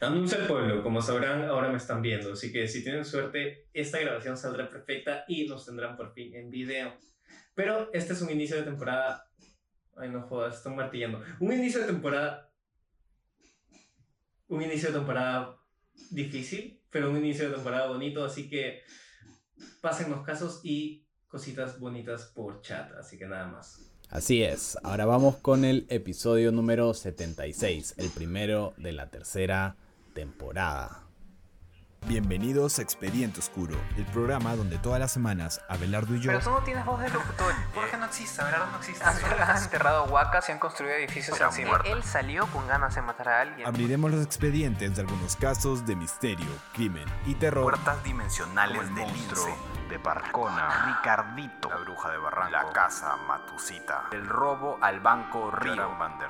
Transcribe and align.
Anuncia 0.00 0.38
el 0.38 0.46
pueblo, 0.46 0.82
como 0.82 1.02
sabrán, 1.02 1.44
ahora 1.44 1.68
me 1.68 1.76
están 1.76 2.00
viendo, 2.00 2.32
así 2.32 2.50
que 2.50 2.66
si 2.66 2.82
tienen 2.82 3.04
suerte, 3.04 3.68
esta 3.74 3.98
grabación 3.98 4.38
saldrá 4.38 4.70
perfecta 4.70 5.26
y 5.28 5.46
nos 5.46 5.66
tendrán 5.66 5.94
por 5.94 6.14
fin 6.14 6.34
en 6.34 6.48
video. 6.48 6.94
Pero 7.54 7.90
este 7.92 8.14
es 8.14 8.22
un 8.22 8.30
inicio 8.30 8.56
de 8.56 8.62
temporada. 8.62 9.30
Ay, 9.94 10.08
no 10.08 10.22
jodas, 10.22 10.56
estoy 10.56 10.74
martillando. 10.74 11.20
Un 11.38 11.52
inicio 11.52 11.80
de 11.80 11.86
temporada. 11.86 12.50
Un 14.48 14.62
inicio 14.62 14.88
de 14.88 14.94
temporada 14.94 15.58
difícil, 16.10 16.80
pero 16.88 17.10
un 17.10 17.18
inicio 17.18 17.50
de 17.50 17.54
temporada 17.56 17.88
bonito, 17.88 18.24
así 18.24 18.48
que 18.48 18.80
pasen 19.82 20.10
los 20.10 20.24
casos 20.24 20.60
y 20.64 21.06
cositas 21.28 21.78
bonitas 21.78 22.32
por 22.34 22.62
chat, 22.62 22.90
así 22.92 23.18
que 23.18 23.26
nada 23.26 23.48
más. 23.48 23.92
Así 24.08 24.42
es, 24.42 24.78
ahora 24.82 25.04
vamos 25.04 25.36
con 25.36 25.66
el 25.66 25.86
episodio 25.90 26.52
número 26.52 26.94
76, 26.94 27.96
el 27.98 28.08
primero 28.08 28.72
de 28.78 28.92
la 28.92 29.10
tercera 29.10 29.76
temporada. 30.12 31.09
Bienvenidos 32.06 32.78
a 32.78 32.82
Expediente 32.82 33.38
Oscuro, 33.40 33.76
el 33.96 34.04
programa 34.06 34.56
donde 34.56 34.78
todas 34.78 34.98
las 34.98 35.12
semanas 35.12 35.60
Abelardo 35.68 36.14
y 36.16 36.20
yo... 36.20 36.32
Pero 36.32 36.42
tú 36.42 36.50
no 36.50 36.58
tienes 36.62 36.84
voz 36.84 36.98
de 37.00 37.08
locutor. 37.10 37.52
Jorge 37.74 37.96
no 37.98 38.06
existe, 38.06 38.40
Abelardo 38.42 38.66
no 38.72 38.78
existe. 38.78 39.04
Han 39.04 39.62
enterrado 39.62 40.04
huacas 40.06 40.48
y 40.48 40.52
han 40.52 40.58
construido 40.58 40.94
edificios 40.94 41.36
Pero 41.38 41.50
encima. 41.50 41.68
muerto. 41.68 41.92
Él 41.92 42.02
salió 42.02 42.46
con 42.48 42.66
ganas 42.66 42.94
de 42.96 43.02
matar 43.02 43.28
a 43.28 43.40
alguien. 43.42 43.68
Abriremos 43.68 44.10
los 44.10 44.24
expedientes 44.24 44.96
de 44.96 45.02
algunos 45.02 45.36
casos 45.36 45.86
de 45.86 45.94
misterio, 45.94 46.48
crimen 46.72 47.04
y 47.26 47.34
terror. 47.34 47.62
Puertas 47.64 48.02
dimensionales 48.02 48.82
del 48.94 49.06
monstruo 49.06 49.46
lince. 49.46 49.88
de 49.90 49.98
Parcona, 50.00 50.96
Ricardito. 50.96 51.68
la 51.68 51.76
bruja 51.76 52.10
de 52.10 52.18
Barranco, 52.18 52.50
La 52.52 52.72
casa 52.72 53.16
Matusita, 53.28 54.04
El 54.10 54.26
robo 54.26 54.78
al 54.80 55.00
banco 55.00 55.50
Río. 55.52 55.74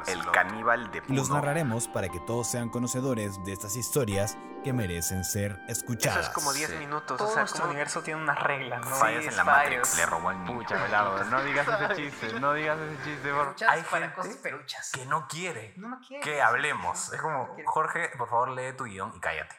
El 0.08 0.30
caníbal 0.32 0.90
de 0.90 1.00
Y 1.08 1.14
los 1.14 1.28
Puno. 1.28 1.40
narraremos 1.40 1.86
para 1.88 2.08
que 2.08 2.20
todos 2.20 2.48
sean 2.50 2.68
conocedores 2.68 3.42
de 3.44 3.52
estas 3.52 3.76
historias 3.76 4.36
que 4.64 4.72
merecen 4.74 5.24
ser 5.24 5.58
Eso 5.68 5.80
escuchadas. 5.82 6.26
es 6.26 6.32
como 6.34 6.52
10 6.52 6.70
Sí. 6.70 6.76
minutos. 6.78 7.16
Todo 7.16 7.28
o 7.28 7.32
sea, 7.32 7.42
nuestro 7.42 7.64
universo 7.66 8.02
tiene 8.02 8.20
unas 8.20 8.42
reglas, 8.42 8.80
¿no? 8.80 8.96
Fallas 8.96 9.24
en 9.24 9.36
la 9.36 9.44
Matrix. 9.44 9.96
Le 9.96 10.06
robó 10.06 10.28
al 10.30 10.44
niño. 10.44 10.66
Abelardo, 10.68 11.24
no 11.24 11.44
digas 11.44 11.68
ese 11.68 11.94
chiste, 12.10 12.40
no 12.40 12.52
digas 12.54 12.78
ese 12.80 13.04
chiste. 13.04 13.30
por- 13.32 13.54
Hay 13.68 13.82
para 13.82 14.00
gente 14.06 14.14
cosas 14.16 14.36
peruchas. 14.38 14.90
Que 14.92 15.06
no 15.06 15.28
quiere 15.28 15.74
No, 15.76 15.88
no 15.90 16.00
quiere. 16.00 16.24
que 16.24 16.42
hablemos. 16.42 17.12
Es 17.12 17.20
como, 17.20 17.48
Jorge, 17.66 18.10
por 18.18 18.28
favor, 18.28 18.50
lee 18.50 18.72
tu 18.76 18.84
guion 18.84 19.12
y 19.16 19.20
cállate. 19.20 19.54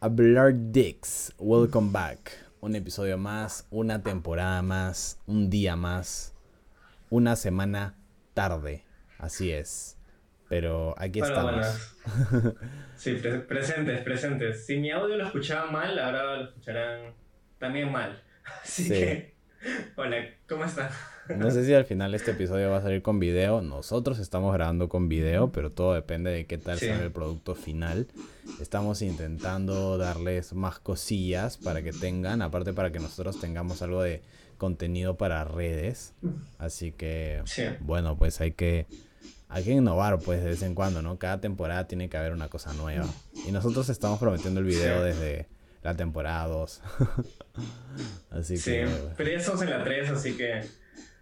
Hablar 0.00 0.52
Dicks, 0.54 1.34
welcome 1.38 1.90
back. 1.90 2.30
Un 2.60 2.74
episodio 2.74 3.18
más, 3.18 3.66
una 3.70 4.02
temporada 4.02 4.62
más, 4.62 5.18
un 5.26 5.50
día 5.50 5.76
más, 5.76 6.34
una 7.10 7.36
semana 7.36 7.94
tarde. 8.34 8.84
Así 9.18 9.52
es. 9.52 9.96
Pero 10.48 10.94
aquí 10.98 11.20
Hola, 11.20 11.28
estamos. 11.28 11.52
buenas. 11.52 11.96
Sí, 12.96 13.14
pre- 13.14 13.40
presentes, 13.40 14.00
presentes. 14.02 14.64
Si 14.66 14.76
mi 14.78 14.90
audio 14.90 15.16
lo 15.16 15.26
escuchaban 15.26 15.72
mal, 15.72 15.98
ahora 15.98 16.36
lo 16.36 16.44
escucharán 16.44 17.14
también 17.58 17.90
mal. 17.90 18.22
Así 18.62 18.84
Sí. 18.84 18.88
que, 18.90 19.34
hola, 19.96 20.16
¿cómo 20.48 20.64
están? 20.64 20.88
No 21.36 21.50
sé 21.50 21.64
si 21.66 21.74
al 21.74 21.84
final 21.84 22.14
este 22.14 22.30
episodio 22.30 22.70
va 22.70 22.76
a 22.78 22.82
salir 22.82 23.02
con 23.02 23.18
video. 23.18 23.60
Nosotros 23.60 24.20
estamos 24.20 24.54
grabando 24.54 24.88
con 24.88 25.08
video, 25.08 25.50
pero 25.50 25.70
todo 25.70 25.94
depende 25.94 26.30
de 26.30 26.46
qué 26.46 26.58
tal 26.58 26.78
Sí. 26.78 26.86
sale 26.86 27.02
el 27.04 27.10
producto 27.10 27.56
final. 27.56 28.06
Estamos 28.60 29.02
intentando 29.02 29.98
darles 29.98 30.52
más 30.52 30.78
cosillas 30.78 31.56
para 31.56 31.82
que 31.82 31.90
tengan, 31.92 32.40
aparte 32.40 32.72
para 32.72 32.92
que 32.92 33.00
nosotros 33.00 33.40
tengamos 33.40 33.82
algo 33.82 34.00
de 34.02 34.22
contenido 34.58 35.16
para 35.16 35.42
redes. 35.44 36.14
Así 36.58 36.92
que, 36.92 37.42
Sí. 37.46 37.64
bueno, 37.80 38.16
pues 38.16 38.40
hay 38.40 38.52
que 38.52 38.86
hay 39.48 39.64
que 39.64 39.70
innovar 39.72 40.18
pues 40.18 40.42
de 40.42 40.50
vez 40.50 40.62
en 40.62 40.74
cuando, 40.74 41.02
¿no? 41.02 41.18
Cada 41.18 41.40
temporada 41.40 41.86
tiene 41.86 42.08
que 42.08 42.16
haber 42.16 42.32
una 42.32 42.48
cosa 42.48 42.72
nueva. 42.74 43.06
Y 43.46 43.52
nosotros 43.52 43.88
estamos 43.88 44.18
prometiendo 44.18 44.60
el 44.60 44.66
video 44.66 44.98
Sí. 45.00 45.04
desde 45.04 45.48
la 45.82 45.94
temporada 45.94 46.46
2. 46.48 46.82
Así 48.30 48.56
Sí, 48.56 48.70
que 48.72 48.88
pero 49.16 49.30
ya 49.30 49.36
estamos 49.38 49.62
en 49.62 49.70
la 49.70 49.84
3, 49.84 50.10
así 50.10 50.36
que. 50.36 50.62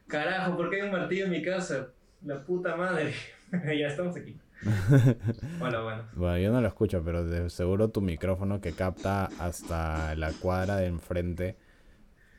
Carajo, 0.07 0.57
¿por 0.57 0.71
qué 0.71 0.77
hay 0.77 0.83
un 0.83 0.93
martillo 0.93 1.27
en 1.27 1.31
mi 1.31 1.43
casa? 1.43 1.89
La 2.25 2.43
puta 2.45 2.77
madre. 2.77 3.15
ya 3.53 3.87
estamos 3.89 4.17
aquí. 4.17 4.37
Hola, 5.61 5.81
bueno. 5.83 6.03
Bueno, 6.15 6.39
yo 6.39 6.53
no 6.53 6.61
lo 6.61 6.69
escucho, 6.69 7.03
pero 7.05 7.25
de 7.25 7.51
seguro 7.51 7.89
tu 7.91 8.01
micrófono 8.01 8.61
que 8.61 8.73
capta 8.73 9.29
hasta 9.39 10.15
la 10.17 10.33
cuadra 10.33 10.77
de 10.77 10.87
enfrente, 10.87 11.57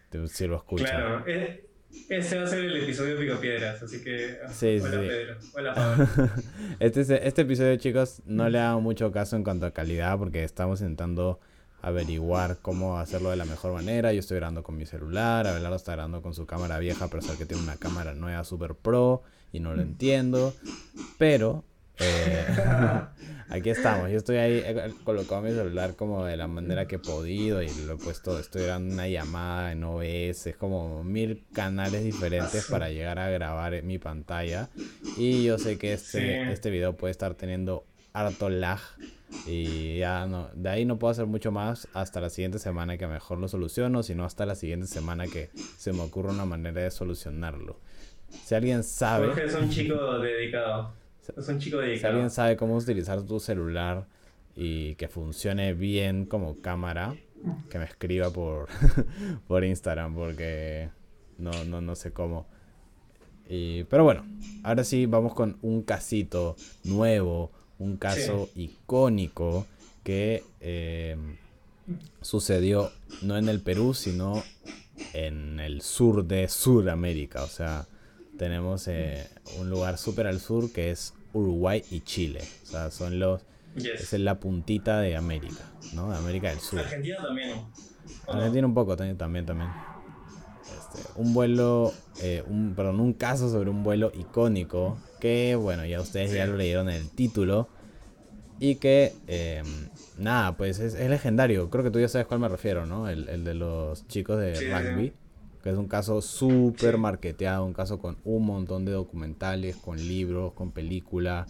te- 0.09 0.27
sí 0.27 0.47
lo 0.47 0.57
escucha. 0.57 0.85
Claro, 0.85 1.23
eh, 1.27 1.67
este 2.09 2.38
va 2.38 2.44
a 2.44 2.47
ser 2.47 2.59
el 2.66 2.75
episodio 2.83 3.17
Pico 3.17 3.35
Piedras, 3.39 3.81
así 3.81 4.01
que. 4.03 4.38
ah, 4.45 4.51
Sí, 4.51 4.79
hola, 4.81 4.91
sí. 4.91 4.97
Pedro. 5.07 5.35
Hola, 5.53 5.73
Pablo. 5.75 6.07
Este, 6.79 7.01
es- 7.01 7.09
este 7.09 7.41
episodio, 7.44 7.75
chicos, 7.78 8.22
no 8.25 8.50
le 8.50 8.59
hago 8.59 8.81
mucho 8.81 9.11
caso 9.11 9.35
en 9.35 9.44
cuanto 9.44 9.66
a 9.66 9.72
calidad 9.72 10.17
porque 10.17 10.44
estamos 10.44 10.81
intentando 10.81 11.39
averiguar 11.81 12.57
cómo 12.61 12.97
hacerlo 12.97 13.29
de 13.29 13.35
la 13.35 13.45
mejor 13.45 13.73
manera. 13.73 14.11
Yo 14.13 14.19
estoy 14.19 14.38
grabando 14.38 14.63
con 14.63 14.75
mi 14.78 14.85
celular, 14.85 15.45
Abelardo 15.47 15.75
está 15.75 15.91
grabando 15.94 16.22
con 16.22 16.34
su 16.34 16.45
cámara 16.45 16.79
vieja, 16.79 17.07
pero 17.09 17.22
sabe 17.22 17.38
que 17.38 17.45
tiene 17.45 17.61
una 17.63 17.78
cámara 17.78 18.13
nueva 18.16 18.44
super 18.44 18.73
pro 18.75 19.22
y 19.53 19.59
no 19.59 19.73
lo 19.75 19.81
entiendo. 19.84 20.55
Pero 21.19 21.63
eh, 22.00 22.45
aquí 23.50 23.69
estamos. 23.69 24.09
Yo 24.11 24.17
estoy 24.17 24.38
ahí, 24.38 24.63
he 24.66 24.91
colocado 25.03 25.41
mi 25.41 25.51
celular 25.51 25.95
como 25.95 26.25
de 26.25 26.38
la 26.38 26.47
manera 26.47 26.88
que 26.88 26.95
he 26.95 27.00
podido 27.00 27.61
y 27.61 27.69
lo 27.85 27.94
he 27.94 27.97
puesto, 27.97 28.38
estoy 28.39 28.63
grabando 28.63 28.94
una 28.94 29.07
llamada 29.07 29.72
en 29.72 29.83
OBS, 29.83 30.47
es 30.47 30.55
como 30.57 31.03
mil 31.03 31.44
canales 31.53 32.03
diferentes 32.03 32.67
para 32.67 32.89
llegar 32.89 33.19
a 33.19 33.29
grabar 33.29 33.73
en 33.73 33.88
mi 33.88 33.97
pantalla. 34.00 34.69
Y 35.17 35.44
yo 35.44 35.57
sé 35.57 35.78
que 35.78 35.94
este, 35.94 36.19
Sí. 36.45 36.51
este 36.51 36.69
video 36.69 36.94
puede 36.95 37.11
estar 37.11 37.35
teniendo 37.35 37.85
harto 38.13 38.50
lag. 38.50 38.79
Y 39.47 39.97
ya 39.97 40.28
no, 40.28 40.50
de 40.53 40.69
ahí 40.69 40.85
no 40.85 40.97
puedo 40.97 41.11
hacer 41.11 41.25
mucho 41.25 41.51
más 41.51 41.88
hasta 41.94 42.22
la 42.22 42.29
siguiente 42.29 42.57
semana 42.59 42.97
que 42.97 43.05
mejor 43.07 43.38
lo 43.39 43.47
soluciono, 43.50 44.01
sino 44.01 44.23
hasta 44.23 44.45
la 44.45 44.55
siguiente 44.55 44.88
semana 44.88 45.25
que 45.28 45.50
se 45.78 45.91
me 45.91 46.01
ocurra 46.01 46.31
una 46.31 46.45
manera 46.45 46.81
de 46.81 46.91
solucionarlo. 46.91 47.78
Si 48.45 48.55
alguien 48.55 48.84
sabe, 48.84 49.28
Jorge 49.28 49.45
es 49.45 49.55
un 49.55 49.69
chico 49.69 50.19
dedicado. 50.19 50.94
Es 51.37 51.47
un 51.47 51.59
chico 51.59 51.79
si 51.81 52.05
alguien 52.05 52.29
sabe 52.29 52.55
cómo 52.55 52.75
utilizar 52.75 53.21
tu 53.23 53.39
celular 53.39 54.05
y 54.55 54.95
que 54.95 55.07
funcione 55.07 55.73
bien 55.73 56.25
como 56.25 56.61
cámara, 56.61 57.15
que 57.69 57.79
me 57.79 57.85
escriba 57.85 58.29
por, 58.31 58.67
por 59.47 59.63
Instagram 59.63 60.15
porque 60.15 60.89
no, 61.37 61.51
no, 61.65 61.81
no 61.81 61.95
sé 61.95 62.11
cómo. 62.11 62.47
Y, 63.47 63.83
pero 63.85 64.03
bueno, 64.03 64.25
ahora 64.63 64.83
sí 64.83 65.05
vamos 65.05 65.33
con 65.33 65.57
un 65.61 65.83
casito 65.83 66.55
nuevo, 66.83 67.51
un 67.77 67.97
caso 67.97 68.49
icónico 68.55 69.67
que 70.03 70.43
eh, 70.61 71.17
sucedió 72.21 72.91
no 73.21 73.37
en 73.37 73.49
el 73.49 73.61
Perú, 73.61 73.93
sino 73.93 74.43
en 75.13 75.59
el 75.59 75.81
sur 75.81 76.25
de 76.25 76.47
Sudamérica. 76.47 77.43
O 77.43 77.47
sea, 77.47 77.87
tenemos 78.37 78.87
eh, 78.87 79.27
un 79.59 79.69
lugar 79.69 79.97
súper 79.97 80.27
al 80.27 80.39
sur 80.39 80.71
que 80.71 80.91
es 80.91 81.13
Uruguay 81.35 81.84
y 81.91 82.01
Chile. 82.01 82.41
O 82.63 82.66
sea, 82.66 82.90
son 82.90 83.19
los... 83.19 83.46
Yes. 83.75 84.13
Es 84.13 84.19
la 84.22 84.40
puntita 84.40 85.01
de 85.01 85.18
América, 85.18 85.69
¿no? 85.94 86.09
De 86.09 86.18
América 86.18 86.50
del 86.50 86.59
Sur. 86.59 86.79
Argentina 86.79 87.18
también. 87.22 87.62
Argentina 88.25 88.68
un 88.68 88.73
poco 88.73 88.96
también, 88.96 89.18
también, 89.18 89.46
también. 89.46 89.69
Este, 90.63 91.19
un 91.19 91.34
vuelo, 91.34 91.94
eh, 92.22 92.41
un, 92.47 92.73
perdón, 92.73 93.01
un 93.01 93.12
caso 93.12 93.51
sobre 93.51 93.69
un 93.69 93.84
vuelo 93.84 94.13
icónico 94.16 94.97
que, 95.19 95.56
bueno, 95.56 95.85
ya 95.85 96.00
ustedes 96.00 96.31
ya 96.31 96.46
lo 96.46 96.56
leyeron 96.56 96.90
en 96.90 96.96
el 96.96 97.09
título 97.09 97.67
y 98.62 98.75
que, 98.75 99.13
eh, 99.28 99.62
nada, 100.17 100.56
pues 100.56 100.79
es, 100.79 100.94
es 100.94 101.09
legendario. 101.09 101.69
Creo 101.69 101.84
que 101.84 101.91
tú 101.91 102.00
ya 102.00 102.07
sabes 102.07 102.28
cuál 102.28 102.40
me 102.40 102.47
refiero, 102.47 102.85
¿no? 102.85 103.09
El, 103.09 103.28
el 103.28 103.44
de 103.44 103.56
los 103.56 104.07
chicos 104.07 104.40
de 104.40 104.56
sí, 104.56 104.67
rugby, 104.69 105.07
sí. 105.09 105.13
Que 105.65 105.71
es 105.71 105.77
un 105.77 105.87
caso 105.87 106.21
súper 106.21 106.99
marketeado, 106.99 107.65
un 107.65 107.73
caso 107.73 107.97
con 107.97 108.17
un 108.23 108.45
montón 108.45 108.85
de 108.85 108.91
documentales, 108.91 109.75
con 109.75 109.97
libros, 109.97 110.53
con 110.53 110.69
película, 110.71 111.47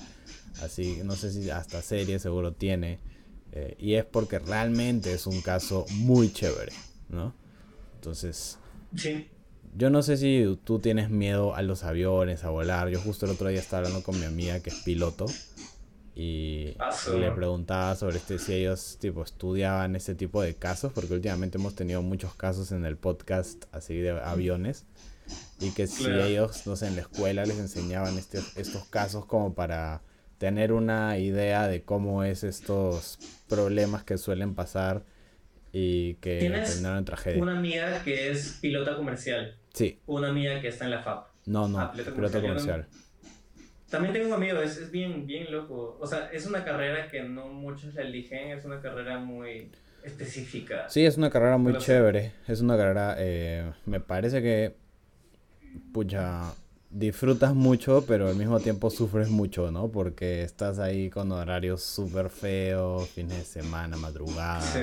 así, 0.61 1.01
no 1.03 1.17
sé 1.17 1.31
si 1.33 1.49
hasta 1.49 1.81
serie 1.81 2.17
seguro 2.17 2.53
tiene. 2.53 2.99
eh, 3.51 3.75
y 3.77 3.95
es 3.95 4.05
porque 4.05 4.39
realmente 4.39 5.11
es 5.13 5.27
un 5.27 5.41
caso 5.41 5.85
muy 5.91 6.31
chévere, 6.31 6.71
¿no? 7.09 7.33
Entonces, 7.95 8.57
Sí. 8.95 9.27
yo 9.77 9.89
no 9.89 10.01
sé 10.01 10.15
si 10.17 10.57
tú 10.63 10.79
tienes 10.79 11.09
miedo 11.09 11.53
a 11.55 11.61
los 11.61 11.83
aviones, 11.83 12.43
a 12.45 12.49
volar. 12.49 12.87
Yo 12.89 12.99
justo 13.01 13.25
el 13.25 13.31
otro 13.33 13.47
día 13.49 13.59
estaba 13.59 13.79
hablando 13.85 14.01
con 14.03 14.17
mi 14.19 14.25
amiga 14.25 14.59
que 14.61 14.69
es 14.69 14.77
piloto 14.83 15.25
y 16.17 16.75
le 17.19 17.31
preguntaba 17.31 17.93
sobre 17.95 18.17
este 18.17 18.39
si 18.39 18.53
ellos 18.53 18.97
tipo 19.01 19.21
estudiaban 19.21 19.95
este 19.97 20.15
tipo 20.15 20.41
de 20.41 20.55
casos 20.55 20.93
porque 20.93 21.13
últimamente 21.13 21.57
hemos 21.57 21.75
tenido 21.75 22.01
muchos 22.01 22.33
casos 22.35 22.71
en 22.71 22.85
el 22.85 22.95
podcast 22.95 23.65
así 23.73 23.95
de 23.97 24.11
aviones 24.11 24.85
y 25.59 25.71
que 25.71 25.87
si 25.87 26.05
Claro. 26.05 26.23
ellos 26.23 26.65
no 26.67 26.75
sé 26.77 26.87
en 26.87 26.95
la 26.95 27.01
escuela 27.01 27.45
les 27.45 27.59
enseñaban 27.59 28.17
este- 28.17 28.39
estos 28.55 28.85
casos 28.85 29.25
como 29.25 29.55
para 29.55 30.01
tener 30.37 30.71
una 30.71 31.17
idea 31.17 31.67
de 31.67 31.83
cómo 31.83 32.23
es 32.23 32.43
estos 32.45 33.19
problemas 33.49 34.03
que 34.05 34.17
suelen 34.17 34.55
pasar 34.55 35.03
y 35.73 36.13
que 36.15 36.39
¿Tienes 36.39 36.69
terminaron 36.69 36.99
en 36.99 37.05
tragedia. 37.05 37.41
Una 37.43 37.57
amiga 37.57 38.01
que 38.03 38.31
es 38.31 38.59
pilota 38.61 38.95
comercial. 38.95 39.57
Sí, 39.73 39.99
Una 40.05 40.29
amiga 40.29 40.61
que 40.61 40.69
está 40.69 40.85
en 40.85 40.91
la 40.91 41.03
FAP. 41.03 41.27
no, 41.47 41.67
no, 41.67 41.79
Ah, 41.79 41.91
comercial, 41.91 42.41
comercial. 42.41 42.87
También 43.95 44.13
tengo 44.13 44.27
un 44.27 44.33
amigo, 44.33 44.59
es, 44.59 44.77
es 44.77 44.91
bien, 44.91 45.25
bien 45.25 45.51
loco. 45.51 45.97
O 46.01 46.05
sea, 46.05 46.29
es 46.33 46.45
una 46.45 46.65
carrera 46.65 47.07
que 47.07 47.23
no 47.23 47.47
muchos 47.47 47.93
la 47.93 48.01
eligen, 48.01 48.51
es 48.51 48.65
una 48.65 48.81
carrera 48.81 49.19
muy 49.19 49.71
específica. 50.03 50.85
Sí, 50.89 51.05
es 51.05 51.17
una 51.17 51.29
carrera 51.29 51.57
muy 51.57 51.71
Pero 51.71 51.79
sí. 51.81 51.87
chévere. 51.87 52.33
Es 52.47 52.59
una 52.61 52.75
carrera, 52.75 53.15
eh, 53.17 53.71
me 53.85 53.99
parece 54.01 54.41
que, 54.41 54.75
pucha, 55.93 56.53
disfrutas 56.89 57.53
mucho, 57.55 58.05
pero 58.05 58.27
al 58.27 58.35
mismo 58.35 58.59
tiempo 58.59 58.89
sufres 58.89 59.29
mucho, 59.29 59.71
¿no? 59.71 59.87
Porque 59.87 60.43
estás 60.43 60.79
ahí 60.79 61.09
con 61.09 61.31
horarios 61.31 61.81
súper 61.81 62.29
feos, 62.29 63.09
fines 63.09 63.37
de 63.37 63.45
semana, 63.45 63.97
madrugada. 63.97 64.61
Sí. 64.61 64.79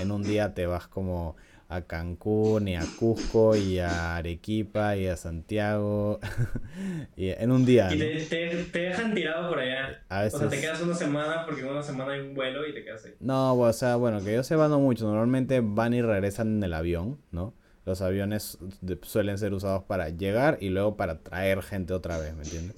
En 0.00 0.10
un 0.10 0.22
día 0.22 0.52
te 0.52 0.66
vas 0.66 0.88
como 0.88 1.36
a 1.70 1.82
Cancún 1.82 2.66
y 2.68 2.76
a 2.76 2.82
Cusco 2.98 3.54
y 3.54 3.78
a 3.78 4.16
Arequipa 4.16 4.96
y 4.96 5.06
a 5.06 5.16
Santiago. 5.16 6.18
y 7.16 7.28
en 7.28 7.50
un 7.52 7.66
día, 7.66 7.92
Y 7.94 7.98
te, 7.98 8.16
te, 8.24 8.64
te 8.64 8.78
dejan 8.78 9.14
tirado 9.14 9.50
por 9.50 9.58
allá. 9.58 10.02
A 10.08 10.24
O 10.24 10.30
sea, 10.30 10.38
te 10.40 10.44
veces- 10.46 10.60
quedas 10.62 10.80
una 10.80 10.94
semana 10.94 11.44
porque 11.44 11.60
en 11.60 11.68
una 11.68 11.82
semana 11.82 12.12
hay 12.12 12.20
un 12.20 12.34
vuelo 12.34 12.66
y 12.66 12.72
te 12.72 12.84
quedas 12.84 13.04
ahí. 13.04 13.12
No, 13.20 13.54
o 13.54 13.72
sea, 13.72 13.96
bueno, 13.96 14.22
que 14.24 14.32
yo 14.32 14.42
sepa 14.42 14.68
no 14.68 14.80
mucho. 14.80 15.04
Normalmente 15.06 15.60
van 15.62 15.92
y 15.92 16.00
regresan 16.02 16.56
en 16.56 16.64
el 16.64 16.72
avión, 16.72 17.20
¿no? 17.32 17.54
Los 17.84 18.00
aviones 18.02 18.58
suelen 19.02 19.38
ser 19.38 19.52
usados 19.54 19.82
para 19.84 20.08
llegar 20.10 20.58
y 20.60 20.68
luego 20.70 20.96
para 20.96 21.22
traer 21.22 21.62
gente 21.62 21.94
otra 21.94 22.18
vez, 22.18 22.34
¿me 22.34 22.42
entiendes? 22.44 22.76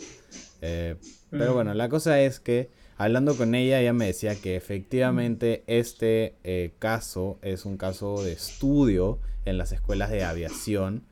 Eh, 0.63 0.97
pero 1.31 1.55
bueno, 1.55 1.75
la 1.75 1.89
cosa 1.89 2.21
es 2.21 2.39
que 2.39 2.71
hablando 3.01 3.35
con 3.35 3.55
ella, 3.55 3.81
ella 3.81 3.95
me 3.95 4.05
decía 4.05 4.35
que 4.35 4.57
efectivamente 4.57 5.65
este 5.67 6.35
eh, 6.45 6.73
caso 6.79 7.39
es 7.41 7.65
un 7.65 7.79
caso 7.79 8.23
de 8.23 8.33
estudio 8.33 9.19
en 9.47 9.57
las 9.57 9.73
escuelas 9.73 10.11
de 10.11 10.23
aviación, 10.23 11.05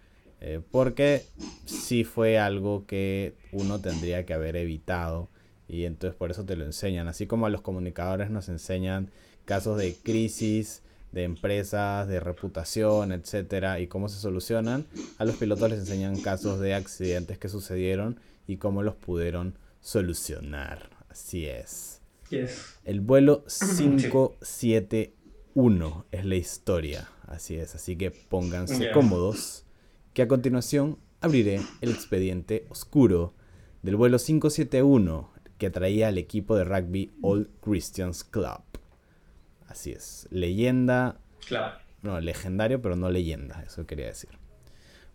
eh, 0.42 0.60
porque 0.70 1.24
sí 1.64 2.04
fue 2.04 2.38
algo 2.38 2.84
que 2.84 3.36
uno 3.52 3.80
tendría 3.80 4.26
que 4.26 4.34
haber 4.34 4.56
evitado 4.56 5.30
y 5.66 5.84
entonces 5.84 6.14
por 6.14 6.30
eso 6.30 6.44
te 6.44 6.56
lo 6.56 6.66
enseñan, 6.66 7.08
así 7.08 7.26
como 7.26 7.46
a 7.46 7.50
los 7.50 7.62
comunicadores 7.62 8.28
nos 8.28 8.50
enseñan 8.50 9.10
casos 9.46 9.78
de 9.78 9.94
crisis 9.94 10.82
de 11.12 11.24
empresas, 11.24 12.06
de 12.06 12.20
reputación, 12.20 13.12
etcétera, 13.12 13.80
y 13.80 13.86
cómo 13.86 14.10
se 14.10 14.20
solucionan. 14.20 14.84
A 15.16 15.24
los 15.24 15.36
pilotos 15.36 15.70
les 15.70 15.78
enseñan 15.78 16.20
casos 16.20 16.60
de 16.60 16.74
accidentes 16.74 17.38
que 17.38 17.48
sucedieron 17.48 18.20
y 18.46 18.58
cómo 18.58 18.82
los 18.82 18.94
pudieron 18.94 19.54
solucionar. 19.80 20.97
Así 21.18 21.46
es. 21.46 22.00
Yes. 22.30 22.78
El 22.84 23.00
vuelo 23.00 23.44
571 23.76 26.06
es 26.12 26.24
la 26.24 26.36
historia. 26.36 27.08
Así 27.26 27.56
es. 27.56 27.74
Así 27.74 27.96
que 27.96 28.12
pónganse 28.12 28.92
cómodos. 28.92 29.64
Que 30.14 30.22
a 30.22 30.28
continuación 30.28 30.96
abriré 31.20 31.60
el 31.80 31.90
expediente 31.90 32.66
oscuro 32.70 33.34
del 33.82 33.96
vuelo 33.96 34.18
571 34.18 35.32
que 35.58 35.70
traía 35.70 36.06
al 36.08 36.18
equipo 36.18 36.56
de 36.56 36.64
rugby 36.64 37.10
All 37.20 37.50
Christians 37.60 38.22
Club. 38.24 38.62
Así 39.66 39.90
es. 39.92 40.26
Leyenda 40.30 41.20
Claro. 41.46 41.76
no, 42.02 42.20
legendario, 42.20 42.80
pero 42.80 42.94
no 42.96 43.10
leyenda, 43.10 43.62
eso 43.66 43.84
quería 43.86 44.06
decir. 44.06 44.30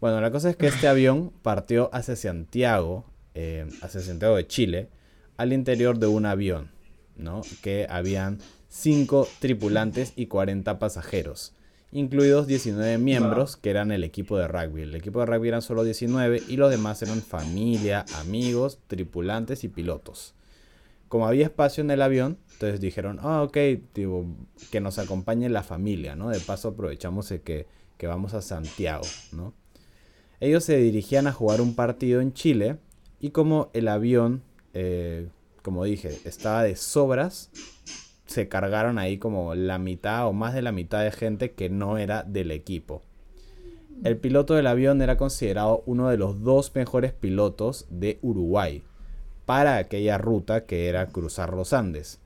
Bueno, 0.01 0.19
la 0.19 0.31
cosa 0.31 0.49
es 0.49 0.57
que 0.57 0.67
este 0.67 0.87
avión 0.89 1.31
partió 1.41 1.89
hacia 1.93 2.17
Santiago, 2.17 3.05
eh, 3.35 3.65
hacia 3.81 4.01
Santiago 4.01 4.35
de 4.35 4.45
Chile, 4.47 4.89
al 5.37 5.53
interior 5.53 5.99
de 5.99 6.07
un 6.07 6.25
avión, 6.25 6.71
¿no? 7.15 7.41
Que 7.61 7.87
habían 7.89 8.39
5 8.69 9.27
tripulantes 9.39 10.13
y 10.15 10.27
40 10.27 10.79
pasajeros, 10.79 11.53
incluidos 11.91 12.47
19 12.47 12.97
miembros 12.97 13.57
que 13.57 13.69
eran 13.69 13.91
el 13.91 14.03
equipo 14.03 14.37
de 14.37 14.47
rugby. 14.47 14.83
El 14.83 14.95
equipo 14.95 15.19
de 15.19 15.25
rugby 15.25 15.49
eran 15.49 15.61
solo 15.61 15.83
19 15.83 16.43
y 16.47 16.57
los 16.57 16.71
demás 16.71 17.01
eran 17.01 17.21
familia, 17.21 18.05
amigos, 18.19 18.79
tripulantes 18.87 19.63
y 19.63 19.67
pilotos 19.67 20.35
como 21.13 21.27
había 21.27 21.45
espacio 21.45 21.83
en 21.83 21.91
el 21.91 22.01
avión, 22.01 22.39
entonces 22.53 22.81
dijeron, 22.81 23.19
ah, 23.21 23.43
ok, 23.43 23.55
tipo, 23.93 24.25
que 24.71 24.81
nos 24.81 24.97
acompañe 24.97 25.47
la 25.47 25.61
familia, 25.61 26.15
¿no? 26.15 26.29
De 26.29 26.39
paso 26.39 26.69
aprovechamos 26.69 27.29
de 27.29 27.39
que, 27.39 27.67
que 27.99 28.07
vamos 28.07 28.33
a 28.33 28.41
Santiago, 28.41 29.05
¿no? 29.31 29.53
Ellos 30.39 30.63
se 30.63 30.75
dirigían 30.77 31.27
a 31.27 31.31
jugar 31.31 31.61
un 31.61 31.75
partido 31.75 32.19
en 32.19 32.33
Chile 32.33 32.77
y 33.19 33.29
como 33.29 33.69
el 33.73 33.89
avión, 33.89 34.41
eh, 34.73 35.27
como 35.61 35.83
dije, 35.83 36.19
estaba 36.25 36.63
de 36.63 36.75
sobras, 36.75 37.49
se 38.25 38.47
cargaron 38.47 38.97
ahí 38.97 39.17
como 39.17 39.55
la 39.55 39.77
mitad 39.77 40.27
o 40.27 40.33
más 40.33 40.53
de 40.53 40.61
la 40.61 40.71
mitad 40.71 41.03
de 41.03 41.11
gente 41.11 41.51
que 41.51 41.69
no 41.69 41.97
era 41.97 42.23
del 42.23 42.51
equipo. 42.51 43.01
El 44.03 44.17
piloto 44.17 44.55
del 44.55 44.67
avión 44.67 45.01
era 45.01 45.17
considerado 45.17 45.83
uno 45.85 46.09
de 46.09 46.17
los 46.17 46.41
dos 46.43 46.73
mejores 46.75 47.13
pilotos 47.13 47.85
de 47.89 48.19
Uruguay 48.21 48.83
para 49.45 49.77
aquella 49.77 50.17
ruta 50.17 50.65
que 50.65 50.87
era 50.89 51.07
cruzar 51.07 51.53
los 51.53 51.73
Andes. 51.73 52.19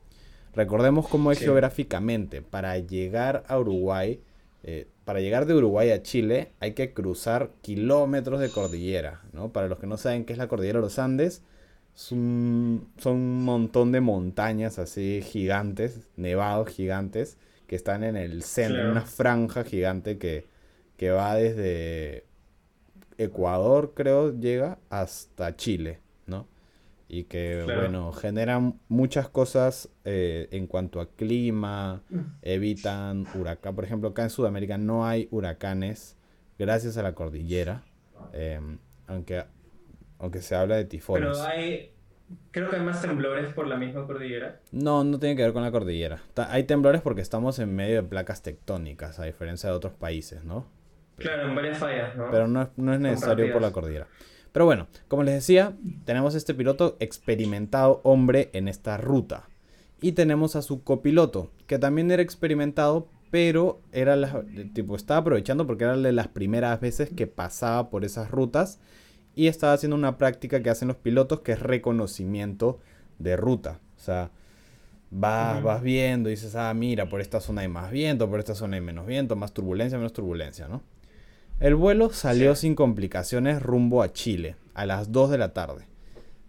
Recordemos 0.56 1.08
cómo 1.08 1.32
es 1.32 1.38
Sí. 1.40 1.44
geográficamente. 1.46 2.42
Para 2.42 2.78
llegar 2.80 3.44
a 3.48 3.60
Uruguay, 3.60 4.22
eh, 4.64 4.88
para 5.06 5.20
llegar 5.20 5.46
de 5.46 5.54
Uruguay 5.54 5.92
a 5.92 6.02
Chile, 6.02 6.52
hay 6.60 6.74
que 6.74 6.94
cruzar 6.94 7.52
kilómetros 7.62 8.40
de 8.40 8.50
cordillera. 8.50 9.22
¿no? 9.34 9.50
Para 9.52 9.68
los 9.68 9.78
que 9.78 9.88
no 9.88 9.98
saben 9.98 10.26
qué 10.26 10.34
es 10.34 10.40
la 10.40 10.48
cordillera 10.48 10.80
de 10.80 10.84
los 10.86 10.98
Andes, 11.00 11.44
son 11.98 12.88
un 13.06 13.44
montón 13.44 13.92
de 13.92 14.02
montañas 14.02 14.78
así 14.78 15.22
gigantes, 15.24 16.08
nevados 16.16 16.70
gigantes, 16.70 17.38
que 17.66 17.76
están 17.76 18.04
en 18.04 18.16
el 18.16 18.44
centro, 18.44 18.84
en 18.84 18.88
una 18.92 19.02
franja 19.02 19.64
gigante 19.64 20.20
que, 20.20 20.46
que 20.96 21.10
va 21.10 21.36
desde 21.36 22.24
Ecuador, 23.18 23.94
creo, 23.96 24.32
llega 24.40 24.78
hasta 24.90 25.56
Chile, 25.56 26.00
¿no? 26.28 26.48
Y 27.10 27.24
que, 27.24 27.64
Claro. 27.66 27.82
bueno, 27.82 28.12
generan 28.14 28.80
muchas 28.90 29.28
cosas 29.28 29.90
eh, 30.06 30.48
en 30.52 30.68
cuanto 30.68 31.02
a 31.02 31.10
clima, 31.10 32.04
evitan 32.44 33.26
huracán. 33.34 33.74
Por 33.76 33.86
ejemplo, 33.86 34.10
acá 34.10 34.22
en 34.24 34.30
Sudamérica 34.30 34.78
no 34.78 35.06
hay 35.08 35.28
huracanes 35.32 36.16
gracias 36.60 36.96
a 36.98 37.02
la 37.02 37.14
cordillera, 37.16 37.84
eh, 38.34 38.60
aunque, 39.08 39.44
aunque 40.19 40.42
se 40.42 40.56
habla 40.56 40.75
de 40.75 40.86
tifones. 40.86 41.30
Pero 41.38 41.44
hay. 41.48 41.92
Creo 42.52 42.69
que 42.69 42.75
hay 42.75 42.81
más 42.81 43.02
temblores 43.02 43.54
por 43.54 43.68
la 43.68 43.78
misma 43.78 44.06
cordillera. 44.06 44.60
No, 44.74 45.04
no 45.06 45.18
tiene 45.18 45.36
que 45.38 45.44
ver 45.44 45.54
con 45.54 45.64
la 45.64 45.72
cordillera. 45.72 46.19
Hay 46.50 46.64
temblores 46.66 47.02
porque 47.02 47.22
estamos 47.22 47.58
en 47.60 47.74
medio 47.74 48.02
de 48.02 48.08
placas 48.08 48.42
tectónicas, 48.44 49.18
a 49.19 49.24
diferencia 49.25 49.69
de 49.69 49.75
otros 49.75 49.94
países, 49.94 50.44
¿no? 50.44 50.66
Claro, 51.18 51.48
en 51.48 51.56
varias 51.56 51.78
fallas, 51.78 52.16
¿no? 52.18 52.30
pero 52.30 52.48
no, 52.48 52.62
es- 52.64 52.68
no 52.75 52.94
es 52.94 53.00
necesario 53.00 53.52
por 53.54 53.62
la 53.62 53.72
cordillera. 53.72 54.08
Pero 54.52 54.66
bueno, 54.66 54.88
como 55.08 55.24
les 55.24 55.36
decía, 55.36 55.74
tenemos 56.06 56.36
este 56.36 56.54
piloto 56.54 56.98
experimentado 57.00 58.02
hombre 58.04 58.50
en 58.54 58.68
esta 58.68 58.98
ruta. 58.98 59.48
Y 60.02 60.12
tenemos 60.12 60.56
a 60.56 60.62
su 60.62 60.84
copiloto, 60.84 61.51
que 61.65 61.80
también 61.80 62.12
era 62.12 62.22
experimentado, 62.22 63.08
pero 63.32 63.82
era 63.91 64.15
la- 64.15 64.44
tipo, 64.74 64.96
estaba 64.96 65.22
aprovechando 65.22 65.65
porque 65.65 65.84
era 65.86 65.98
de 65.98 66.12
las 66.12 66.27
primeras 66.27 66.80
veces 66.82 67.10
que 67.15 67.25
pasaba 67.27 67.89
por 67.89 68.03
esas 68.06 68.30
rutas 68.32 68.80
y 69.38 69.48
estaba 69.48 69.74
haciendo 69.74 69.96
una 69.96 70.17
práctica 70.17 70.63
que 70.63 70.72
hacen 70.72 70.88
los 70.88 70.98
pilotos, 70.98 71.41
que 71.41 71.51
es 71.51 71.60
reconocimiento 71.62 72.79
de 73.20 73.38
ruta. 73.38 73.79
O 73.96 74.00
sea, 74.00 74.32
vas, 75.12 75.62
vas 75.62 75.84
viendo 75.84 76.29
y 76.29 76.32
dices, 76.32 76.56
ah, 76.56 76.74
mira, 76.74 77.08
por 77.08 77.22
esta 77.22 77.39
zona 77.39 77.62
hay 77.62 77.67
más 77.67 77.91
viento, 77.91 78.27
por 78.27 78.39
esta 78.39 78.56
zona 78.56 78.77
hay 78.77 78.82
menos 78.82 79.06
viento, 79.06 79.36
más 79.36 79.53
turbulencia, 79.53 80.00
menos 80.00 80.12
turbulencia, 80.12 80.67
¿no? 80.67 80.82
El 81.60 81.75
vuelo 81.75 82.10
salió 82.10 82.56
sin 82.56 82.74
complicaciones 82.74 83.62
rumbo 83.62 84.01
a 84.01 84.12
Chile 84.12 84.56
a 84.74 84.88
las 84.88 85.12
2 85.12 85.29
de 85.29 85.38
la 85.38 85.53
tarde. 85.53 85.86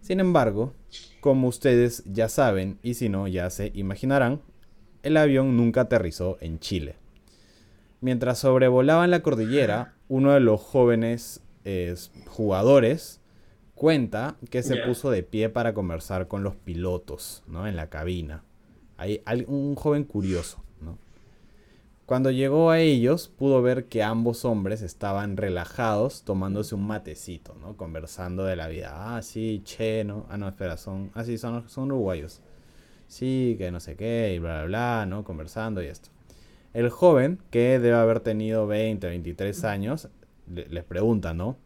Sin 0.01 0.19
embargo, 0.19 0.73
como 1.21 1.47
ustedes 1.47 2.03
ya 2.07 2.27
saben, 2.27 2.79
y 2.81 2.95
si 2.95 3.07
no 3.07 3.27
ya 3.27 3.51
se 3.51 3.71
imaginarán, 3.75 4.41
el 5.03 5.15
avión 5.15 5.55
nunca 5.55 5.81
aterrizó 5.81 6.39
en 6.41 6.57
Chile. 6.57 6.95
Mientras 8.01 8.39
sobrevolaban 8.39 9.11
la 9.11 9.21
cordillera, 9.21 9.93
uno 10.07 10.31
de 10.31 10.39
los 10.39 10.59
jóvenes 10.59 11.41
eh, 11.69 11.95
jugadores 12.27 13.21
cuenta 13.75 14.35
que 14.49 14.63
se 14.63 14.75
puso 14.77 15.09
de 15.09 15.23
pie 15.23 15.49
para 15.49 15.73
conversar 15.73 16.27
con 16.27 16.43
los 16.43 16.55
pilotos, 16.55 17.43
¿no? 17.47 17.67
En 17.67 17.75
la 17.75 17.89
cabina. 17.89 18.43
Hay 18.97 19.21
un 19.47 19.75
joven 19.75 20.03
curioso, 20.03 20.61
¿no? 20.81 20.97
Cuando 22.05 22.31
llegó 22.31 22.71
a 22.71 22.79
ellos, 22.79 23.29
pudo 23.29 23.61
ver 23.61 23.85
que 23.85 24.03
ambos 24.03 24.43
hombres 24.43 24.81
estaban 24.81 25.37
relajados 25.37 26.23
tomándose 26.23 26.75
un 26.75 26.87
matecito, 26.87 27.55
¿no? 27.61 27.77
Conversando 27.77 28.43
de 28.43 28.55
la 28.55 28.67
vida. 28.67 29.15
Ah, 29.15 29.21
sí, 29.21 29.61
che, 29.63 30.03
¿no? 30.03 30.25
Ah, 30.27 30.37
no, 30.37 30.49
espera, 30.49 30.75
son... 30.75 31.11
Ah, 31.13 31.23
sí, 31.23 31.37
son, 31.37 31.69
son 31.69 31.91
uruguayos. 31.91 32.41
Sí, 33.07 33.55
que 33.57 33.71
no 33.71 33.79
sé 33.79 33.95
qué, 33.95 34.33
y 34.35 34.39
bla, 34.39 34.65
bla, 34.65 34.65
bla, 34.65 35.05
¿no? 35.05 35.23
Conversando 35.23 35.81
y 35.81 35.85
esto. 35.85 36.09
El 36.73 36.89
joven, 36.89 37.39
que 37.49 37.79
debe 37.79 37.95
haber 37.95 38.19
tenido 38.19 38.67
20, 38.67 39.07
23 39.07 39.63
años, 39.63 40.09
les 40.53 40.83
pregunta, 40.83 41.33
¿no? 41.33 41.57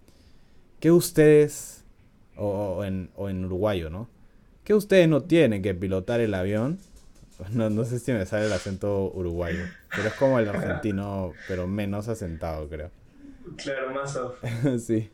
¿Qué 0.79 0.91
ustedes, 0.91 1.85
o, 2.35 2.47
o 2.79 2.83
en, 2.83 3.09
o 3.15 3.29
en 3.29 3.45
uruguayo, 3.45 3.89
¿no? 3.89 4.09
¿Qué 4.63 4.73
ustedes 4.73 5.07
no 5.09 5.23
tienen 5.23 5.61
que 5.61 5.73
pilotar 5.73 6.19
el 6.21 6.33
avión? 6.33 6.79
No, 7.51 7.69
no 7.69 7.83
sé 7.83 7.99
si 7.99 8.13
me 8.13 8.25
sale 8.25 8.45
el 8.45 8.53
acento 8.53 9.11
uruguayo, 9.13 9.65
pero 9.93 10.07
es 10.07 10.13
como 10.13 10.39
el 10.39 10.47
argentino, 10.47 11.33
pero 11.47 11.67
menos 11.67 12.07
asentado, 12.07 12.69
creo. 12.69 12.91
Claro, 13.57 13.91
más 13.93 14.15
off. 14.15 14.37
sí. 14.79 15.09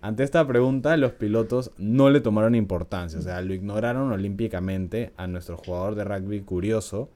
Ante 0.00 0.24
esta 0.24 0.46
pregunta, 0.46 0.96
los 0.96 1.12
pilotos 1.12 1.70
no 1.76 2.10
le 2.10 2.20
tomaron 2.20 2.54
importancia, 2.54 3.18
o 3.18 3.22
sea, 3.22 3.42
lo 3.42 3.52
ignoraron 3.54 4.10
olímpicamente 4.10 5.12
a 5.16 5.26
nuestro 5.26 5.56
jugador 5.58 5.94
de 5.94 6.04
rugby 6.04 6.40
curioso. 6.40 7.10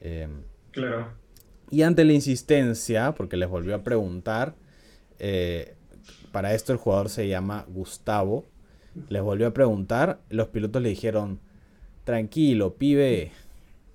eh, 0.00 0.28
Claro. 0.72 1.08
y 1.70 1.82
ante 1.82 2.04
la 2.04 2.14
insistencia, 2.14 3.14
porque 3.14 3.36
les 3.36 3.48
volvió 3.48 3.74
a 3.76 3.84
preguntar, 3.84 4.54
eh, 5.26 5.74
para 6.32 6.52
esto 6.52 6.74
el 6.74 6.78
jugador 6.78 7.08
se 7.08 7.26
llama 7.28 7.64
Gustavo, 7.68 8.44
les 9.08 9.22
volvió 9.22 9.46
a 9.46 9.54
preguntar, 9.54 10.20
los 10.28 10.48
pilotos 10.48 10.82
le 10.82 10.90
dijeron, 10.90 11.40
tranquilo, 12.04 12.74
pibe, 12.74 13.32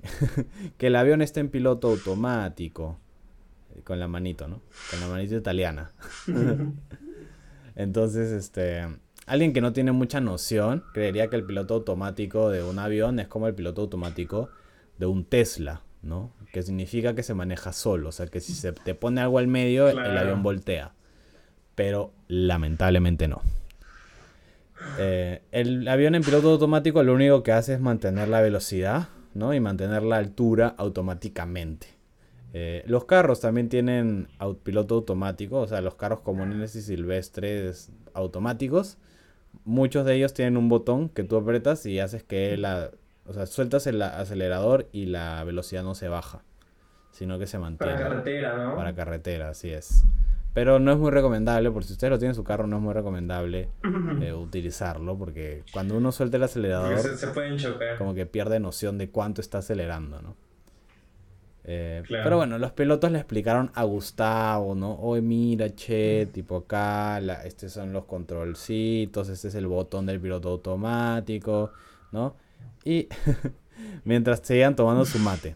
que 0.80 0.88
el 0.88 0.96
avión 0.96 1.22
está 1.22 1.40
en 1.40 1.50
piloto 1.50 1.90
automático, 1.90 2.98
con 3.84 4.00
la 4.00 4.08
manito, 4.08 4.48
¿no? 4.48 4.64
Con 4.90 5.02
la 5.02 5.08
manito 5.08 5.36
italiana. 5.36 5.92
Entonces, 7.76 8.32
este, 8.32 8.88
alguien 9.28 9.54
que 9.54 9.62
no 9.62 9.72
tiene 9.72 9.92
mucha 9.92 10.22
noción 10.22 10.84
creería 10.96 11.30
que 11.30 11.36
el 11.36 11.46
piloto 11.46 11.76
automático 11.76 12.50
de 12.50 12.64
un 12.64 12.80
avión 12.80 13.20
es 13.20 13.28
como 13.28 13.48
el 13.48 13.54
piloto 13.54 13.82
automático 13.82 14.50
de 14.98 15.06
un 15.06 15.26
Tesla, 15.26 15.84
¿no? 16.02 16.34
Que 16.52 16.64
significa 16.64 17.14
que 17.14 17.22
se 17.22 17.36
maneja 17.36 17.72
solo, 17.72 18.10
o 18.10 18.12
sea, 18.12 18.26
que 18.26 18.40
si 18.40 18.54
se 18.54 18.72
te 18.72 18.96
pone 18.96 19.22
algo 19.22 19.38
al 19.38 19.48
medio, 19.48 19.90
el 19.90 20.18
avión 20.18 20.42
voltea. 20.42 20.96
Pero 21.80 22.12
lamentablemente 22.28 23.30
no. 23.30 23.42
Eh, 24.98 25.44
el 25.54 25.88
avión 25.88 26.14
en 26.14 26.24
piloto 26.24 26.50
automático 26.50 27.02
lo 27.04 27.14
único 27.14 27.42
que 27.42 27.54
hace 27.54 27.76
es 27.76 27.80
mantener 27.80 28.28
la 28.28 28.42
velocidad, 28.42 29.08
¿no? 29.34 29.54
Y 29.54 29.62
mantener 29.62 30.04
la 30.04 30.18
altura 30.18 30.76
automáticamente. 30.78 31.88
Eh, 32.52 32.84
los 32.86 33.06
carros 33.06 33.40
también 33.40 33.70
tienen 33.70 34.28
piloto 34.64 34.96
automático, 34.96 35.62
o 35.62 35.68
sea, 35.68 35.80
los 35.80 35.96
carros 35.96 36.20
comunes 36.20 36.76
y 36.76 36.82
silvestres 36.82 37.94
automáticos. 38.14 38.98
Muchos 39.64 40.04
de 40.06 40.16
ellos 40.16 40.34
tienen 40.34 40.58
un 40.58 40.68
botón 40.68 41.08
que 41.08 41.24
tú 41.24 41.38
apretas 41.38 41.86
y 41.86 42.02
haces 42.02 42.24
que 42.24 42.58
la... 42.58 42.92
O 43.26 43.32
sea, 43.32 43.46
sueltas 43.46 43.88
el 43.88 44.02
acelerador 44.02 44.90
y 44.92 45.06
la 45.06 45.42
velocidad 45.46 45.84
no 45.84 45.96
se 45.96 46.10
baja, 46.10 46.44
sino 47.12 47.40
que 47.40 47.48
se 47.48 47.58
mantiene. 47.58 47.94
Para 47.94 48.10
carretera, 48.10 48.58
¿no? 48.58 48.76
Para 48.76 48.94
carretera, 48.94 49.48
así 49.48 49.70
es. 49.70 50.04
Pero 50.54 50.80
no 50.80 50.92
es 50.92 50.98
muy 50.98 51.12
recomendable, 51.12 51.70
por 51.72 51.84
si 51.84 51.94
usted 51.94 52.10
lo 52.10 52.18
tiene 52.18 52.32
en 52.32 52.36
su 52.36 52.44
carro, 52.44 52.66
no 52.68 52.78
es 52.78 52.82
muy 52.82 52.94
recomendable 52.94 53.70
eh, 54.22 54.34
utilizarlo, 54.34 55.18
porque 55.18 55.64
cuando 55.72 55.96
uno 55.96 56.12
suelta 56.12 56.38
el 56.38 56.44
acelerador, 56.44 56.98
se, 57.00 57.18
se 57.18 57.28
pueden 57.28 57.58
chocar. 57.58 57.98
como 57.98 58.14
que 58.16 58.26
pierde 58.26 58.60
noción 58.60 58.98
de 58.98 59.10
cuánto 59.10 59.42
está 59.42 59.60
acelerando, 59.60 60.22
¿no? 60.22 60.36
Eh, 61.66 62.02
Claro. 62.08 62.24
Pero 62.24 62.38
bueno, 62.38 62.58
los 62.58 62.72
pilotos 62.72 63.12
le 63.12 63.20
explicaron 63.20 63.70
a 63.76 63.84
Gustavo, 63.84 64.74
¿no? 64.74 64.96
Oye, 65.00 65.22
mira, 65.22 65.70
che, 65.76 66.26
tipo 66.34 66.58
acá, 66.58 67.20
la, 67.22 67.44
estos 67.46 67.72
son 67.74 67.94
los 67.94 68.06
controlcitos, 68.06 69.30
este 69.30 69.50
es 69.50 69.56
el 69.56 69.68
botón 69.68 70.08
del 70.08 70.20
piloto 70.20 70.50
automático, 70.50 71.72
¿no? 72.12 72.36
Y 72.84 73.08
mientras 74.04 74.40
seguían 74.44 74.76
tomando 74.76 75.06
su 75.06 75.20
mate. 75.20 75.56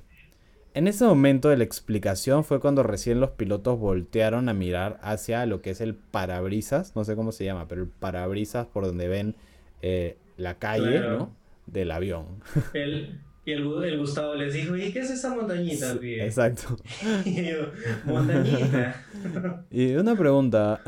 En 0.75 0.88
ese 0.88 1.06
momento 1.06 1.50
de 1.50 1.58
la 1.58 1.63
explicación 1.63 2.44
fue 2.44 2.60
cuando 2.60 2.82
recién 2.82 3.20
los 3.20 3.32
pilotos 3.32 3.80
voltearon 3.80 4.50
a 4.50 4.53
mirar 4.53 5.00
hacia 5.03 5.46
lo 5.46 5.62
que 5.62 5.70
es 5.70 5.82
el 5.82 5.94
parabrisas, 5.94 6.96
no 6.96 7.03
sé 7.03 7.15
cómo 7.15 7.32
se 7.32 7.46
llama, 7.46 7.68
pero 7.68 7.84
el 7.84 7.88
parabrisas 7.89 8.65
por 8.65 8.86
donde 8.86 9.08
ven 9.08 9.36
eh, 9.84 10.18
la 10.38 10.56
calle, 10.58 10.98
Claro. 11.00 11.18
¿no? 11.20 11.36
Del 11.68 11.92
avión. 11.92 12.25
El, 12.74 13.20
y 13.46 13.51
el, 13.51 13.84
el 13.84 14.00
Gustavo 14.00 14.36
les 14.36 14.53
dijo, 14.53 14.75
¿y 14.77 14.92
qué 14.94 15.00
es 15.00 15.12
esa 15.12 15.36
montañita? 15.36 15.94
Exacto. 16.01 16.77
Y 17.25 17.44
yo, 17.46 17.68
montañita. 18.06 19.06
Y 19.70 19.94
una 19.96 20.15
pregunta. 20.15 20.80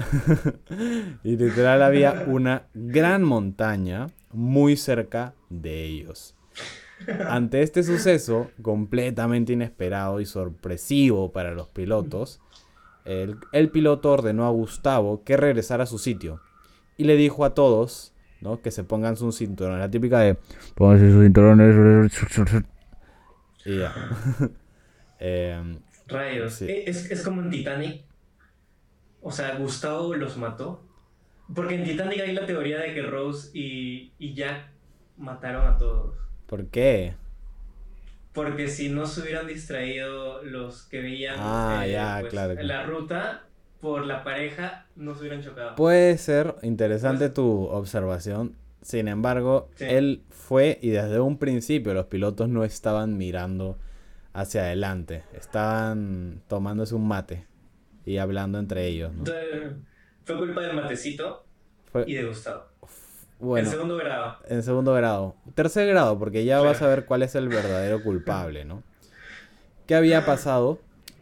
y 1.23 1.35
literal 1.37 1.83
había 1.83 2.23
una 2.27 2.63
gran 2.73 3.23
montaña 3.23 4.07
muy 4.31 4.77
cerca 4.77 5.33
de 5.49 5.83
ellos. 5.83 6.33
Ante 7.27 7.61
este 7.61 7.83
suceso, 7.83 8.51
completamente 8.61 9.53
inesperado 9.53 10.19
y 10.21 10.25
sorpresivo 10.25 11.31
para 11.31 11.51
los 11.51 11.67
pilotos, 11.67 12.39
el, 13.03 13.37
el 13.51 13.69
piloto 13.69 14.11
ordenó 14.11 14.45
a 14.45 14.49
Gustavo 14.49 15.23
que 15.23 15.37
regresara 15.37 15.83
a 15.83 15.87
su 15.87 15.99
sitio 15.99 16.41
y 16.97 17.03
le 17.03 17.15
dijo 17.15 17.45
a 17.45 17.53
todos 17.53 18.13
¿no? 18.41 18.61
que 18.61 18.71
se 18.71 18.83
pongan 18.83 19.17
sus 19.17 19.37
cinturones. 19.37 19.79
La 19.79 19.91
típica 19.91 20.19
de 20.19 20.37
pónganse 20.75 21.11
sus 21.11 21.23
cinturones. 21.23 22.13
Y 23.65 23.79
ya. 23.79 23.93
Em, 25.19 25.79
Rayos. 26.07 26.53
Sí. 26.55 26.65
Eh, 26.65 26.83
Es, 26.87 27.09
es 27.09 27.21
como 27.23 27.41
en 27.41 27.49
Titanic. 27.49 28.03
O 29.21 29.31
sea, 29.31 29.55
Gustavo 29.57 30.15
los 30.15 30.37
mató. 30.37 30.83
Porque 31.53 31.75
en 31.75 31.83
Titanic 31.83 32.19
hay 32.21 32.33
la 32.33 32.45
teoría 32.45 32.79
de 32.79 32.93
que 32.93 33.01
Rose 33.01 33.49
y, 33.53 34.13
y 34.19 34.33
Jack 34.33 34.71
mataron 35.17 35.67
a 35.67 35.77
todos. 35.77 36.15
¿Por 36.47 36.67
qué? 36.67 37.13
Porque 38.33 38.67
si 38.67 38.89
no 38.89 39.05
se 39.05 39.21
hubieran 39.21 39.47
distraído 39.47 40.43
los 40.43 40.83
que 40.83 41.01
veían 41.01 41.35
Ah, 41.39 41.85
ya, 41.87 42.21
claro, 42.29 42.53
claro. 42.55 42.63
la 42.67 42.83
ruta 42.83 43.43
por 43.79 44.05
la 44.05 44.23
pareja, 44.23 44.87
no 44.95 45.13
se 45.15 45.21
hubieran 45.21 45.41
chocado. 45.43 45.75
Puede 45.75 46.17
ser 46.17 46.55
interesante 46.63 47.25
Pues- 47.25 47.33
tu 47.33 47.65
observación. 47.67 48.55
Sin 48.81 49.07
embargo, 49.07 49.69
Sí. 49.75 49.85
él 49.87 50.23
fue 50.29 50.77
y 50.81 50.89
desde 50.89 51.19
un 51.19 51.37
principio 51.39 51.93
los 51.93 52.05
pilotos 52.05 52.49
no 52.49 52.63
estaban 52.63 53.17
mirando 53.17 53.79
hacia 54.33 54.61
adelante. 54.63 55.23
Estaban 55.33 56.41
tomándose 56.47 56.93
un 56.93 57.07
mate 57.07 57.47
y 58.05 58.17
hablando 58.17 58.59
entre 58.59 58.85
ellos. 58.85 59.11
fue 60.25 60.37
culpa 60.37 60.61
del 60.61 60.75
matecito 60.75 61.45
Fue- 61.91 62.03
y 62.07 62.15
de 62.15 62.25
Gustavo. 62.25 62.65
Bueno, 63.39 63.65
En 63.67 63.71
segundo 63.71 63.97
grado. 63.97 64.37
en 64.47 64.63
segundo 64.63 64.93
grado. 64.93 65.35
Tercer 65.55 65.87
grado, 65.87 66.17
porque 66.19 66.45
ya 66.45 66.55
Claro. 66.55 66.69
vas 66.69 66.81
a 66.81 66.87
ver 66.87 67.05
cuál 67.05 67.23
es 67.23 67.35
el 67.35 67.49
verdadero 67.49 68.01
culpable, 68.03 68.65
¿no? 68.65 68.83
¿Qué 69.85 69.95
había 69.95 70.25
pasado? 70.25 70.79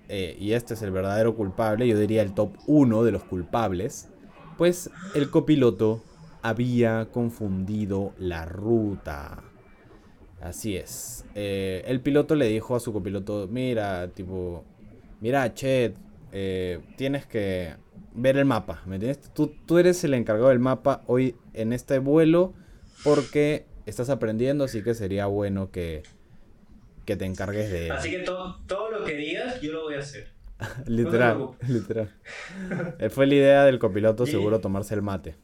Eh, 0.09 0.37
y 0.39 0.53
este 0.53 0.73
es 0.75 0.81
el 0.81 0.91
verdadero 0.91 1.35
culpable, 1.35 1.87
yo 1.87 1.97
diría 1.97 2.21
el 2.21 2.33
top 2.33 2.55
1 2.67 3.03
de 3.03 3.11
los 3.11 3.23
culpables. 3.23 4.09
Pues 4.57 4.89
el 5.15 5.29
copiloto 5.29 6.03
había 6.41 7.07
confundido 7.11 8.13
la 8.17 8.45
ruta. 8.45 9.43
Así 10.41 10.75
es. 10.75 11.25
Eh, 11.35 11.83
el 11.87 12.01
piloto 12.01 12.35
le 12.35 12.47
dijo 12.47 12.75
a 12.75 12.79
su 12.79 12.91
copiloto, 12.93 13.47
mira, 13.49 14.09
tipo, 14.09 14.63
mira, 15.21 15.53
Chet, 15.53 15.95
eh, 16.33 16.79
tienes 16.97 17.25
que 17.25 17.75
ver 18.13 18.37
el 18.37 18.45
mapa, 18.45 18.81
¿me 18.85 18.95
entiendes? 18.95 19.33
Tú, 19.33 19.53
tú 19.65 19.77
eres 19.77 20.03
el 20.03 20.13
encargado 20.13 20.49
del 20.49 20.59
mapa 20.59 21.03
hoy 21.07 21.35
en 21.53 21.73
este 21.73 21.99
vuelo 21.99 22.53
porque 23.03 23.65
estás 23.85 24.09
aprendiendo, 24.09 24.63
así 24.63 24.83
que 24.83 24.93
sería 24.93 25.25
bueno 25.25 25.71
que, 25.71 26.03
que 27.05 27.15
te 27.15 27.25
encargues 27.25 27.71
de... 27.71 27.91
Así 27.91 28.11
que 28.11 28.19
todo, 28.19 28.59
todo 28.67 28.91
lo 28.91 29.03
que 29.03 29.15
digas, 29.15 29.61
yo 29.61 29.73
lo 29.73 29.83
voy 29.83 29.95
a 29.95 29.99
hacer. 29.99 30.31
literal, 30.87 31.39
no 31.39 31.57
te 31.59 31.67
literal. 31.67 32.11
Eh, 32.99 33.09
Fue 33.09 33.27
la 33.27 33.35
idea 33.35 33.65
del 33.65 33.79
copiloto 33.79 34.25
seguro 34.25 34.59
tomarse 34.59 34.93
el 34.93 35.01
mate. 35.01 35.35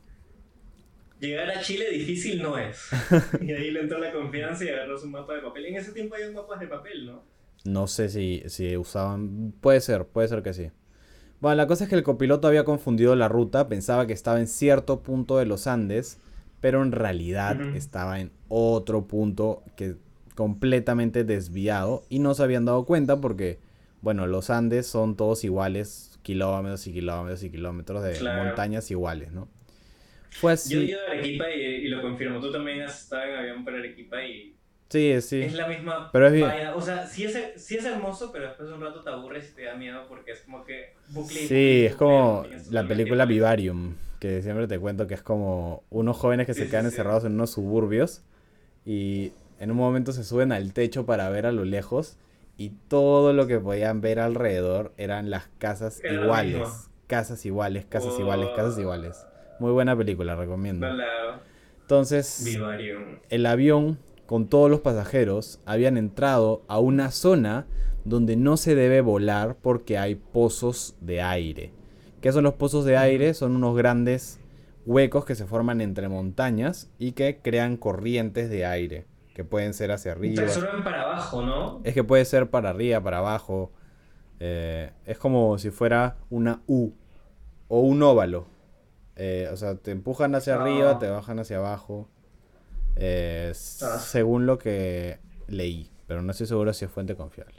Llegar 1.19 1.49
a 1.49 1.59
Chile 1.61 1.89
difícil 1.91 2.41
no 2.41 2.57
es. 2.57 2.89
y 3.41 3.51
ahí 3.51 3.71
le 3.71 3.81
entró 3.81 3.97
la 3.97 4.11
confianza 4.13 4.63
y 4.63 4.69
agarró 4.69 4.97
su 4.97 5.07
mapa 5.07 5.33
de 5.33 5.41
papel. 5.41 5.65
En 5.65 5.75
ese 5.75 5.91
tiempo 5.91 6.15
había 6.15 6.31
mapas 6.31 6.61
de 6.61 6.67
papel, 6.67 7.07
¿no? 7.07 7.23
No 7.65 7.87
sé 7.87 8.07
si, 8.07 8.41
si 8.45 8.77
usaban. 8.77 9.53
Puede 9.59 9.81
ser, 9.81 10.05
puede 10.05 10.29
ser 10.29 10.41
que 10.41 10.53
sí. 10.53 10.71
Bueno, 11.41 11.55
la 11.55 11.67
cosa 11.67 11.85
es 11.85 11.89
que 11.89 11.95
el 11.95 12.03
copiloto 12.03 12.47
había 12.47 12.65
confundido 12.65 13.15
la 13.15 13.29
ruta, 13.29 13.69
pensaba 13.69 14.05
que 14.07 14.13
estaba 14.13 14.39
en 14.39 14.47
cierto 14.47 15.01
punto 15.01 15.37
de 15.37 15.45
los 15.45 15.67
Andes, 15.67 16.19
pero 16.59 16.83
en 16.83 16.91
realidad 16.91 17.59
estaba 17.75 18.19
en 18.19 18.31
otro 18.49 19.07
punto 19.07 19.63
que 19.77 19.95
completamente 20.35 21.23
desviado 21.23 22.03
y 22.09 22.19
no 22.19 22.33
se 22.33 22.43
habían 22.43 22.65
dado 22.65 22.85
cuenta 22.85 23.21
porque, 23.21 23.59
bueno, 24.01 24.27
los 24.27 24.49
Andes 24.49 24.87
son 24.87 25.15
todos 25.15 25.43
iguales, 25.45 26.19
kilómetros 26.23 26.87
y 26.87 26.93
kilómetros 26.93 27.43
y 27.43 27.49
kilómetros 27.49 28.03
de 28.03 28.13
Claro. 28.13 28.43
montañas 28.45 28.91
iguales, 28.91 29.31
¿no? 29.31 29.47
Fue 30.31 30.51
así. 30.53 30.73
Yo 30.73 30.81
he 30.81 30.83
ido 30.85 30.99
a 30.99 31.11
Arequipa 31.11 31.45
y, 31.51 31.61
y 31.61 31.87
lo 31.87 32.01
confirmo. 32.01 32.39
Tú 32.39 32.51
también 32.51 32.81
has 32.81 33.01
estado 33.03 33.23
en 33.23 33.35
avión 33.35 33.65
para 33.65 33.77
Arequipa 33.79 34.23
y 34.23 34.58
Sí, 34.89 35.21
sí. 35.21 35.41
es 35.41 35.53
la 35.55 35.67
misma 35.67 36.09
Pero 36.11 36.27
es 36.27 36.33
bien. 36.33 36.51
O 36.75 36.81
sea, 36.81 37.05
sí 37.05 37.25
es, 37.25 37.37
sí 37.55 37.77
es 37.77 37.85
hermoso, 37.85 38.31
pero 38.31 38.47
después 38.47 38.67
de 38.69 38.75
un 38.75 38.81
rato 38.81 39.01
te 39.01 39.09
aburres 39.09 39.51
y 39.51 39.55
te 39.55 39.63
da 39.65 39.75
miedo 39.75 40.01
porque 40.07 40.31
es 40.31 40.41
como 40.41 40.63
que 40.65 40.93
bucle 41.13 41.39
Sí, 41.47 41.85
es 41.85 41.95
como 41.95 42.43
la 42.71 42.87
película. 42.87 43.25
Vivarium, 43.25 43.93
que 44.19 44.41
siempre 44.41 44.67
te 44.67 44.79
cuento 44.79 45.05
que 45.07 45.13
es 45.13 45.21
como 45.21 45.83
unos 45.89 46.17
jóvenes 46.17 46.45
que 46.47 46.53
Sí, 46.53 46.59
se 46.59 46.65
sí, 46.65 46.71
quedan 46.71 46.85
sí. 46.85 46.91
encerrados 46.91 47.23
en 47.25 47.33
unos 47.33 47.51
suburbios 47.51 48.23
y 48.85 49.33
en 49.59 49.71
un 49.71 49.77
momento 49.77 50.11
se 50.11 50.23
suben 50.23 50.51
al 50.51 50.73
techo 50.73 51.05
para 51.05 51.29
ver 51.29 51.45
a 51.45 51.51
lo 51.51 51.65
lejos 51.65 52.17
y 52.57 52.71
todo 52.87 53.33
lo 53.33 53.47
que 53.47 53.59
podían 53.59 54.01
ver 54.01 54.19
alrededor 54.19 54.93
eran 54.97 55.29
las 55.29 55.47
casas 55.59 56.01
Era 56.03 56.13
iguales. 56.13 56.89
Casas 57.07 57.45
iguales, 57.45 57.85
casas 57.85 58.19
iguales, 58.19 58.49
casas 58.55 58.77
iguales. 58.79 59.25
Muy 59.59 59.71
buena 59.71 59.95
película, 59.97 60.35
recomiendo. 60.35 60.87
Entonces, 61.81 62.41
Vivarium. 62.45 63.19
el 63.29 63.45
avión 63.45 63.97
con 64.29 64.45
todos 64.47 64.69
los 64.69 64.81
pasajeros 64.81 65.59
habían 65.65 65.97
entrado 65.97 66.61
a 66.67 66.77
una 66.77 67.09
zona 67.09 67.65
donde 68.05 68.35
no 68.35 68.57
se 68.57 68.75
debe 68.75 69.01
volar 69.01 69.55
porque 69.59 69.97
hay 69.97 70.13
pozos 70.13 70.95
de 71.01 71.19
aire. 71.23 71.71
¿Qué 72.21 72.31
son 72.31 72.43
los 72.43 72.53
pozos 72.53 72.85
de 72.85 72.95
aire? 72.95 73.33
Son 73.33 73.55
unos 73.55 73.75
grandes 73.75 74.39
huecos 74.85 75.25
que 75.25 75.33
se 75.33 75.47
forman 75.47 75.81
entre 75.81 76.09
montañas 76.09 76.91
y 76.99 77.13
que 77.13 77.39
crean 77.41 77.75
corrientes 77.75 78.51
de 78.51 78.67
aire, 78.67 79.07
que 79.33 79.43
pueden 79.43 79.73
ser 79.73 79.91
hacia 79.91 80.11
arriba. 80.11 80.43
Pero 80.53 80.83
para 80.83 81.01
abajo, 81.01 81.41
¿no? 81.41 81.81
Es 81.83 81.95
que 81.95 82.03
puede 82.03 82.23
ser 82.23 82.51
para 82.51 82.69
arriba, 82.69 83.01
para 83.01 83.17
abajo. 83.17 83.71
eh, 84.39 84.91
es 85.07 85.17
como 85.17 85.57
si 85.57 85.71
fuera 85.71 86.17
una 86.29 86.61
U 86.67 86.91
o 87.67 87.79
un 87.79 88.03
óvalo. 88.03 88.45
Eh, 89.15 89.49
o 89.51 89.57
sea, 89.57 89.73
te 89.75 89.89
empujan 89.89 90.35
hacia 90.35 90.53
Ah. 90.55 90.61
arriba, 90.61 90.99
te 90.99 91.09
bajan 91.09 91.39
hacia 91.39 91.57
abajo. 91.57 92.07
Eh, 92.95 93.51
Ah. 93.81 93.97
Según 93.99 94.45
lo 94.45 94.57
que 94.59 95.19
leí, 95.47 95.89
pero 96.07 96.21
no 96.21 96.31
estoy 96.31 96.47
seguro 96.47 96.73
si 96.73 96.85
es 96.85 96.91
fuente 96.91 97.15
confiable. 97.15 97.55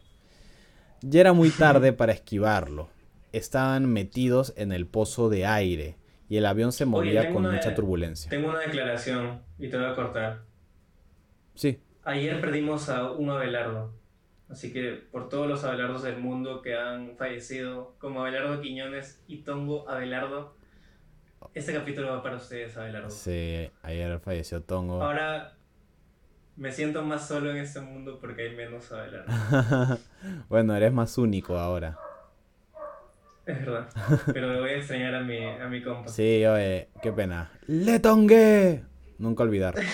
Ya 1.03 1.21
era 1.21 1.33
muy 1.33 1.51
tarde 1.51 1.93
para 1.95 2.13
esquivarlo. 2.13 2.89
Estaban 3.33 3.87
metidos 3.93 4.53
en 4.57 4.73
el 4.73 4.87
pozo 4.87 5.29
de 5.29 5.47
aire 5.47 5.97
y 6.29 6.37
el 6.37 6.47
avión 6.47 6.73
se 6.73 6.85
movía 6.85 7.33
con 7.33 7.45
una- 7.47 7.53
mucha 7.55 7.75
turbulencia. 7.75 8.29
Tengo 8.31 8.49
una 8.51 8.61
declaración 8.61 9.43
y 9.59 9.69
te 9.69 9.77
voy 9.77 9.87
a 9.87 9.95
cortar. 9.95 10.43
Sí, 11.55 11.81
Ayer 12.03 12.41
perdimos 12.41 12.89
a 12.89 13.11
un 13.13 13.29
Abelardo. 13.31 13.93
Así 14.49 14.73
que 14.73 14.93
por 15.13 15.29
todos 15.29 15.47
los 15.47 15.63
Abelardos 15.65 16.03
del 16.03 16.17
mundo 16.19 16.61
que 16.63 16.75
han 16.75 17.17
fallecido, 17.17 17.95
como 17.99 18.23
Abelardo 18.23 18.61
Quiñones 18.63 19.23
y 19.29 19.43
Tongo 19.43 19.89
Abelardo, 19.89 20.57
este 21.55 21.73
capítulo 21.73 22.11
va 22.11 22.23
para 22.23 22.37
ustedes, 22.37 22.77
Abelardo. 22.77 23.11
sí, 23.11 23.71
ayer 23.83 24.19
falleció 24.21 24.63
Tongo. 24.63 25.03
Ahora 25.03 25.55
me 26.57 26.73
siento 26.73 27.03
más 27.03 27.27
solo 27.27 27.51
en 27.51 27.59
este 27.59 27.81
mundo 27.81 28.19
porque 28.21 28.43
hay 28.49 28.57
menos 28.57 28.91
Abelardo. 28.93 29.99
bueno, 30.49 30.75
eres 30.77 30.93
más 30.93 31.19
único 31.19 31.59
ahora. 31.59 31.99
Es 33.47 33.59
verdad. 33.67 33.89
Pero 34.33 34.61
voy 34.61 34.71
a 34.71 34.77
extrañar 34.77 35.15
a 35.15 35.23
mi, 35.23 35.45
a 35.45 35.67
mi 35.69 35.83
compa. 35.83 36.09
Sí, 36.09 36.45
oye, 36.47 36.89
qué 37.03 37.13
pena. 37.13 37.51
¡Le 37.67 37.99
tongué! 37.99 38.85
Nunca 39.19 39.43
olvidar. 39.43 39.75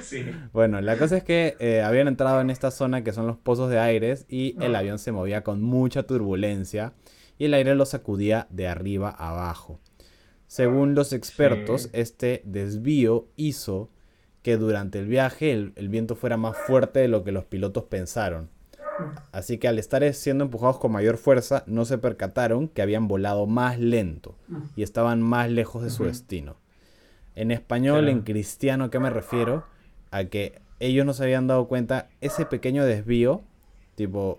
Sí. 0.00 0.24
Bueno, 0.54 0.80
la 0.80 0.96
cosa 0.96 1.18
es 1.18 1.24
que 1.24 1.54
eh, 1.60 1.82
habían 1.82 2.08
entrado 2.08 2.40
en 2.40 2.48
esta 2.48 2.70
zona 2.70 3.04
que 3.04 3.12
son 3.12 3.26
los 3.26 3.36
pozos 3.36 3.68
de 3.70 3.78
aires 3.78 4.24
y 4.26 4.56
el 4.58 4.74
avión 4.74 4.98
se 4.98 5.12
movía 5.12 5.42
con 5.42 5.60
mucha 5.60 6.04
turbulencia 6.04 6.94
y 7.38 7.44
el 7.44 7.52
aire 7.52 7.74
lo 7.74 7.84
sacudía 7.84 8.46
de 8.48 8.68
arriba 8.68 9.10
a 9.10 9.30
abajo. 9.30 9.80
Según 10.52 10.94
los 10.94 11.14
expertos, 11.14 11.84
Sí. 11.84 11.88
este 11.94 12.42
desvío 12.44 13.26
hizo 13.36 13.88
que 14.42 14.58
durante 14.58 14.98
el 14.98 15.06
viaje 15.06 15.50
el, 15.50 15.72
el 15.76 15.88
viento 15.88 16.14
fuera 16.14 16.36
más 16.36 16.54
fuerte 16.66 17.00
de 17.00 17.08
lo 17.08 17.24
que 17.24 17.32
los 17.32 17.46
pilotos 17.46 17.84
pensaron. 17.84 18.50
Así 19.32 19.56
que 19.56 19.66
al 19.66 19.78
estar 19.78 20.02
siendo 20.12 20.44
empujados 20.44 20.78
con 20.78 20.92
mayor 20.92 21.16
fuerza, 21.16 21.64
no 21.66 21.86
se 21.86 21.96
percataron 21.96 22.68
que 22.68 22.82
habían 22.82 23.08
volado 23.08 23.46
más 23.46 23.78
lento 23.80 24.36
y 24.76 24.82
estaban 24.82 25.22
más 25.22 25.48
lejos 25.50 25.84
de 25.84 25.88
su 25.88 26.04
destino. 26.04 26.56
En 27.34 27.50
español, 27.50 28.00
Claro. 28.00 28.12
en 28.12 28.20
cristiano, 28.20 28.84
¿a 28.84 28.90
qué 28.90 28.98
me 28.98 29.08
refiero? 29.08 29.64
A 30.10 30.24
que 30.24 30.60
ellos 30.80 31.06
no 31.06 31.14
se 31.14 31.22
habían 31.22 31.46
dado 31.46 31.66
cuenta, 31.66 32.10
ese 32.20 32.44
pequeño 32.44 32.84
desvío, 32.84 33.40
tipo, 33.94 34.38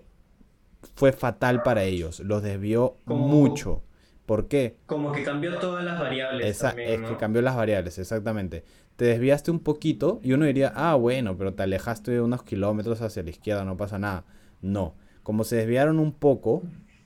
fue 0.94 1.10
fatal 1.10 1.64
para 1.64 1.82
ellos. 1.82 2.20
Los 2.20 2.44
desvió 2.44 2.98
Como- 3.04 3.26
mucho. 3.26 3.82
¿Por 4.26 4.48
qué? 4.48 4.76
Como 4.86 5.12
que 5.12 5.22
cambió 5.22 5.58
todas 5.58 5.84
las 5.84 6.00
variables. 6.00 6.46
Esa- 6.46 6.68
también, 6.68 6.90
es 6.90 7.00
¿no? 7.00 7.08
que 7.08 7.16
cambió 7.16 7.42
las 7.42 7.56
variables, 7.56 7.98
exactamente. 7.98 8.64
Te 8.96 9.04
desviaste 9.06 9.50
un 9.50 9.58
poquito 9.60 10.20
y 10.22 10.32
uno 10.32 10.46
diría, 10.46 10.72
ah, 10.74 10.94
bueno, 10.94 11.36
pero 11.36 11.52
te 11.54 11.62
alejaste 11.62 12.20
unos 12.20 12.42
kilómetros 12.42 13.02
hacia 13.02 13.22
la 13.22 13.30
izquierda, 13.30 13.64
no 13.64 13.76
pasa 13.76 13.98
nada. 13.98 14.24
No, 14.62 14.94
como 15.22 15.44
se 15.44 15.56
desviaron 15.56 15.98
un 15.98 16.12
poco, 16.12 16.62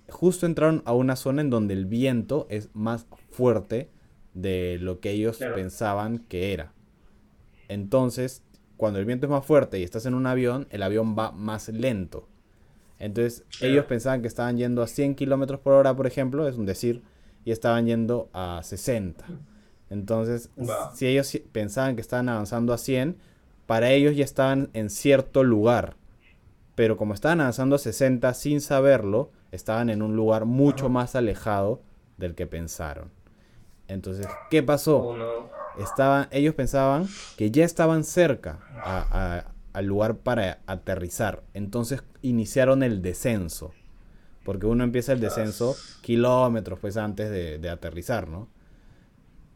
justo 0.08 0.46
entraron 0.46 0.82
a 0.84 0.92
una 0.92 1.16
zona 1.16 1.40
en 1.42 1.50
donde 1.50 1.74
el 1.74 1.86
viento 1.86 2.46
es 2.50 2.68
más 2.74 3.06
fuerte 3.30 3.90
de 4.34 4.78
lo 4.80 5.00
que 5.00 5.10
ellos 5.10 5.38
Claro. 5.38 5.54
pensaban 5.56 6.18
que 6.18 6.52
era. 6.52 6.72
Entonces, 7.68 8.42
cuando 8.76 8.98
el 9.00 9.04
viento 9.06 9.26
es 9.26 9.30
más 9.30 9.44
fuerte 9.44 9.78
y 9.78 9.82
estás 9.82 10.06
en 10.06 10.14
un 10.14 10.26
avión, 10.26 10.68
el 10.70 10.82
avión 10.82 11.16
va 11.18 11.32
más 11.32 11.68
lento. 11.68 12.28
Entonces, 12.98 13.44
Claro. 13.58 13.72
ellos 13.72 13.84
pensaban 13.86 14.22
que 14.22 14.28
estaban 14.28 14.56
yendo 14.56 14.82
a 14.82 14.86
100 14.86 15.14
kilómetros 15.14 15.60
por 15.60 15.72
hora, 15.74 15.94
por 15.94 16.06
ejemplo, 16.06 16.48
es 16.48 16.56
un 16.56 16.66
decir, 16.66 17.02
y 17.44 17.52
estaban 17.52 17.86
yendo 17.86 18.28
a 18.32 18.60
60. 18.62 19.24
Entonces, 19.90 20.50
si 20.94 21.06
ellos 21.06 21.36
pensaban 21.52 21.94
que 21.94 22.00
estaban 22.02 22.28
avanzando 22.28 22.72
a 22.72 22.78
100, 22.78 23.16
para 23.66 23.90
ellos 23.90 24.16
ya 24.16 24.24
estaban 24.24 24.70
en 24.72 24.90
cierto 24.90 25.44
lugar. 25.44 25.96
Pero 26.74 26.96
como 26.96 27.14
estaban 27.14 27.40
avanzando 27.40 27.76
a 27.76 27.78
60 27.78 28.34
sin 28.34 28.60
saberlo, 28.60 29.30
estaban 29.52 29.90
en 29.90 30.02
un 30.02 30.14
lugar 30.16 30.44
mucho 30.44 30.88
más 30.88 31.14
alejado 31.16 31.82
del 32.18 32.34
que 32.34 32.46
pensaron. 32.46 33.10
Entonces, 33.88 34.26
¿qué 34.50 34.62
pasó? 34.62 34.98
Oh, 34.98 35.16
no. 35.16 35.48
estaban, 35.82 36.26
ellos 36.32 36.54
pensaban 36.54 37.06
que 37.36 37.50
ya 37.50 37.64
estaban 37.64 38.02
cerca 38.04 38.58
a- 38.82 39.06
a- 39.38 39.44
al 39.78 39.86
lugar 39.86 40.18
para 40.18 40.58
aterrizar. 40.66 41.42
Entonces 41.54 42.02
iniciaron 42.22 42.82
el 42.82 43.02
descenso. 43.02 43.72
Porque 44.44 44.66
uno 44.66 44.84
empieza 44.84 45.12
el 45.12 45.20
descenso 45.20 45.76
kilómetros 46.02 46.78
pues 46.80 46.96
antes 46.96 47.30
de, 47.30 47.58
de 47.58 47.70
aterrizar, 47.70 48.28
¿no? 48.28 48.48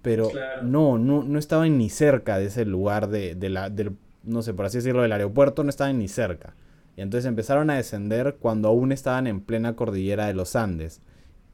Pero 0.02 0.30
Claro. 0.30 0.62
no, 0.64 0.98
no, 0.98 1.22
no 1.22 1.38
estaban 1.38 1.78
ni 1.78 1.88
cerca 1.88 2.38
de 2.38 2.46
ese 2.46 2.64
lugar 2.64 3.08
de, 3.08 3.34
de 3.34 3.48
la, 3.48 3.70
del, 3.70 3.96
no 4.24 4.42
sé, 4.42 4.52
por 4.54 4.66
así 4.66 4.78
decirlo, 4.78 5.02
del 5.02 5.12
aeropuerto, 5.12 5.62
no 5.64 5.70
estaban 5.70 5.98
ni 5.98 6.08
cerca. 6.08 6.54
Y 6.96 7.00
entonces 7.02 7.26
empezaron 7.28 7.70
a 7.70 7.76
descender 7.76 8.36
cuando 8.40 8.68
aún 8.68 8.92
estaban 8.92 9.26
en 9.26 9.40
plena 9.40 9.76
cordillera 9.76 10.26
de 10.26 10.34
los 10.34 10.56
Andes. 10.56 11.00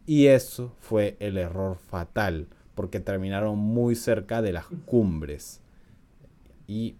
Y 0.06 0.26
eso 0.28 0.74
fue 0.80 1.16
el 1.20 1.36
error 1.36 1.76
fatal, 1.76 2.48
porque 2.74 3.00
terminaron 3.00 3.58
muy 3.58 3.94
cerca 3.94 4.40
de 4.42 4.52
las 4.52 4.66
cumbres. 4.86 5.60
Y 6.66 6.96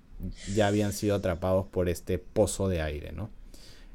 ya 0.54 0.66
habían 0.66 0.92
sido 0.92 1.16
atrapados 1.16 1.66
por 1.66 1.88
este 1.88 2.18
pozo 2.18 2.68
de 2.68 2.82
aire, 2.82 3.12
¿no? 3.12 3.30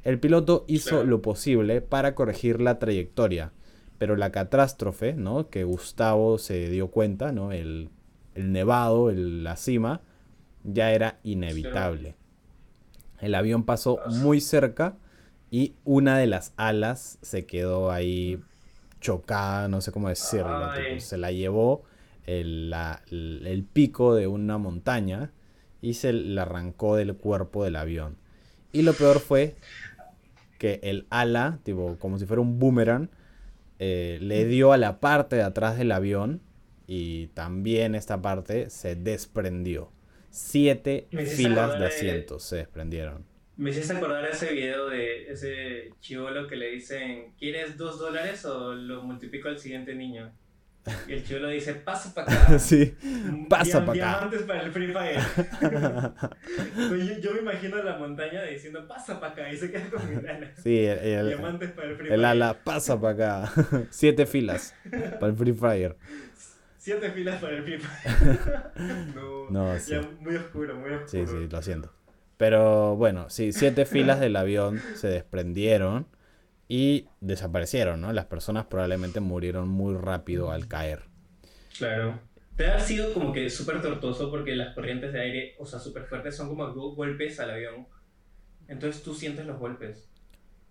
El 0.02 0.18
piloto 0.20 0.64
hizo 0.68 0.90
Claro. 0.90 1.04
lo 1.06 1.22
posible 1.22 1.80
para 1.80 2.14
corregir 2.14 2.60
la 2.60 2.78
trayectoria, 2.78 3.52
pero 3.98 4.16
la 4.16 4.30
catástrofe, 4.32 5.14
¿no? 5.14 5.48
Que 5.48 5.64
Gustavo 5.64 6.38
se 6.38 6.68
dio 6.68 6.88
cuenta, 6.88 7.32
¿no? 7.32 7.52
El, 7.52 7.88
el 8.34 8.52
nevado, 8.52 9.10
el- 9.10 9.44
la 9.44 9.56
cima, 9.56 10.02
ya 10.62 10.92
era 10.92 11.18
inevitable. 11.22 12.16
El 13.20 13.34
avión 13.34 13.64
pasó 13.64 13.98
muy 14.08 14.40
cerca 14.40 14.96
y 15.50 15.74
una 15.84 16.18
de 16.18 16.26
las 16.26 16.52
alas 16.56 17.18
se 17.22 17.46
quedó 17.46 17.90
ahí 17.90 18.40
chocada, 19.00 19.68
no 19.68 19.80
sé 19.80 19.92
cómo 19.92 20.08
decirlo. 20.08 20.70
Tipo, 20.74 21.00
se 21.00 21.16
la 21.16 21.30
llevó 21.32 21.84
el, 22.26 22.70
la- 22.70 23.02
el- 23.10 23.46
el 23.46 23.62
pico 23.64 24.14
de 24.14 24.26
una 24.26 24.58
montaña 24.58 25.30
y 25.84 25.94
se 25.94 26.12
la 26.12 26.42
arrancó 26.42 26.96
del 26.96 27.14
cuerpo 27.14 27.64
del 27.64 27.76
avión. 27.76 28.16
Y 28.72 28.82
lo 28.82 28.92
peor 28.94 29.20
fue 29.20 29.54
que 30.58 30.80
el 30.82 31.06
ala, 31.10 31.58
tipo, 31.62 31.96
como 31.98 32.18
si 32.18 32.26
fuera 32.26 32.40
un 32.40 32.58
boomerang, 32.58 33.10
eh, 33.78 34.18
le 34.22 34.46
dio 34.46 34.72
a 34.72 34.76
la 34.78 35.00
parte 35.00 35.36
de 35.36 35.42
atrás 35.42 35.76
del 35.76 35.92
avión 35.92 36.40
y 36.86 37.26
también 37.28 37.94
esta 37.94 38.22
parte 38.22 38.70
se 38.70 38.96
desprendió. 38.96 39.90
Siete 40.30 41.06
filas 41.10 41.78
de- 41.78 41.86
asientos 41.86 42.42
se 42.44 42.56
desprendieron. 42.56 43.24
Me 43.56 43.70
hiciste 43.70 43.92
acordar 43.92 44.24
ese 44.26 44.52
video 44.52 44.88
de 44.88 45.28
ese 45.30 45.90
chivolo 46.00 46.48
que 46.48 46.56
le 46.56 46.70
dicen, 46.72 47.34
¿quieres 47.38 47.76
dos 47.76 48.00
dólares 48.00 48.44
o 48.46 48.72
lo 48.74 49.02
multiplico 49.04 49.48
al 49.48 49.58
siguiente 49.58 49.94
niño? 49.94 50.32
Y 51.08 51.12
el 51.14 51.24
chivolo 51.24 51.48
dice, 51.48 51.74
pasa 51.74 52.12
para 52.14 52.30
acá. 52.44 52.58
sí, 52.58 52.94
pasa 53.48 53.84
para 53.86 53.92
acá. 53.92 54.18
Diamantes 54.28 54.42
para 54.42 54.62
el 54.62 54.72
Free 54.72 54.92
Fire. 54.92 55.20
Yo, 56.76 57.18
yo 57.20 57.34
me 57.34 57.40
imagino 57.40 57.82
la 57.82 57.96
montaña 57.98 58.42
diciendo, 58.42 58.86
pasa 58.86 59.18
para 59.20 59.32
acá 59.32 59.52
y 59.52 59.56
se 59.56 59.70
queda 59.70 59.88
con 59.90 60.08
mi 60.08 60.16
ala. 60.28 60.50
Sí, 60.62 60.78
el, 60.84 60.98
el- 60.98 61.28
Diamantes 61.28 61.70
para 61.72 61.88
el 61.88 61.96
Free 61.96 62.06
el 62.08 62.14
Fire. 62.16 62.26
ala 62.26 62.54
pasa 62.64 63.00
para 63.00 63.12
acá. 63.44 63.52
Siete 63.90 64.26
filas 64.26 64.74
para 65.20 65.28
el 65.28 65.36
Free 65.36 65.52
Fire. 65.54 65.96
Siete 66.78 67.10
filas 67.12 67.40
para 67.40 67.56
el 67.56 67.62
Free 67.64 67.78
Fire. 67.78 68.70
no, 69.14 69.50
No, 69.50 69.78
sí. 69.78 69.92
ya 69.92 70.02
muy 70.20 70.36
oscuro, 70.36 70.74
muy 70.74 70.90
oscuro. 70.90 71.08
Sí, 71.08 71.26
sí, 71.26 71.48
lo 71.50 71.62
siento. 71.62 71.92
Pero 72.36 72.96
bueno, 72.96 73.30
sí, 73.30 73.52
siete 73.52 73.86
filas 73.86 74.18
del 74.20 74.36
avión 74.36 74.82
se 74.96 75.06
desprendieron 75.08 76.06
y 76.68 77.06
desaparecieron, 77.20 78.00
¿no? 78.00 78.12
Las 78.12 78.26
personas 78.26 78.66
probablemente 78.66 79.20
murieron 79.20 79.68
muy 79.68 79.94
rápido 79.96 80.50
al 80.50 80.66
caer. 80.68 81.02
Claro. 81.78 82.20
Te 82.56 82.66
ha 82.68 82.78
sido 82.78 83.12
como 83.12 83.32
que 83.32 83.50
súper 83.50 83.82
tortuoso 83.82 84.30
porque 84.30 84.54
las 84.54 84.74
corrientes 84.74 85.12
de 85.12 85.20
aire, 85.20 85.54
o 85.58 85.66
sea, 85.66 85.78
súper 85.80 86.04
fuertes, 86.04 86.36
son 86.36 86.48
como 86.48 86.72
go- 86.72 86.94
golpes 86.94 87.40
al 87.40 87.50
avión. 87.50 87.86
Entonces 88.68 89.02
tú 89.02 89.14
sientes 89.14 89.44
los 89.44 89.58
golpes. 89.58 90.08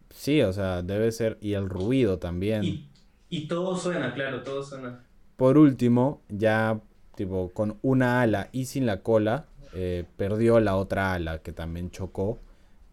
Sí, 0.09 0.41
o 0.41 0.53
sea, 0.53 0.81
debe 0.81 1.11
ser. 1.11 1.37
Y 1.41 1.53
el 1.53 1.69
ruido 1.69 2.19
también. 2.19 2.63
Y, 2.63 2.89
y 3.29 3.47
todo 3.47 3.75
suena, 3.75 4.13
claro, 4.13 4.43
todo 4.43 4.63
suena. 4.63 5.03
Por 5.35 5.57
último, 5.57 6.21
ya 6.29 6.79
tipo 7.15 7.51
con 7.53 7.77
una 7.81 8.21
ala 8.21 8.49
y 8.51 8.65
sin 8.65 8.85
la 8.85 9.01
cola, 9.01 9.45
eh, 9.73 10.05
perdió 10.17 10.59
la 10.59 10.77
otra 10.77 11.13
ala 11.13 11.39
que 11.39 11.51
también 11.51 11.91
chocó 11.91 12.39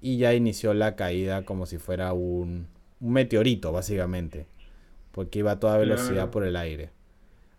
y 0.00 0.16
ya 0.18 0.34
inició 0.34 0.74
la 0.74 0.96
caída 0.96 1.44
como 1.44 1.66
si 1.66 1.78
fuera 1.78 2.12
un, 2.12 2.66
un 3.00 3.12
meteorito, 3.12 3.72
básicamente, 3.72 4.46
porque 5.12 5.40
iba 5.40 5.52
a 5.52 5.60
toda 5.60 5.78
velocidad 5.78 6.14
Claro. 6.14 6.30
por 6.30 6.44
el 6.44 6.56
aire. 6.56 6.90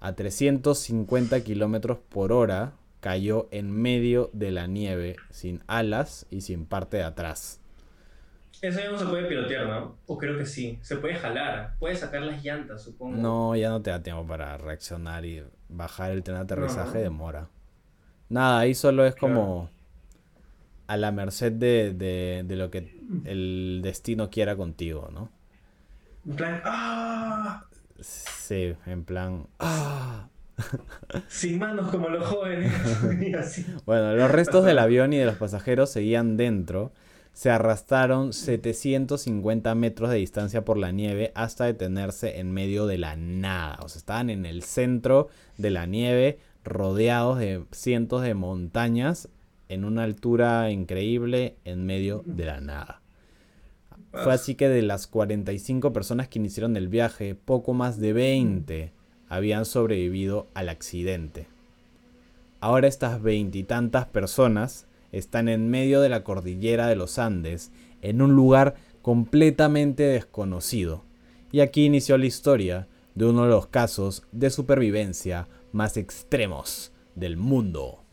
a 0.04 0.14
350 0.16 1.44
kilómetros 1.44 2.00
por 2.10 2.32
hora 2.32 2.74
cayó 3.02 3.48
en 3.52 3.72
medio 3.72 4.32
de 4.34 4.50
la 4.52 4.66
nieve, 4.66 5.16
sin 5.30 5.62
alas 5.68 6.26
y 6.32 6.42
sin 6.42 6.66
parte 6.66 6.98
de 6.98 7.04
atrás. 7.04 7.60
Eso 8.62 8.80
ya 8.80 8.92
no 8.92 8.98
se 8.98 9.06
puede 9.06 9.26
pilotear, 9.28 9.68
¿no? 9.68 9.96
O 10.08 10.18
creo 10.18 10.38
que 10.38 10.46
sí. 10.46 10.80
Se 10.82 10.96
puede 10.98 11.16
jalar. 11.16 11.76
Puede 11.80 11.96
sacar 11.96 12.22
las 12.24 12.44
llantas, 12.44 12.84
supongo. 12.84 13.16
No, 13.18 13.56
ya 13.56 13.70
no 13.70 13.82
te 13.82 13.90
da 13.92 14.02
tiempo 14.04 14.26
para 14.26 14.58
reaccionar 14.58 15.24
y 15.26 15.44
bajar 15.70 16.12
el 16.12 16.24
tren 16.24 16.38
de 16.38 16.44
aterrizaje 16.44 16.98
No. 16.98 17.04
demora. 17.04 17.48
Nada, 18.30 18.60
ahí 18.60 18.74
solo 18.76 19.06
es 19.06 19.14
Claro. 19.16 19.36
A 20.92 20.98
la 20.98 21.12
merced 21.12 21.52
de, 21.54 21.94
de- 21.94 22.44
de 22.46 22.56
lo 22.56 22.70
que 22.70 23.00
el 23.26 23.80
destino 23.84 24.30
quiera 24.30 24.56
contigo, 24.56 25.10
¿no? 25.14 25.30
En 26.28 26.36
plan, 26.36 26.62
¡ah! 26.66 27.66
Sí, 28.00 28.74
en 28.86 29.04
plan... 29.06 29.48
¡ah! 29.60 30.28
Sin 31.28 31.60
manos 31.60 31.90
como 31.90 32.10
los 32.10 32.26
jóvenes. 32.28 32.74
Así. 33.40 33.66
Bueno, 33.86 34.14
los 34.16 34.30
restos 34.30 34.66
del 34.66 34.80
avión 34.80 35.14
y 35.14 35.18
de 35.18 35.26
los 35.26 35.36
pasajeros 35.36 35.90
seguían 35.90 36.38
dentro. 36.38 36.92
Se 37.34 37.50
arrastraron 37.50 38.34
750 38.34 39.74
metros 39.76 40.10
de 40.12 40.18
distancia 40.18 40.66
por 40.66 40.78
la 40.78 40.92
nieve 40.92 41.32
hasta 41.34 41.64
detenerse 41.66 42.40
en 42.40 42.52
medio 42.52 42.86
de 42.86 42.98
la 42.98 43.16
nada. 43.16 43.80
O 43.82 43.88
sea, 43.90 44.00
estaban 44.00 44.30
en 44.30 44.46
el 44.46 44.64
centro 44.64 45.30
de 45.58 45.70
la 45.70 45.86
nieve, 45.86 46.40
rodeados 46.66 47.40
de 47.40 47.64
cientos 47.72 48.22
de 48.22 48.34
montañas, 48.34 49.30
en 49.72 49.86
una 49.86 50.04
altura 50.04 50.70
increíble, 50.70 51.56
en 51.64 51.86
medio 51.86 52.24
de 52.26 52.46
la 52.46 52.60
nada. 52.60 53.02
Fue 54.12 54.34
así 54.34 54.56
que 54.56 54.68
de 54.68 54.82
las 54.82 55.08
45 55.08 55.94
personas 55.94 56.28
que 56.28 56.40
iniciaron 56.40 56.76
el 56.76 56.90
viaje, 56.90 57.36
poco 57.36 57.74
más 57.74 57.98
de 57.98 58.12
20 58.12 58.92
habían 59.30 59.64
sobrevivido 59.64 60.50
al 60.56 60.68
accidente. 60.68 61.48
Ahora 62.60 62.90
estas 62.90 63.22
veintitantas 63.22 64.08
personas 64.08 64.88
están 65.14 65.48
en 65.48 65.70
medio 65.70 66.02
de 66.02 66.10
la 66.10 66.26
cordillera 66.26 66.88
de 66.88 66.98
los 66.98 67.18
Andes, 67.18 67.72
en 68.02 68.22
un 68.22 68.36
lugar 68.36 68.76
completamente 69.02 70.04
desconocido. 70.04 71.06
Y 71.54 71.62
aquí 71.62 71.86
inició 71.86 72.18
la 72.18 72.26
historia 72.26 72.90
de 73.16 73.26
uno 73.26 73.44
de 73.44 73.50
los 73.52 73.68
casos 73.68 74.24
de 74.34 74.50
supervivencia 74.50 75.48
más 75.72 75.96
extremos 75.96 76.92
del 77.16 77.38
mundo. 77.38 78.04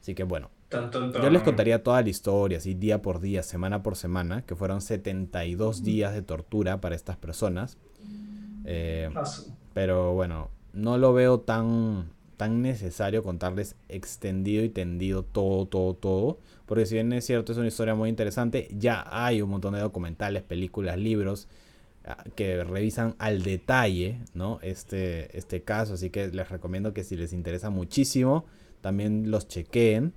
Así 0.00 0.14
que 0.14 0.24
bueno, 0.24 0.55
Tan, 0.68 0.90
tan, 0.90 1.12
tan. 1.12 1.22
yo 1.22 1.30
les 1.30 1.42
contaría 1.42 1.82
toda 1.82 2.02
la 2.02 2.08
historia, 2.08 2.58
así 2.58 2.74
día 2.74 3.00
por 3.02 3.20
día, 3.20 3.42
semana 3.42 3.82
por 3.82 3.96
semana, 3.96 4.42
que 4.42 4.56
fueron 4.56 4.80
72 4.80 5.82
días 5.84 6.12
de 6.14 6.22
tortura 6.22 6.80
para 6.80 6.94
estas 6.96 7.16
personas. 7.16 7.78
Eh, 8.64 9.10
Ah, 9.14 9.24
pero 9.72 10.14
bueno, 10.14 10.50
no 10.72 10.98
lo 10.98 11.12
veo 11.12 11.40
tan, 11.40 12.10
tan 12.36 12.62
necesario 12.62 13.22
contarles 13.22 13.76
extendido 13.88 14.64
y 14.64 14.68
tendido 14.70 15.22
todo, 15.22 15.66
todo, 15.66 15.94
todo. 15.94 16.38
Porque 16.66 16.86
si 16.86 16.94
bien 16.94 17.12
es 17.12 17.24
cierto, 17.26 17.52
es 17.52 17.58
una 17.58 17.68
historia 17.68 17.94
muy 17.94 18.08
interesante, 18.08 18.68
ya 18.76 19.04
hay 19.08 19.42
un 19.42 19.50
montón 19.50 19.74
de 19.74 19.80
documentales, 19.80 20.42
películas, 20.42 20.98
libros 20.98 21.48
ah, 22.04 22.24
que 22.34 22.64
revisan 22.64 23.14
al 23.18 23.42
detalle, 23.42 24.20
¿no? 24.34 24.58
Este, 24.62 25.36
este 25.36 25.62
caso. 25.62 25.94
Así 25.94 26.10
que 26.10 26.28
les 26.28 26.48
recomiendo 26.48 26.92
que 26.94 27.04
si 27.04 27.16
les 27.16 27.32
interesa 27.32 27.70
muchísimo, 27.70 28.46
también 28.80 29.30
los 29.30 29.46
chequeen. 29.48 30.12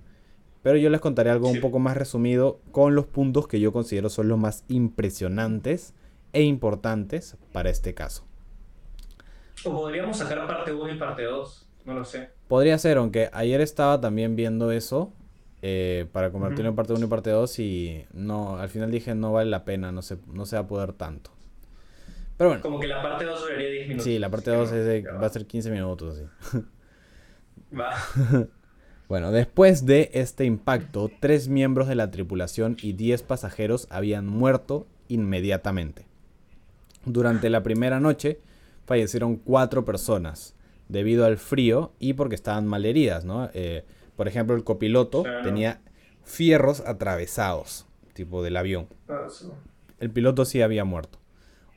Pero 0.61 0.77
yo 0.77 0.89
les 0.89 0.99
contaré 1.01 1.29
algo 1.29 1.47
un 1.49 1.61
poco 1.61 1.79
más 1.79 1.95
resumido 1.95 2.59
con 2.71 2.93
los 2.95 3.05
puntos 3.05 3.47
que 3.47 3.59
yo 3.59 3.71
considero 3.71 4.09
son 4.09 4.27
los 4.27 4.37
más 4.37 4.65
impresionantes 4.67 5.93
e 6.33 6.41
importantes 6.43 7.37
para 7.53 7.69
este 7.69 7.93
caso. 7.93 8.25
O 9.65 9.71
podríamos 9.71 10.17
sacar 10.17 10.45
parte 10.47 10.73
1 10.73 10.93
y 10.93 10.97
parte 10.97 11.23
2. 11.23 11.65
No 11.85 11.93
lo 11.93 12.03
sé. 12.05 12.29
Podría 12.47 12.77
ser, 12.77 12.97
aunque 12.97 13.29
ayer 13.31 13.61
estaba 13.61 13.99
también 14.01 14.35
viendo 14.35 14.71
eso 14.71 15.13
eh, 15.61 16.07
para 16.11 16.31
convertirlo 16.31 16.69
en 16.69 16.75
parte 16.75 16.93
1 16.93 17.05
y 17.05 17.09
parte 17.09 17.29
2 17.29 17.59
y 17.59 18.05
no, 18.13 18.57
al 18.57 18.69
final 18.69 18.91
dije 18.91 19.15
no 19.15 19.31
vale 19.33 19.49
la 19.49 19.63
pena, 19.65 19.91
no 19.91 20.01
se, 20.01 20.17
no 20.27 20.45
se 20.45 20.55
va 20.57 20.63
a 20.63 20.67
poder 20.67 20.93
tanto. 20.93 21.31
Pero 22.37 22.49
bueno, 22.51 22.61
Como 22.63 22.79
que 22.79 22.87
la 22.87 23.01
parte 23.01 23.25
2 23.25 23.41
duraría 23.41 23.69
10 23.69 23.87
minutos. 23.87 24.03
sí, 24.05 24.19
la 24.19 24.29
parte 24.29 24.51
así 24.51 24.57
que 24.57 24.61
2 24.61 24.71
no, 24.71 24.77
es 24.77 24.85
de- 24.85 25.03
ya 25.03 25.11
va 25.13 25.25
a 25.25 25.29
ser 25.29 25.45
15 25.45 25.71
minutos 25.71 26.17
así. 26.17 26.63
Va. 27.77 27.91
Bueno, 29.09 29.31
después 29.31 29.87
de 29.87 30.11
este 30.13 30.45
impacto, 30.45 31.09
tres 31.19 31.47
miembros 31.47 31.87
de 31.87 31.95
la 31.95 32.11
tripulación 32.11 32.77
y 32.79 32.93
10 32.93 33.23
pasajeros 33.23 33.87
habían 33.89 34.27
muerto 34.27 34.85
inmediatamente. 35.07 36.05
Durante 37.05 37.49
la 37.49 37.63
primera 37.63 37.99
noche 37.99 38.39
fallecieron 38.85 39.37
cuatro 39.37 39.83
personas 39.83 40.53
debido 40.89 41.25
al 41.25 41.37
frío 41.37 41.91
y 41.97 42.13
porque 42.13 42.35
estaban 42.35 42.67
malheridas, 42.67 43.25
¿no? 43.25 43.49
Eh, 43.55 43.83
por 44.15 44.27
ejemplo, 44.27 44.55
el 44.55 44.63
copiloto 44.63 45.23
tenía 45.43 45.81
fierros 46.23 46.81
atravesados, 46.81 47.87
tipo 48.13 48.43
del 48.43 48.57
avión. 48.57 48.87
El 49.99 50.11
piloto 50.11 50.45
sí 50.45 50.61
había 50.61 50.85
muerto. 50.85 51.17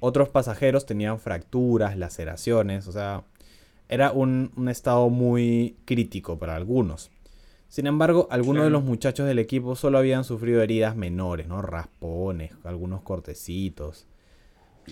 Otros 0.00 0.28
pasajeros 0.28 0.84
tenían 0.84 1.18
fracturas, 1.18 1.96
laceraciones, 1.96 2.86
o 2.88 2.92
sea, 2.92 3.24
era 3.88 4.12
un, 4.12 4.52
un 4.54 4.68
estado 4.68 5.08
muy 5.08 5.76
crítico 5.86 6.38
para 6.38 6.56
algunos. 6.56 7.10
Sin 7.72 7.86
embargo, 7.86 8.28
algunos 8.30 8.64
de 8.64 8.68
los 8.70 8.84
muchachos 8.84 9.26
del 9.26 9.38
equipo 9.38 9.76
solo 9.76 9.96
habían 9.96 10.24
sufrido 10.24 10.60
heridas 10.60 10.94
menores, 10.94 11.48
¿no? 11.48 11.62
Raspones, 11.62 12.52
algunos 12.64 13.00
cortecitos. 13.00 14.06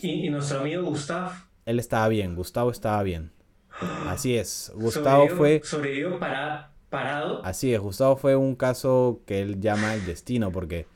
Y, 0.01 0.27
y 0.27 0.31
nuestro 0.31 0.61
amigo 0.61 0.85
Gustav. 0.85 1.31
Él 1.67 1.79
estaba 1.79 2.09
bien, 2.09 2.35
Gustavo 2.35 2.71
estaba 2.71 3.03
bien. 3.03 3.33
Así 4.09 4.35
es, 4.35 4.73
Gustavo 4.75 5.27
sobrevivió- 5.27 5.37
fue... 5.37 5.61
Sobrevivió 5.63 6.19
para, 6.19 6.71
parado. 6.89 7.45
Así 7.45 7.75
es, 7.75 7.81
Gustavo 7.81 8.17
fue 8.17 8.35
un 8.35 8.55
caso 8.55 9.21
que 9.27 9.43
él 9.43 9.61
llama 9.61 9.93
el 9.93 10.07
destino, 10.07 10.51
porque 10.51 10.87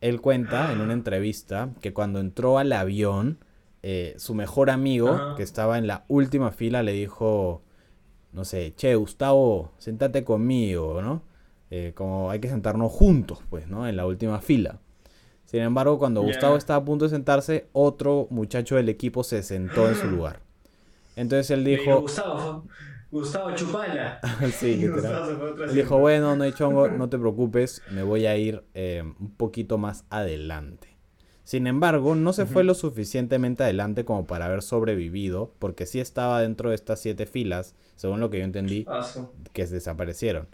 él 0.00 0.20
cuenta 0.20 0.72
en 0.72 0.80
una 0.82 0.92
entrevista 0.92 1.70
que 1.80 1.92
cuando 1.92 2.20
entró 2.20 2.58
al 2.58 2.72
avión, 2.72 3.38
eh, 3.82 4.14
su 4.18 4.36
mejor 4.36 4.70
amigo, 4.70 5.34
que 5.36 5.42
estaba 5.42 5.78
en 5.78 5.88
la 5.88 6.04
última 6.06 6.52
fila, 6.52 6.84
le 6.84 6.92
dijo, 6.92 7.60
no 8.34 8.44
sé, 8.44 8.74
che, 8.76 8.94
Gustavo, 8.96 9.72
sentate 9.78 10.24
conmigo, 10.24 11.00
¿no? 11.00 11.22
Eh, 11.70 11.92
como 11.94 12.30
hay 12.30 12.40
que 12.40 12.48
sentarnos 12.48 12.92
juntos, 12.92 13.38
pues, 13.48 13.68
¿no? 13.68 13.88
En 13.88 13.96
la 13.96 14.06
última 14.06 14.40
fila. 14.40 14.80
Sin 15.46 15.60
embargo, 15.60 15.98
cuando. 15.98 16.22
Gustavo 16.22 16.56
estaba 16.56 16.80
a 16.80 16.84
punto 16.84 17.04
de 17.04 17.10
sentarse, 17.10 17.68
otro 17.72 18.26
muchacho 18.30 18.76
del 18.76 18.88
equipo 18.88 19.22
se 19.22 19.42
sentó 19.42 19.88
en 19.88 19.94
su 19.94 20.06
lugar. 20.10 20.40
Entonces 21.16 21.50
él 21.52 21.64
dijo, 21.64 22.00
Gustavo, 22.00 22.64
Gustavo, 23.10 23.54
chupala. 23.54 24.20
sí. 24.52 24.88
Gustavo 24.92 25.64
Él 25.64 25.74
dijo, 25.74 25.98
bueno, 25.98 26.34
no 26.34 26.42
hay 26.42 26.52
chongo, 26.52 26.88
no 26.88 27.08
te 27.08 27.18
preocupes, 27.20 27.82
me 27.90 28.02
voy 28.02 28.26
a 28.26 28.36
ir 28.36 28.64
eh, 28.74 29.02
un 29.04 29.30
poquito 29.36 29.78
más 29.78 30.04
adelante. 30.10 30.93
Sin 31.44 31.66
embargo, 31.66 32.14
no 32.14 32.32
se 32.32 32.46
fue 32.46 32.64
lo 32.64 32.74
suficientemente 32.74 33.62
adelante 33.62 34.04
como 34.06 34.26
para 34.26 34.46
haber 34.46 34.62
sobrevivido, 34.62 35.52
porque 35.58 35.84
sí 35.84 36.00
estaba 36.00 36.40
dentro 36.40 36.70
de 36.70 36.74
estas 36.74 37.00
siete 37.00 37.26
filas, 37.26 37.74
según 37.96 38.20
lo 38.20 38.30
que 38.30 38.38
yo 38.38 38.44
entendí, 38.44 38.86
Ah, 38.88 39.06
que 39.52 39.66
desaparecieron. 39.66 40.48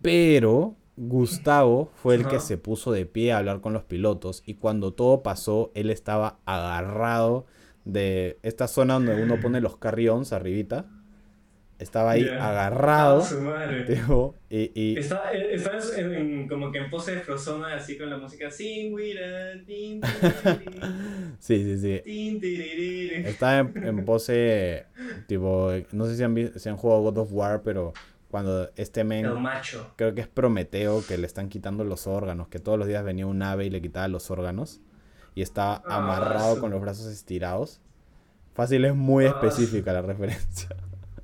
Pero 0.00 0.74
Gustavo 0.96 1.90
fue 1.96 2.14
el 2.14 2.26
que 2.26 2.40
se 2.40 2.56
puso 2.56 2.92
de 2.92 3.04
pie 3.04 3.32
a 3.32 3.38
hablar 3.38 3.60
con 3.60 3.74
los 3.74 3.84
pilotos 3.84 4.42
y 4.46 4.54
cuando 4.54 4.94
todo 4.94 5.22
pasó, 5.22 5.70
él 5.74 5.90
estaba 5.90 6.38
agarrado 6.46 7.44
de 7.84 8.38
esta 8.42 8.68
zona 8.68 8.94
donde 8.94 9.22
uno 9.22 9.38
pone 9.40 9.60
los 9.60 9.76
carry-ons 9.76 10.32
arribita. 10.32 10.86
Estaba 11.78 12.12
ahí 12.12 12.30
agarrado. 12.38 13.20
Ah, 13.20 13.24
su 13.24 13.40
madre. 13.40 13.82
Tipo, 13.84 14.34
y, 14.48 14.70
y- 14.74 14.96
Está, 14.98 15.22
eh, 15.32 15.48
está 15.52 15.70
en, 15.96 16.14
en- 16.14 16.48
como 16.48 16.72
que 16.72 16.78
en 16.78 16.90
pose 16.90 17.12
de 17.12 17.20
Frozona, 17.20 17.74
así 17.74 17.98
con 17.98 18.08
la 18.10 18.16
música 18.18 18.50
sí, 21.38 21.64
sí, 21.64 21.78
sí. 21.78 22.02
Estaba 23.24 23.58
en, 23.58 23.74
en 23.82 24.04
pose, 24.04 24.86
tipo, 25.26 25.70
no 25.92 26.06
sé 26.06 26.16
si 26.16 26.22
han, 26.22 26.52
si 26.56 26.68
han 26.68 26.76
jugado 26.76 27.02
God 27.02 27.18
of 27.18 27.32
War, 27.32 27.62
pero 27.62 27.92
cuando 28.30 28.70
este 28.76 29.00
El 29.00 29.06
men, 29.08 29.42
macho. 29.42 29.92
creo 29.96 30.14
que 30.14 30.20
es 30.20 30.28
Prometeo, 30.28 31.02
que 31.06 31.18
le 31.18 31.26
están 31.26 31.48
quitando 31.48 31.84
los 31.84 32.06
órganos, 32.06 32.48
que 32.48 32.58
todos 32.58 32.78
los 32.78 32.86
días 32.88 33.04
venía 33.04 33.26
un 33.26 33.42
ave 33.42 33.66
y 33.66 33.70
le 33.70 33.80
quitaba 33.82 34.08
los 34.08 34.30
órganos, 34.30 34.80
y 35.34 35.42
estaba 35.42 35.82
Ah, 35.88 35.96
amarrado 35.96 36.54
su- 36.54 36.60
con 36.60 36.70
los 36.70 36.80
brazos 36.80 37.06
estirados. 37.06 37.80
Fácil, 38.54 38.84
es 38.84 38.94
muy 38.94 39.26
Ah, 39.26 39.28
específica 39.28 39.92
la 39.92 40.02
referencia. 40.02 40.68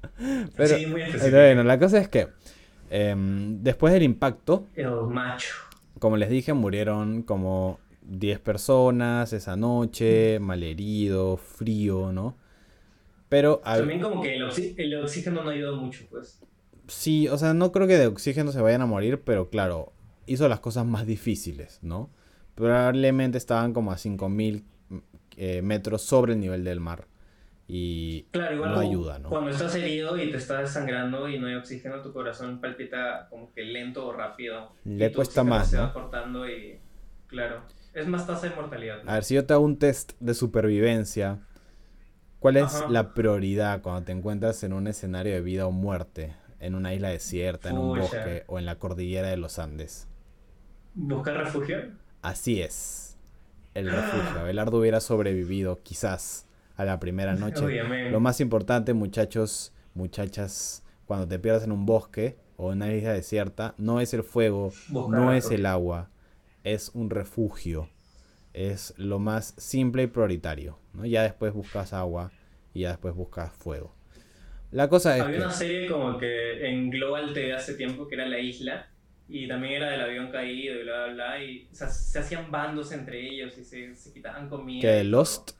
Pero, 0.56 0.76
sí, 0.78 0.86
muy 0.86 1.00
eh, 1.02 1.04
específico. 1.06 1.36
bueno, 1.36 1.62
la 1.64 1.78
cosa 1.78 1.98
es 1.98 2.08
que 2.08 2.28
em, 2.90 3.62
después 3.62 3.92
del 3.92 4.02
impacto, 4.02 4.66
El 4.74 4.90
macho. 5.08 5.54
como 5.98 6.16
les 6.16 6.28
dije, 6.30 6.52
murieron 6.52 7.22
como 7.22 7.78
10 8.02 8.38
personas 8.40 9.32
esa 9.32 9.56
noche, 9.56 10.38
Mm. 10.40 10.42
malherido, 10.44 11.36
frío, 11.36 12.12
¿no? 12.12 12.36
Pero 13.28 13.58
También 13.64 14.00
como 14.00 14.20
que 14.20 14.36
el, 14.36 14.42
oxi- 14.42 14.74
el 14.76 14.94
oxígeno 14.96 15.42
no 15.42 15.50
ayudó 15.50 15.76
mucho, 15.76 16.04
pues. 16.10 16.38
sí, 16.88 17.28
o 17.28 17.38
sea, 17.38 17.54
no 17.54 17.72
creo 17.72 17.86
que 17.86 17.96
de 17.96 18.06
oxígeno 18.08 18.52
se 18.52 18.60
vayan 18.60 18.82
a 18.82 18.86
morir, 18.86 19.22
pero 19.24 19.48
claro, 19.48 19.92
hizo 20.26 20.48
las 20.48 20.60
cosas 20.60 20.84
más 20.84 21.06
difíciles, 21.06 21.78
¿no? 21.82 22.10
Probablemente 22.54 23.38
estaban 23.38 23.72
como 23.72 23.90
a 23.92 23.96
5000 23.98 24.64
eh, 25.38 25.62
metros 25.62 26.02
sobre 26.02 26.34
el 26.34 26.40
nivel 26.40 26.62
del 26.64 26.80
mar. 26.80 27.06
Y 27.74 28.24
Claro, 28.32 28.54
igual 28.56 28.70
no 28.72 28.76
como 28.76 28.88
ayuda, 28.90 29.18
¿no? 29.18 29.28
Cuando 29.30 29.48
estás 29.50 29.74
herido 29.76 30.18
y 30.22 30.30
te 30.30 30.36
estás 30.36 30.74
sangrando 30.74 31.26
y 31.26 31.38
no 31.38 31.46
hay 31.46 31.54
oxígeno, 31.54 32.02
tu 32.02 32.12
corazón 32.12 32.60
palpita 32.60 33.28
como 33.30 33.50
que 33.54 33.62
lento 33.64 34.06
o 34.06 34.12
rápido. 34.12 34.72
Le 34.84 35.06
Y 35.06 35.12
cuesta 35.14 35.42
más, 35.42 35.70
Se 35.70 35.76
¿no? 35.76 35.84
va 35.84 35.92
cortando 35.94 36.46
y. 36.46 36.78
Claro. 37.28 37.62
Es 37.94 38.06
más 38.06 38.26
tasa 38.26 38.50
de 38.50 38.54
mortalidad. 38.54 39.02
¿no? 39.02 39.10
A 39.10 39.14
ver, 39.14 39.24
si 39.24 39.36
yo 39.36 39.46
te 39.46 39.54
hago 39.54 39.64
un 39.64 39.78
test 39.78 40.12
de 40.20 40.34
supervivencia, 40.34 41.38
¿cuál 42.40 42.58
es 42.58 42.74
Ajá. 42.74 42.90
la 42.90 43.14
prioridad 43.14 43.80
cuando 43.80 44.04
te 44.04 44.12
encuentras 44.12 44.62
en 44.64 44.74
un 44.74 44.86
escenario 44.86 45.32
de 45.32 45.40
vida 45.40 45.66
o 45.66 45.70
muerte? 45.70 46.36
En 46.60 46.74
una 46.74 46.92
isla 46.92 47.08
desierta, 47.08 47.70
en 47.70 47.78
un 47.78 47.98
bosque 47.98 48.44
o 48.48 48.58
en 48.58 48.66
la 48.66 48.76
cordillera 48.78 49.28
de 49.28 49.38
los 49.38 49.58
Andes. 49.58 50.08
¿Buscar 50.94 51.38
refugio? 51.38 51.78
Así 52.20 52.60
es. 52.60 53.16
El 53.72 53.86
refugio. 53.90 54.40
Abelardo 54.40 54.76
hubiera 54.76 55.00
sobrevivido, 55.00 55.80
quizás, 55.82 56.46
a 56.82 56.84
la 56.84 57.00
primera 57.00 57.34
noche. 57.34 57.64
Obviamente. 57.64 58.10
Lo 58.10 58.20
más 58.20 58.40
importante, 58.40 58.92
muchachos, 58.92 59.72
muchachas, 59.94 60.84
cuando 61.06 61.26
te 61.26 61.38
pierdas 61.38 61.64
en 61.64 61.72
un 61.72 61.86
bosque 61.86 62.36
o 62.56 62.72
en 62.72 62.78
una 62.78 62.92
isla 62.92 63.12
desierta, 63.12 63.74
no 63.78 64.00
es 64.00 64.12
el 64.14 64.22
fuego, 64.22 64.72
Buscar 64.88 65.20
no 65.20 65.32
es 65.32 65.50
el 65.50 65.66
agua, 65.66 66.10
es 66.64 66.90
un 66.94 67.10
refugio. 67.10 67.88
Es 68.52 68.92
lo 68.98 69.18
más 69.18 69.54
simple 69.56 70.02
y 70.02 70.06
prioritario. 70.08 70.78
¿no? 70.92 71.06
Ya 71.06 71.22
después 71.22 71.54
buscas 71.54 71.92
agua 71.92 72.30
y 72.74 72.80
ya 72.80 72.90
después 72.90 73.14
buscas 73.14 73.50
fuego. 73.52 73.94
La 74.70 74.88
cosa 74.88 75.16
es 75.16 75.22
Había 75.22 75.38
que... 75.38 75.44
una 75.44 75.52
serie 75.52 75.88
como 75.88 76.18
que 76.18 76.66
en 76.66 76.90
Global 76.90 77.32
TV 77.32 77.54
hace 77.54 77.74
tiempo 77.74 78.08
que 78.08 78.14
era 78.14 78.26
La 78.26 78.38
Isla 78.38 78.88
y 79.28 79.46
también 79.48 79.74
era 79.74 79.90
del 79.90 80.00
avión 80.00 80.30
caído 80.30 80.78
y 80.78 80.82
bla 80.82 81.04
bla 81.04 81.12
bla 81.12 81.44
y 81.44 81.68
o 81.70 81.74
sea, 81.74 81.88
se 81.88 82.18
hacían 82.18 82.50
bandos 82.50 82.92
entre 82.92 83.26
ellos 83.26 83.56
y 83.58 83.64
se, 83.64 83.94
se 83.94 84.12
quitaban 84.12 84.48
comida. 84.48 84.80
¿Que. 84.80 85.04
Lost? 85.04 85.52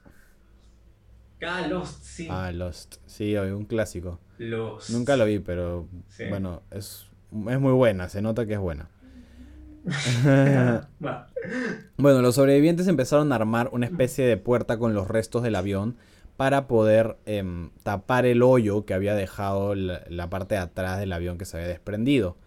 Ah, 1.45 1.65
Lost, 1.67 2.03
sí. 2.03 2.27
Ah, 2.29 2.51
Lost. 2.51 2.95
Sí, 3.05 3.35
un 3.37 3.65
clásico. 3.65 4.19
Lost. 4.37 4.89
Nunca 4.91 5.15
lo 5.17 5.25
vi, 5.25 5.39
pero 5.39 5.87
Sí. 6.09 6.25
bueno, 6.29 6.61
es, 6.71 7.07
es 7.49 7.59
muy 7.59 7.73
buena, 7.73 8.09
se 8.09 8.21
nota 8.21 8.45
que 8.45 8.53
es 8.53 8.59
buena. 8.59 8.89
Bueno, 11.97 12.21
los 12.21 12.35
sobrevivientes 12.35 12.87
empezaron 12.87 13.31
a 13.31 13.35
armar 13.35 13.69
una 13.73 13.85
especie 13.85 14.25
de 14.25 14.37
puerta 14.37 14.77
con 14.77 14.93
los 14.93 15.07
restos 15.07 15.43
del 15.43 15.55
avión 15.55 15.97
para 16.37 16.67
poder 16.67 17.17
em, 17.25 17.69
tapar 17.83 18.25
el 18.25 18.41
hoyo 18.41 18.85
que 18.85 18.93
había 18.93 19.13
dejado 19.13 19.75
la, 19.75 20.01
la 20.09 20.29
parte 20.29 20.55
de 20.55 20.61
atrás 20.61 20.99
del 20.99 21.11
avión 21.13 21.37
que 21.37 21.45
se 21.45 21.57
había 21.57 21.67
desprendido. 21.69 22.37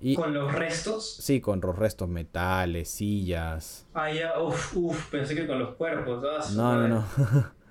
Y 0.00 0.16
Con 0.16 0.34
los 0.34 0.52
restos. 0.52 1.16
sí, 1.20 1.40
con 1.40 1.60
los 1.60 1.76
restos 1.76 2.08
metales, 2.08 2.88
sillas. 2.90 3.86
Ah, 3.94 4.10
ya, 4.12 4.38
uff, 4.40 4.76
uff, 4.76 5.10
pensé 5.10 5.34
que 5.34 5.46
con 5.46 5.58
los 5.60 5.74
cuerpos. 5.76 6.24
ah, 6.28 6.44
No, 6.54 6.72
no, 6.74 6.78
madre. 6.78 6.88
no. 6.88 7.52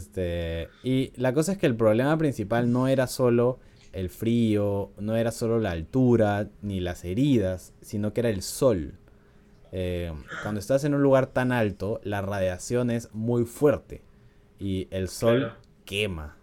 este, 0.00 0.68
y 0.82 1.12
la 1.16 1.32
cosa 1.34 1.52
es 1.52 1.58
que 1.58 1.66
el 1.66 1.76
problema 1.76 2.16
principal 2.18 2.72
no 2.72 2.88
era 2.88 3.06
solo 3.06 3.58
el 3.92 4.08
frío, 4.08 4.90
no 4.98 5.16
era 5.16 5.30
solo 5.30 5.58
la 5.58 5.72
altura, 5.72 6.48
ni 6.62 6.80
las 6.80 7.04
heridas, 7.04 7.72
sino 7.80 8.12
que 8.12 8.20
era 8.20 8.30
el 8.30 8.42
sol. 8.42 8.94
Eh, 9.72 10.12
cuando 10.42 10.58
estás 10.58 10.84
en 10.84 10.94
un 10.94 11.02
lugar 11.02 11.26
tan 11.28 11.52
alto, 11.52 12.00
la 12.02 12.22
radiación 12.22 12.90
es 12.90 13.08
muy 13.12 13.44
fuerte 13.44 14.02
y 14.58 14.88
el 14.90 15.08
sol 15.08 15.38
Claro. 15.40 15.56
quema, 15.84 16.36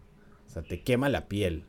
o 0.46 0.50
sea, 0.50 0.62
te 0.62 0.82
quema 0.82 1.10
la 1.10 1.28
piel. 1.28 1.63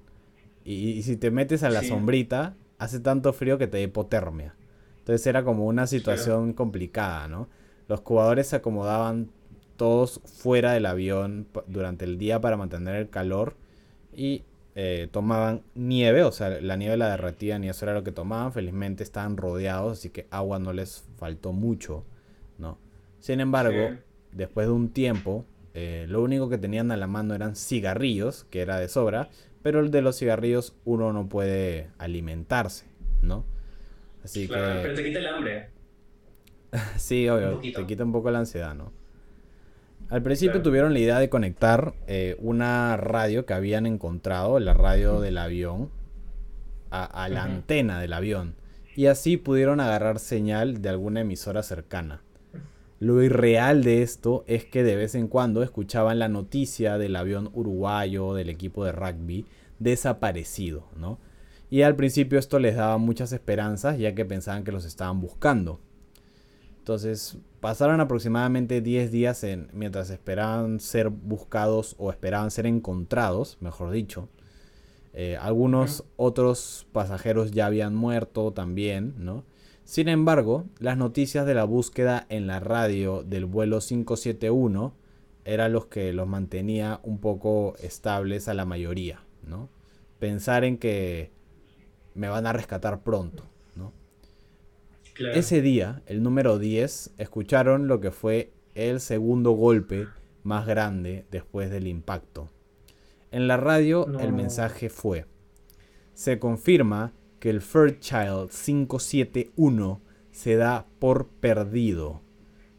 Y, 0.65 0.91
y 0.91 1.03
si 1.03 1.17
te 1.17 1.31
metes 1.31 1.63
a 1.63 1.71
la 1.71 1.81
Sí. 1.83 1.89
sombrita, 1.89 2.55
hace 2.79 3.01
tanto 3.01 3.33
frío 3.33 3.59
que 3.59 3.67
te 3.67 3.79
da 3.79 3.83
hipotermia. 3.85 4.55
Entonces 4.99 5.27
era 5.27 5.43
como 5.43 5.67
una 5.67 5.87
situación 5.87 6.53
complicada, 6.53 7.27
¿no? 7.29 7.49
Los 7.89 8.01
jugadores 8.01 8.47
se 8.49 8.57
acomodaban 8.57 9.31
todos 9.79 10.21
fuera 10.27 10.73
del 10.75 10.85
avión 10.85 11.47
durante 11.67 12.05
el 12.05 12.19
día 12.19 12.43
para 12.43 12.59
mantener 12.59 12.97
el 12.97 13.09
calor 13.09 13.55
y 14.15 14.43
eh, 14.75 15.09
tomaban 15.11 15.63
nieve, 15.75 16.23
o 16.23 16.31
sea, 16.33 16.61
la 16.61 16.77
nieve 16.77 16.99
la 16.99 17.09
derretían 17.11 17.65
y 17.65 17.71
eso 17.71 17.87
era 17.87 17.95
lo 17.95 18.05
que 18.05 18.13
tomaban. 18.13 18.53
Felizmente 18.53 19.03
estaban 19.03 19.39
rodeados, 19.39 19.99
así 19.99 20.11
que 20.11 20.27
agua 20.31 20.59
no 20.59 20.73
les 20.75 21.05
faltó 21.17 21.53
mucho, 21.53 22.05
¿no? 22.59 22.79
Sin 23.21 23.41
embargo, 23.41 23.89
Sí. 23.91 23.99
después 24.33 24.67
de 24.67 24.73
un 24.75 24.91
tiempo, 24.91 25.45
eh, 25.75 26.07
lo 26.09 26.23
único 26.23 26.49
que 26.49 26.59
tenían 26.59 26.91
a 26.93 26.97
la 26.97 27.07
mano 27.07 27.35
eran 27.35 27.57
cigarrillos, 27.57 28.45
que 28.51 28.61
era 28.61 28.79
de 28.79 28.89
sobra, 28.89 29.31
pero 29.63 29.81
el 29.81 29.91
de 29.91 30.03
los 30.03 30.19
cigarrillos 30.19 30.75
uno 30.85 31.13
no 31.13 31.29
puede 31.29 31.89
alimentarse, 31.99 32.85
¿no? 33.23 33.45
Así 34.25 34.47
Claro, 34.47 34.75
que... 34.77 34.83
pero 34.83 34.95
te 34.95 35.05
quita 35.05 35.19
el 35.21 35.27
hambre. 35.27 35.69
Sí, 36.99 37.29
obvio, 37.29 37.59
te 37.61 37.87
quita 37.87 38.05
un 38.05 38.13
poco 38.13 38.31
la 38.31 38.41
ansiedad, 38.41 38.75
¿no? 38.75 38.93
Al 40.11 40.23
principio 40.23 40.53
Claro. 40.53 40.63
tuvieron 40.65 40.93
la 40.95 40.99
idea 41.01 41.19
de 41.19 41.29
conectar 41.29 41.95
eh, 42.07 42.37
una 42.41 42.97
radio 42.97 43.45
que 43.45 43.53
habían 43.55 43.87
encontrado, 43.87 44.59
la 44.59 44.73
radio 44.73 45.21
del 45.21 45.37
avión, 45.39 45.91
a, 46.91 47.05
a 47.05 47.29
la 47.29 47.45
antena 47.45 48.01
del 48.01 48.15
avión. 48.15 48.55
Y 48.97 49.07
así 49.07 49.37
pudieron 49.37 49.81
agarrar 49.81 50.19
señal 50.19 50.81
de 50.81 50.89
alguna 50.89 51.21
emisora 51.21 51.63
cercana. 51.63 52.23
Lo 53.01 53.23
irreal 53.23 53.85
de 53.85 54.03
esto 54.03 54.45
es 54.49 54.65
que 54.65 54.83
de 54.83 54.97
vez 54.97 55.15
en 55.15 55.29
cuando 55.29 55.63
escuchaban 55.63 56.19
la 56.19 56.29
noticia 56.29 56.99
del 56.99 57.15
avión 57.15 57.51
uruguayo 57.53 58.35
del 58.35 58.49
equipo 58.49 58.85
de 58.85 58.93
rugby 58.93 59.47
desaparecido, 59.79 60.89
¿no? 60.97 61.19
Y 61.71 61.83
al 61.83 61.95
principio 61.97 62.39
esto 62.39 62.59
les 62.59 62.77
daba 62.77 62.97
muchas 62.99 63.33
esperanzas 63.33 63.99
ya 63.99 64.15
que 64.15 64.25
pensaban 64.25 64.65
que 64.65 64.73
los 64.73 64.85
estaban 64.85 65.21
buscando. 65.21 65.81
Entonces 66.89 67.37
pasaron 67.61 68.01
aproximadamente 68.01 68.81
10 68.81 69.11
días 69.11 69.45
en, 69.45 69.69
mientras 69.75 70.09
esperaban 70.09 70.81
ser 70.81 71.11
buscados 71.11 71.95
o 71.99 72.11
esperaban 72.11 72.51
ser 72.51 72.65
encontrados, 72.65 73.59
mejor 73.61 73.91
dicho. 73.91 74.31
Eh, 75.13 75.37
algunos 75.39 76.05
otros 76.17 76.87
pasajeros 76.93 77.51
ya 77.51 77.67
habían 77.67 77.95
muerto 77.95 78.55
también, 78.55 79.17
¿no? 79.19 79.45
Sin 79.85 80.09
embargo, 80.09 80.65
las 80.79 80.97
noticias 80.97 81.45
de 81.45 81.53
la 81.53 81.65
búsqueda 81.65 82.25
en 82.31 82.47
la 82.47 82.59
radio 82.59 83.23
del 83.23 83.45
vuelo 83.45 83.81
571 83.81 84.95
eran 85.45 85.75
los 85.75 85.89
que 85.89 86.15
los 86.15 86.27
mantenía 86.27 87.01
un 87.03 87.19
poco 87.19 87.75
estables 87.83 88.49
a 88.49 88.55
la 88.55 88.65
mayoría, 88.65 89.21
¿no? 89.43 89.69
Pensar 90.19 90.65
en 90.65 90.79
que 90.79 91.33
me 92.15 92.31
van 92.31 92.47
a 92.47 92.55
rescatar 92.55 93.03
pronto. 93.03 93.45
Claro. 95.19 95.35
Ese 95.35 95.63
día, 95.63 96.01
el 96.07 96.23
número 96.23 96.61
10, 96.61 97.15
escucharon 97.19 97.89
lo 97.89 98.01
que 98.01 98.13
fue 98.13 98.53
el 98.77 99.01
segundo 99.01 99.51
golpe 99.51 100.07
más 100.45 100.65
grande 100.65 101.27
después 101.33 101.73
del 101.73 101.89
impacto. 101.89 102.49
En 103.33 103.49
la 103.49 103.57
radio 103.57 104.07
el 104.21 104.33
mensaje 104.33 104.89
fue, 104.89 105.27
se 106.15 106.39
confirma 106.39 107.13
que 107.41 107.51
el 107.51 107.63
Fairchild 107.63 108.51
571 108.51 110.01
se 110.31 110.55
da 110.55 110.87
por 111.01 111.27
perdido. 111.27 112.23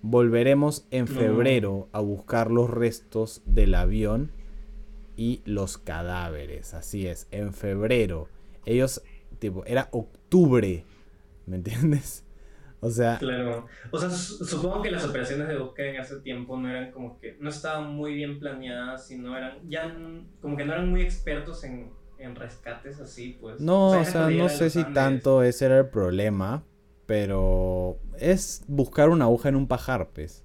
Volveremos 0.01 0.87
en 0.91 1.07
febrero 1.07 1.89
a 1.91 1.99
buscar 1.99 2.51
los 2.51 2.69
restos 2.69 3.41
del 3.45 3.75
avión 3.75 4.31
y 5.17 5.41
los 5.43 5.77
cadáveres. 5.77 6.73
Así 6.73 7.05
es, 7.05 7.27
en 7.31 7.51
febrero. 7.51 8.29
Ellos, 8.65 9.01
tipo, 9.39 9.65
era 9.65 9.89
octubre. 9.91 10.85
¿Me 11.45 11.57
entiendes? 11.57 12.23
O 12.81 12.89
sea, 12.89 13.17
Claro. 13.19 13.67
O 13.91 13.97
sea, 13.99 14.09
su- 14.09 14.45
supongo 14.45 14.81
que 14.81 14.91
las 14.91 15.03
operaciones 15.03 15.47
de 15.49 15.57
búsqueda 15.57 15.87
en 15.89 15.95
ese 15.97 16.19
tiempo 16.21 16.57
no 16.57 16.69
eran 16.69 16.91
como 16.91 17.19
que. 17.19 17.37
No 17.39 17.49
estaban 17.49 17.93
muy 17.93 18.13
bien 18.13 18.39
planeadas 18.39 19.11
y 19.11 19.17
no 19.17 19.35
eran. 19.37 19.59
Ya. 19.69 19.93
Como 20.41 20.55
que 20.55 20.65
no 20.65 20.73
eran 20.73 20.89
muy 20.89 21.01
expertos 21.01 21.63
en, 21.63 21.91
en 22.17 22.35
rescates 22.35 22.99
así, 22.99 23.37
pues. 23.41 23.59
no, 23.59 23.99
o 23.99 24.05
sea, 24.05 24.29
no 24.29 24.47
sé 24.49 24.69
si 24.69 24.79
Andes. 24.81 24.93
tanto 24.93 25.43
ese 25.43 25.65
era 25.65 25.79
el 25.79 25.89
problema, 25.89 26.63
pero 27.05 27.97
es 28.17 28.63
buscar 28.67 29.09
una 29.09 29.25
aguja 29.25 29.49
en 29.49 29.55
un 29.55 29.67
pajar, 29.67 30.09
pues. 30.13 30.43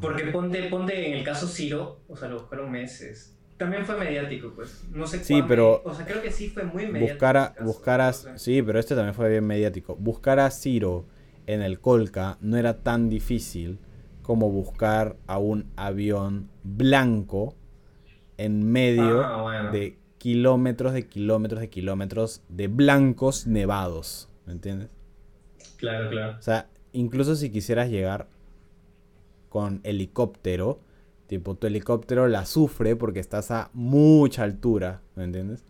Porque 0.00 0.24
ponte, 0.26 0.62
ponte 0.64 1.08
en 1.10 1.18
el 1.18 1.24
caso 1.24 1.46
Ciro, 1.48 2.00
o 2.08 2.16
sea, 2.16 2.28
lo 2.28 2.40
buscaron 2.40 2.70
meses. 2.70 3.36
También 3.56 3.84
fue 3.84 3.96
mediático, 3.98 4.52
pues. 4.54 4.82
No 4.92 5.06
sé 5.06 5.22
Sí, 5.24 5.42
pero 5.42 5.82
O 5.84 5.94
sea, 5.94 6.06
creo 6.06 6.22
que 6.22 6.30
sí 6.30 6.48
fue 6.48 6.64
muy 6.64 6.86
mediático. 6.86 6.98
Buscar 6.98 7.36
a, 7.36 7.44
ese 7.46 7.54
caso, 7.54 7.64
buscar 7.64 8.00
a, 8.00 8.06
no 8.06 8.12
sé. 8.12 8.38
sí, 8.38 8.62
pero 8.62 8.78
este 8.78 8.94
también 8.94 9.14
fue 9.14 9.28
bien 9.28 9.46
mediático. 9.46 9.96
Buscar 9.96 10.38
a 10.40 10.50
Ciro 10.50 11.06
en 11.46 11.62
el 11.62 11.80
Colca 11.80 12.38
no 12.40 12.56
era 12.56 12.82
tan 12.82 13.08
difícil 13.08 13.78
como 14.22 14.50
buscar 14.50 15.16
a 15.26 15.38
un 15.38 15.66
avión 15.76 16.48
blanco 16.62 17.54
en 18.36 18.70
medio 18.70 19.22
Ah, 19.24 19.42
bueno. 19.42 19.72
de 19.72 19.98
kilómetros 20.18 20.92
de 20.92 21.06
kilómetros 21.06 21.60
de 21.60 21.68
kilómetros 21.70 22.42
de 22.48 22.68
blancos 22.68 23.46
nevados, 23.46 24.28
¿me 24.46 24.52
entiendes? 24.52 24.88
Claro, 25.76 26.10
claro. 26.10 26.36
O 26.38 26.42
sea, 26.42 26.68
incluso 26.92 27.34
si 27.36 27.50
quisieras 27.50 27.90
llegar 27.90 28.28
con 29.48 29.80
helicóptero, 29.82 30.78
tipo 31.26 31.54
tu 31.54 31.66
helicóptero 31.66 32.28
la 32.28 32.44
sufre 32.44 32.96
porque 32.96 33.20
estás 33.20 33.50
a 33.50 33.70
mucha 33.72 34.42
altura, 34.44 35.00
¿me 35.16 35.24
entiendes? 35.24 35.64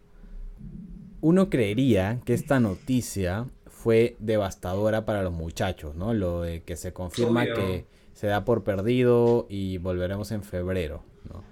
Uno 1.20 1.48
creería 1.50 2.20
que 2.24 2.35
esta 2.35 2.61
noticia 2.61 3.46
fue 3.83 4.16
devastadora 4.19 5.07
para 5.07 5.23
los 5.23 5.33
muchachos, 5.33 5.95
¿no? 5.97 6.12
Lo 6.12 6.43
de 6.43 6.62
que 6.62 6.77
se 6.77 6.93
confirma 6.93 7.43
Obvio. 7.45 7.55
que 7.55 7.87
se 8.12 8.27
da 8.27 8.45
por 8.45 8.62
perdido 8.62 9.47
y 9.49 9.79
volveremos 9.79 10.31
en 10.33 10.43
febrero, 10.43 11.03
¿no? 11.33 11.43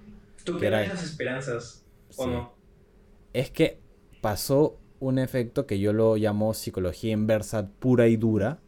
¿Tú 0.43 0.57
que 0.59 0.67
era- 0.67 0.83
esas 0.83 1.03
esperanzas? 1.03 1.83
¿O 2.17 2.23
Sí. 2.25 2.29
no? 2.29 2.53
Es 3.33 3.49
que 3.49 3.79
pasó 4.21 4.77
un 4.99 5.17
efecto 5.17 5.65
que 5.65 5.79
yo 5.79 5.91
lo 5.91 6.17
llamo 6.17 6.53
psicología 6.53 7.13
inversa 7.13 7.67
pura 7.79 8.07
y 8.07 8.15
dura, 8.17 8.59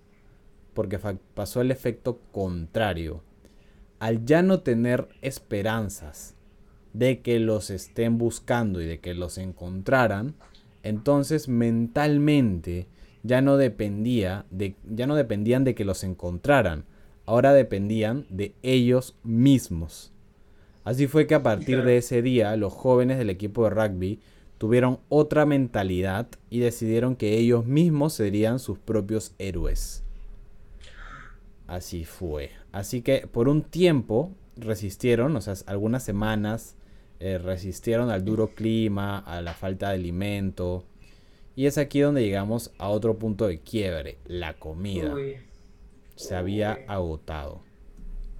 porque 0.74 1.00
pasó 1.34 1.62
el 1.62 1.70
efecto 1.70 2.20
contrario. 2.32 3.22
Al 4.00 4.26
ya 4.26 4.42
no 4.42 4.62
tener 4.62 5.08
esperanzas 5.22 6.36
de 6.94 7.22
que 7.22 7.40
los 7.40 7.70
estén 7.70 8.18
buscando 8.18 8.82
y 8.82 8.86
de 8.86 9.00
que 9.00 9.14
los 9.14 9.38
encontraran, 9.38 10.34
entonces 10.84 11.48
mentalmente 11.48 12.88
ya 13.24 13.42
no 13.42 13.58
dependía 13.58 14.46
de 14.50 14.76
ya 14.84 15.08
no 15.08 15.16
dependían 15.16 15.64
de 15.64 15.76
que 15.76 15.86
los 15.86 16.04
encontraran, 16.04 16.86
ahora 17.26 17.54
dependían 17.54 18.26
de 18.30 18.54
ellos 18.64 19.16
mismos. 19.24 20.12
Así 20.84 21.08
fue 21.08 21.28
que 21.28 21.36
a 21.36 21.44
partir 21.44 21.84
de 21.84 21.98
ese 21.98 22.22
día 22.22 22.56
los 22.56 22.74
jóvenes 22.74 23.18
del 23.18 23.30
equipo 23.30 23.64
de 23.64 23.70
rugby 23.70 24.20
tuvieron 24.58 25.00
otra 25.10 25.46
mentalidad 25.46 26.28
y 26.50 26.60
decidieron 26.60 27.16
que 27.16 27.38
ellos 27.38 27.66
mismos 27.66 28.14
serían 28.14 28.60
sus 28.60 28.80
propios 28.80 29.34
héroes. 29.38 30.04
Así 31.68 32.04
fue. 32.04 32.52
Así 32.72 33.02
que 33.02 33.28
por 33.28 33.48
un 33.48 33.64
tiempo 33.64 34.32
resistieron, 34.58 35.36
o 35.36 35.42
sea, 35.42 35.54
algunas 35.68 36.04
semanas 36.04 36.76
eh, 37.20 37.38
resistieron 37.38 38.10
al 38.10 38.26
duro 38.26 38.56
clima, 38.56 39.20
a 39.20 39.42
la 39.42 39.54
falta 39.54 39.90
de 39.90 39.96
alimento. 39.96 40.84
Y 41.56 41.66
es 41.66 41.78
aquí 41.78 42.00
donde 42.02 42.24
llegamos 42.24 42.72
a 42.78 42.90
otro 42.90 43.18
punto 43.18 43.48
de 43.48 43.60
quiebre, 43.60 44.18
la 44.26 44.54
comida. 44.56 45.14
Uy, 45.14 45.38
Se 46.16 46.36
había 46.36 46.80
uy. 46.80 46.86
agotado. 46.88 47.64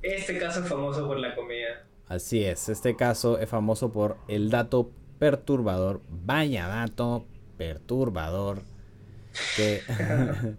Este 0.02 0.38
caso 0.40 0.62
es 0.62 0.68
famoso 0.70 1.08
por 1.08 1.20
la 1.20 1.36
comida. 1.36 1.86
Así 2.08 2.44
es, 2.44 2.70
este 2.70 2.96
caso 2.96 3.38
es 3.40 3.50
famoso 3.50 3.92
por 3.94 4.18
el 4.28 4.50
dato 4.50 4.92
perturbador, 5.20 6.02
vaya 6.10 6.68
dato 6.68 7.26
perturbador, 7.58 8.64
que, 9.56 9.82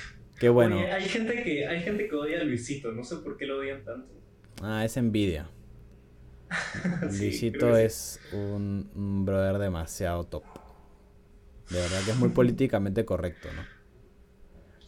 que 0.40 0.48
bueno, 0.48 0.76
Oye, 0.76 0.92
hay 0.92 1.08
gente 1.08 1.42
que 1.42 1.66
hay 1.66 1.82
gente 1.82 2.08
que 2.08 2.14
odia 2.14 2.40
a 2.40 2.44
Luisito, 2.44 2.92
no 2.92 3.04
sé 3.04 3.16
por 3.16 3.36
qué 3.36 3.46
lo 3.46 3.58
odian 3.58 3.84
tanto. 3.84 4.12
ah, 4.62 4.84
es 4.84 4.96
envidia. 4.96 5.50
Sí, 7.10 7.24
Luisito 7.24 7.76
es 7.76 8.20
un, 8.32 8.90
un 8.94 9.24
brother 9.24 9.58
demasiado 9.58 10.24
top. 10.24 10.44
De 11.70 11.78
verdad 11.80 12.02
que 12.04 12.10
es 12.12 12.16
muy 12.16 12.30
políticamente 12.30 13.04
correcto, 13.04 13.52
¿no? 13.52 13.62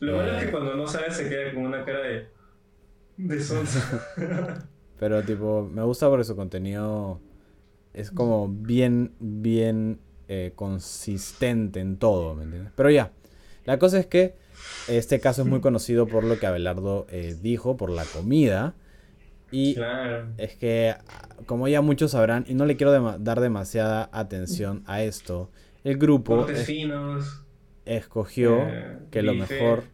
Lo 0.01 0.17
malo 0.17 0.33
es 0.37 0.43
Eh. 0.43 0.47
que 0.47 0.51
cuando 0.53 0.75
no 0.75 0.87
sabe 0.87 1.11
se 1.11 1.29
queda 1.29 1.53
con 1.55 1.65
una 1.67 1.85
cara 1.85 2.01
de 2.01 2.29
de 3.17 3.41
sonsa. 3.41 4.07
Pero 4.99 5.25
tipo, 5.25 5.69
me 5.73 5.83
gusta 5.83 6.09
porque 6.09 6.25
su 6.25 6.37
contenido 6.37 7.21
es 7.95 8.11
como 8.11 8.49
bien, 8.49 9.13
bien 9.21 10.01
eh, 10.29 10.53
consistente 10.55 11.81
en 11.81 11.99
todo, 11.99 12.35
¿me 12.35 12.45
entiendes? 12.45 12.73
Pero 12.77 12.91
ya, 12.91 13.13
la 13.65 13.79
cosa 13.79 13.99
es 13.99 14.07
que 14.07 14.35
este 14.87 15.21
caso 15.21 15.43
es 15.43 15.49
muy 15.49 15.61
conocido 15.61 16.09
por 16.09 16.25
lo 16.25 16.39
que 16.39 16.47
Abelardo 16.47 17.07
eh, 17.11 17.37
dijo, 17.41 17.77
por 17.77 17.91
la 17.91 18.05
comida. 18.05 18.75
Y 19.51 19.75
claro. 19.77 20.29
es 20.39 20.57
que, 20.57 20.97
como 21.47 21.69
ya 21.69 21.81
muchos 21.81 22.13
sabrán, 22.13 22.45
y 22.49 22.55
no 22.55 22.67
le 22.67 22.77
quiero 22.77 22.93
dar 23.19 23.41
demasiada 23.41 24.09
atención 24.13 24.83
a 24.87 25.03
esto, 25.03 25.51
el 25.91 25.99
grupo 25.99 26.47
es- 26.49 26.69
escogió 27.85 28.63
eh, 28.69 28.99
que 29.11 29.23
lo 29.23 29.35
mejor 29.35 29.85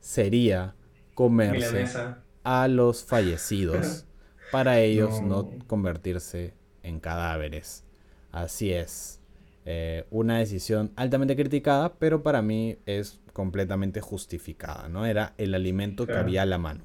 sería 0.00 0.74
comerse 1.14 1.58
milanesa. 1.58 2.22
a 2.44 2.68
los 2.68 3.04
fallecidos 3.04 4.06
para 4.52 4.80
ellos 4.80 5.20
no, 5.22 5.42
No. 5.44 5.50
convertirse 5.66 6.54
en 6.82 7.00
cadáveres. 7.00 7.84
Así 8.30 8.72
es. 8.72 9.20
Eh, 9.64 10.06
una 10.10 10.38
decisión 10.38 10.92
altamente 10.96 11.36
criticada, 11.36 11.94
pero 11.98 12.22
para 12.22 12.40
mí 12.40 12.78
es 12.86 13.20
completamente 13.32 14.00
justificada, 14.00 14.88
¿no? 14.88 15.04
Era 15.04 15.34
el 15.38 15.54
alimento 15.54 16.06
que 16.06 16.14
había 16.14 16.42
a 16.42 16.46
la 16.46 16.58
mano. 16.58 16.84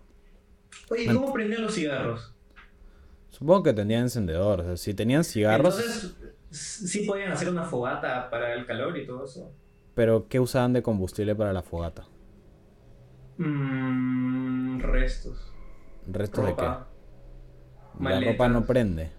Oye, 0.89 1.05
¿cómo 1.13 1.31
prendían 1.31 1.61
los 1.61 1.75
cigarros? 1.75 2.33
Supongo 3.29 3.63
que 3.63 3.73
tenían 3.73 4.03
encendedor. 4.03 4.61
o 4.61 4.63
sea, 4.63 4.77
si 4.77 4.93
tenían 4.93 5.23
cigarros, 5.23 5.77
Entonces, 5.79 6.15
sí 6.53 7.05
podían 7.05 7.31
hacer 7.31 7.49
una 7.49 7.63
fogata 7.63 8.29
para 8.29 8.53
el 8.53 8.65
calor 8.65 8.97
y 8.97 9.05
todo 9.07 9.25
eso. 9.25 9.51
pero 9.95 10.27
¿qué 10.27 10.39
usaban 10.39 10.73
de 10.73 10.81
combustible 10.83 11.35
para 11.35 11.53
la 11.53 11.61
fogata? 11.63 12.05
Mmm, 13.37 14.79
restos. 14.81 15.51
¿Restos 16.07 16.45
de 16.45 16.55
qué? 16.55 16.61
La 17.99 18.21
ropa 18.21 18.49
no 18.49 18.65
prende. 18.65 19.11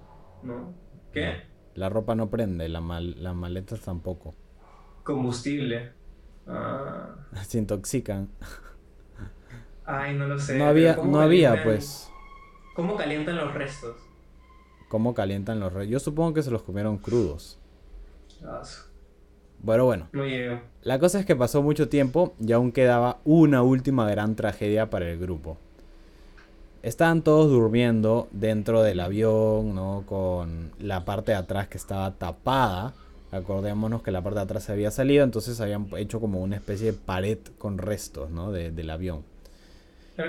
¿No? 0.42 0.72
¿Qué? 1.12 1.26
No, 1.26 1.32
la 1.74 1.88
ropa 1.88 2.14
no 2.14 2.28
prende, 2.30 2.68
la 2.68 2.80
mal- 2.80 3.16
las 3.22 3.34
maletas 3.34 3.80
tampoco. 3.80 4.34
Combustible. 5.02 5.92
Ah. 6.46 7.14
Se 7.42 7.58
intoxican. 7.58 8.28
Ay, 9.84 10.16
no 10.16 10.26
lo 10.28 10.38
sé. 10.38 10.58
no 10.58 10.66
había, 10.66 10.96
¿cómo 10.96 11.12
no 11.12 11.20
había 11.20 11.50
calientan- 11.56 11.64
pues. 11.64 12.10
¿Cómo 12.74 12.96
calientan 12.96 13.36
los 13.36 13.54
restos? 13.54 13.96
¿Cómo 14.88 15.14
calientan 15.14 15.60
los 15.60 15.72
reyes? 15.72 15.90
Yo 15.92 16.00
supongo 16.00 16.34
que 16.34 16.42
se 16.42 16.50
los 16.50 16.62
comieron 16.62 16.98
crudos. 16.98 17.58
Pero 19.64 19.86
bueno, 19.86 20.08
no 20.12 20.24
llego. 20.26 20.60
la 20.82 20.98
cosa 20.98 21.18
es 21.20 21.26
que 21.26 21.34
pasó 21.34 21.62
mucho 21.62 21.88
tiempo 21.88 22.34
y 22.38 22.52
aún 22.52 22.70
quedaba 22.72 23.18
una 23.24 23.62
última 23.62 24.08
gran 24.10 24.36
tragedia 24.36 24.90
para 24.90 25.10
el 25.10 25.18
grupo. 25.18 25.56
Estaban 26.82 27.22
todos 27.22 27.50
durmiendo 27.50 28.28
dentro 28.30 28.82
del 28.82 29.00
avión, 29.00 29.74
¿no? 29.74 30.02
Con 30.06 30.70
la 30.78 31.06
parte 31.06 31.32
de 31.32 31.38
atrás 31.38 31.68
que 31.68 31.78
estaba 31.78 32.10
tapada. 32.12 32.92
Acordémonos 33.32 34.02
que 34.02 34.10
la 34.10 34.20
parte 34.22 34.36
de 34.40 34.44
atrás 34.44 34.64
se 34.64 34.72
había 34.72 34.90
salido, 34.90 35.24
entonces 35.24 35.58
habían 35.62 35.88
hecho 35.96 36.20
como 36.20 36.42
una 36.42 36.56
especie 36.56 36.92
de 36.92 36.98
pared 36.98 37.38
con 37.58 37.78
restos, 37.78 38.30
¿no? 38.30 38.52
de- 38.52 38.70
del 38.70 38.90
avión. 38.90 39.24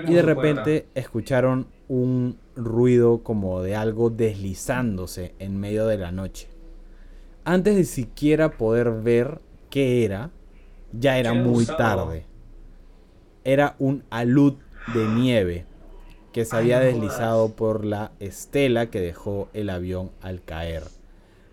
Y 0.08 0.14
de 0.14 0.22
repente 0.22 0.88
escucharon 0.96 1.68
un 1.88 2.40
ruido 2.56 3.24
como 3.24 3.62
de 3.62 3.76
algo 3.76 4.10
deslizándose 4.10 5.36
en 5.40 5.60
medio 5.60 5.88
de 5.88 5.98
la 5.98 6.12
noche. 6.12 6.50
Antes 7.44 7.76
de 7.76 7.86
siquiera 7.86 8.58
poder 8.58 8.92
ver 9.02 9.42
qué 9.70 10.04
era, 10.06 10.32
ya 10.92 11.18
era 11.20 11.32
¿Qué 11.32 11.38
era, 11.38 11.48
muy 11.48 11.66
tarde. 11.66 12.26
Era 13.44 13.76
un 13.80 14.04
alud 14.10 14.56
de 14.94 15.08
nieve 15.08 15.66
que 16.32 16.46
se 16.46 16.56
había 16.56 16.80
deslizado 16.80 17.56
por 17.56 17.86
la 17.86 18.12
estela 18.20 18.90
que 18.90 19.00
dejó 19.00 19.50
el 19.54 19.70
avión 19.70 20.12
al 20.22 20.44
caer. 20.44 20.84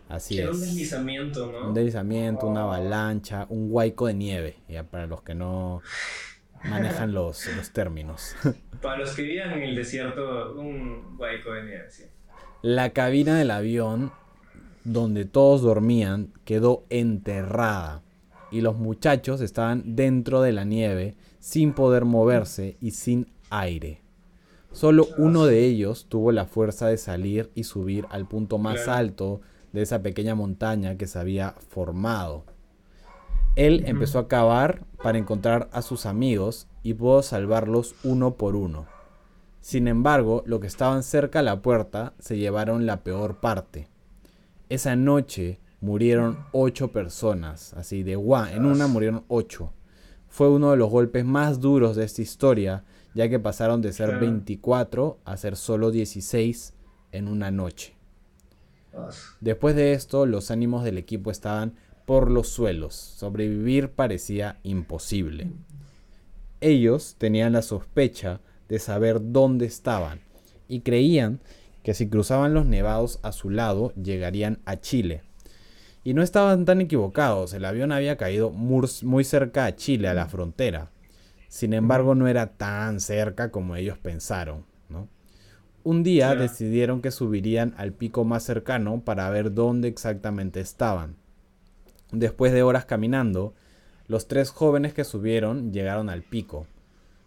Así 0.08 0.38
Era 0.38 0.50
un 0.50 0.56
es. 0.56 0.60
deslizamiento, 0.62 1.50
¿no? 1.52 1.68
Un 1.68 1.74
deslizamiento, 1.74 2.46
una 2.46 2.62
avalancha, 2.64 3.46
un 3.48 3.68
huaico 3.70 4.06
de 4.06 4.14
nieve, 4.14 4.56
ya 4.68 4.84
para 4.84 5.06
los 5.06 5.22
que 5.22 5.34
no 5.34 5.82
manejan 6.64 7.12
los, 7.12 7.46
los 7.56 7.70
términos. 7.70 8.34
Para 8.80 8.98
los 8.98 9.14
que 9.14 9.22
vivían 9.22 9.52
en 9.52 9.62
el 9.62 9.74
desierto, 9.76 10.54
un 10.54 11.16
huaico 11.18 11.52
de 11.52 11.64
nieve, 11.64 11.90
sí. 11.90 12.04
La 12.62 12.90
cabina 12.90 13.36
del 13.36 13.50
avión 13.50 14.12
donde 14.84 15.24
todos 15.24 15.62
dormían 15.62 16.32
quedó 16.44 16.84
enterrada 16.90 18.02
y 18.50 18.60
los 18.60 18.76
muchachos 18.76 19.40
estaban 19.40 19.96
dentro 19.96 20.42
de 20.42 20.52
la 20.52 20.64
nieve 20.64 21.14
sin 21.40 21.72
poder 21.72 22.04
moverse 22.04 22.76
y 22.80 22.92
sin 22.92 23.26
aire. 23.50 24.00
Solo 24.72 25.08
uno 25.18 25.46
de 25.46 25.64
ellos 25.64 26.06
tuvo 26.08 26.32
la 26.32 26.46
fuerza 26.46 26.88
de 26.88 26.96
salir 26.96 27.50
y 27.54 27.64
subir 27.64 28.06
al 28.10 28.26
punto 28.26 28.58
más 28.58 28.88
alto 28.88 29.40
de 29.72 29.82
esa 29.82 30.02
pequeña 30.02 30.34
montaña 30.34 30.96
que 30.96 31.06
se 31.06 31.18
había 31.18 31.54
formado. 31.68 32.44
Él 33.54 33.84
empezó 33.86 34.18
a 34.18 34.28
cavar 34.28 34.84
para 35.02 35.18
encontrar 35.18 35.68
a 35.72 35.82
sus 35.82 36.06
amigos 36.06 36.68
y 36.82 36.94
pudo 36.94 37.22
salvarlos 37.22 37.94
uno 38.02 38.36
por 38.36 38.56
uno. 38.56 38.86
Sin 39.60 39.88
embargo, 39.88 40.42
los 40.46 40.60
que 40.60 40.66
estaban 40.66 41.02
cerca 41.02 41.40
a 41.40 41.42
la 41.42 41.60
puerta 41.60 42.14
se 42.18 42.38
llevaron 42.38 42.86
la 42.86 43.04
peor 43.04 43.40
parte. 43.40 43.88
Esa 44.70 44.96
noche 44.96 45.60
murieron 45.80 46.38
ocho 46.52 46.88
personas, 46.92 47.74
así 47.74 48.02
de 48.02 48.16
guau, 48.16 48.46
en 48.46 48.64
una 48.64 48.86
murieron 48.86 49.24
ocho. 49.28 49.72
Fue 50.28 50.48
uno 50.48 50.70
de 50.70 50.78
los 50.78 50.90
golpes 50.90 51.26
más 51.26 51.60
duros 51.60 51.94
de 51.94 52.04
esta 52.04 52.22
historia, 52.22 52.84
ya 53.14 53.28
que 53.28 53.38
pasaron 53.38 53.82
de 53.82 53.92
ser 53.92 54.08
Claro. 54.08 54.20
24 54.22 55.18
a 55.26 55.36
ser 55.36 55.56
solo 55.56 55.90
16 55.90 56.72
en 57.12 57.28
una 57.28 57.50
noche. 57.50 57.94
Después 59.40 59.76
de 59.76 59.92
esto, 59.92 60.24
los 60.24 60.50
ánimos 60.50 60.84
del 60.84 60.96
equipo 60.96 61.30
estaban 61.30 61.74
por 62.06 62.30
los 62.30 62.48
suelos. 62.48 62.94
Sobrevivir 62.94 63.90
parecía 63.90 64.58
imposible. 64.62 65.50
Ellos 66.60 67.16
tenían 67.18 67.52
la 67.52 67.62
sospecha 67.62 68.40
de 68.68 68.78
saber 68.78 69.20
dónde 69.20 69.66
estaban 69.66 70.20
y 70.68 70.80
creían 70.80 71.40
que 71.82 71.94
si 71.94 72.08
cruzaban 72.08 72.54
los 72.54 72.66
nevados 72.66 73.18
a 73.22 73.32
su 73.32 73.50
lado 73.50 73.92
llegarían 73.94 74.60
a 74.64 74.80
Chile. 74.80 75.22
Y 76.04 76.14
no 76.14 76.22
estaban 76.22 76.64
tan 76.64 76.80
equivocados, 76.80 77.52
el 77.54 77.64
avión 77.64 77.92
había 77.92 78.16
caído 78.16 78.50
muy 78.50 79.24
cerca 79.24 79.66
a 79.66 79.76
Chile, 79.76 80.08
a 80.08 80.14
la 80.14 80.26
frontera. 80.26 80.90
Sin 81.48 81.74
embargo, 81.74 82.14
no 82.14 82.28
era 82.28 82.46
tan 82.46 83.00
cerca 83.00 83.50
como 83.50 83.76
ellos 83.76 83.98
pensaron. 83.98 84.64
¿no? 84.88 85.08
Un 85.84 86.02
día 86.02 86.34
decidieron 86.34 87.02
que 87.02 87.10
subirían 87.10 87.74
al 87.76 87.92
pico 87.92 88.24
más 88.24 88.42
cercano 88.42 89.02
para 89.04 89.28
ver 89.30 89.52
dónde 89.52 89.88
exactamente 89.88 90.60
estaban. 90.60 91.16
Después 92.12 92.52
de 92.52 92.62
horas 92.62 92.84
caminando, 92.84 93.54
los 94.06 94.28
tres 94.28 94.50
jóvenes 94.50 94.92
que 94.94 95.04
subieron 95.04 95.72
llegaron 95.72 96.10
al 96.10 96.22
pico. 96.22 96.66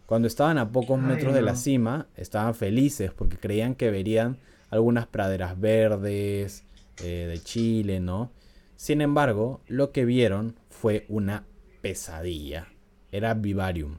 Cuando 0.05 0.27
estaban 0.27 0.59
a 0.59 0.71
pocos 0.71 0.99
metros 0.99 1.33
de 1.33 1.41
la 1.41 1.55
cima, 1.55 2.07
estaban 2.15 2.53
felices 2.53 3.11
porque 3.11 3.37
creían 3.37 3.73
que 3.73 3.89
verían 3.89 4.37
algunas 4.69 5.07
praderas 5.07 5.59
verdes 5.59 6.63
eh, 7.03 7.27
de 7.27 7.41
Chile, 7.41 7.99
¿no? 7.99 8.31
Sin 8.75 9.01
embargo, 9.01 9.61
lo 9.67 9.91
que 9.91 10.05
vieron 10.05 10.55
fue 10.69 11.05
una 11.09 11.45
pesadilla. 11.81 12.67
Era 13.11 13.33
Vivarium. 13.33 13.97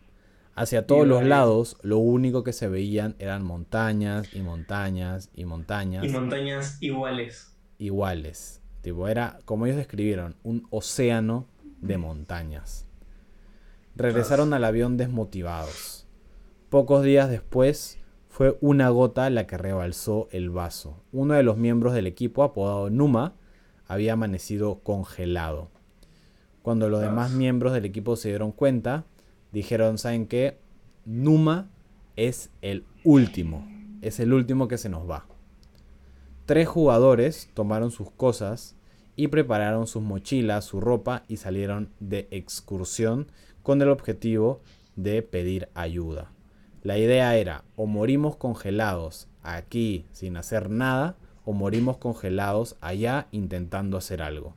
Hacia 0.55 0.87
todos 0.87 1.07
los 1.07 1.25
lados, 1.25 1.77
lo 1.83 1.99
único 1.99 2.45
que 2.45 2.53
se 2.53 2.69
veían 2.69 3.15
eran 3.19 3.43
montañas 3.45 4.33
y 4.33 4.41
montañas 4.41 5.31
y 5.35 5.45
montañas 5.45 6.05
Y 6.05 6.09
montañas 6.09 6.79
iguales. 6.81 7.55
iguales. 7.79 8.63
Tipo, 8.87 9.09
era, 9.09 9.41
como 9.47 9.67
ellos 9.67 9.79
describieron, 9.79 10.37
un 10.45 10.65
océano 10.71 11.49
de 11.81 11.99
montañas. 11.99 12.87
Regresaron 13.97 14.55
al 14.55 14.63
avión 14.63 14.97
desmotivados. 14.97 16.07
Pocos 16.69 17.03
días 17.03 17.29
después, 17.29 17.99
fue 18.29 18.57
una 18.61 18.89
gota 18.91 19.29
la 19.29 19.49
que 19.49 19.59
rebalsó 19.59 20.29
el 20.31 20.51
vaso. 20.51 21.03
Uno 21.11 21.35
de 21.35 21.43
los 21.43 21.57
miembros 21.57 21.95
del 21.95 22.07
equipo, 22.07 22.45
apodado 22.45 22.89
Numa, 22.89 23.35
había 23.89 24.13
amanecido 24.13 24.79
congelado. 24.85 25.69
Cuando 26.63 26.89
los 26.89 27.01
demás 27.01 27.33
miembros 27.33 27.73
del 27.73 27.87
equipo 27.87 28.15
se 28.15 28.29
dieron 28.29 28.53
cuenta, 28.53 29.05
dijeron, 29.51 29.99
¿saben 29.99 30.29
qué? 30.29 30.59
Numa 31.05 31.71
es 32.15 32.51
el 32.63 32.85
último. 33.03 33.67
Es 34.01 34.21
el 34.21 34.33
último 34.33 34.69
que 34.69 34.79
se 34.79 34.89
nos 34.89 35.11
va. 35.11 35.27
Tres 36.47 36.69
jugadores 36.69 37.51
tomaron 37.55 37.91
sus 37.91 38.11
cosas 38.11 38.77
y 39.17 39.29
prepararon 39.29 39.87
sus 39.87 40.03
mochilas, 40.03 40.65
su 40.65 40.81
ropa 40.81 41.25
y 41.29 41.39
salieron 41.39 41.91
de 42.01 42.29
excursión 42.31 43.27
con 43.63 43.83
el 43.83 43.89
objetivo 43.89 44.61
de 44.95 45.23
pedir 45.23 45.69
ayuda. 45.75 46.31
La 46.83 46.99
idea 46.99 47.37
era 47.37 47.65
o 47.75 47.87
morimos 47.87 48.37
congelados 48.37 49.29
aquí 49.43 50.07
sin 50.13 50.37
hacer 50.37 50.71
nada 50.71 51.17
o 51.45 51.53
morimos 51.53 51.97
congelados 51.97 52.77
allá 52.81 53.27
intentando 53.33 53.97
hacer 53.97 54.23
algo. 54.23 54.55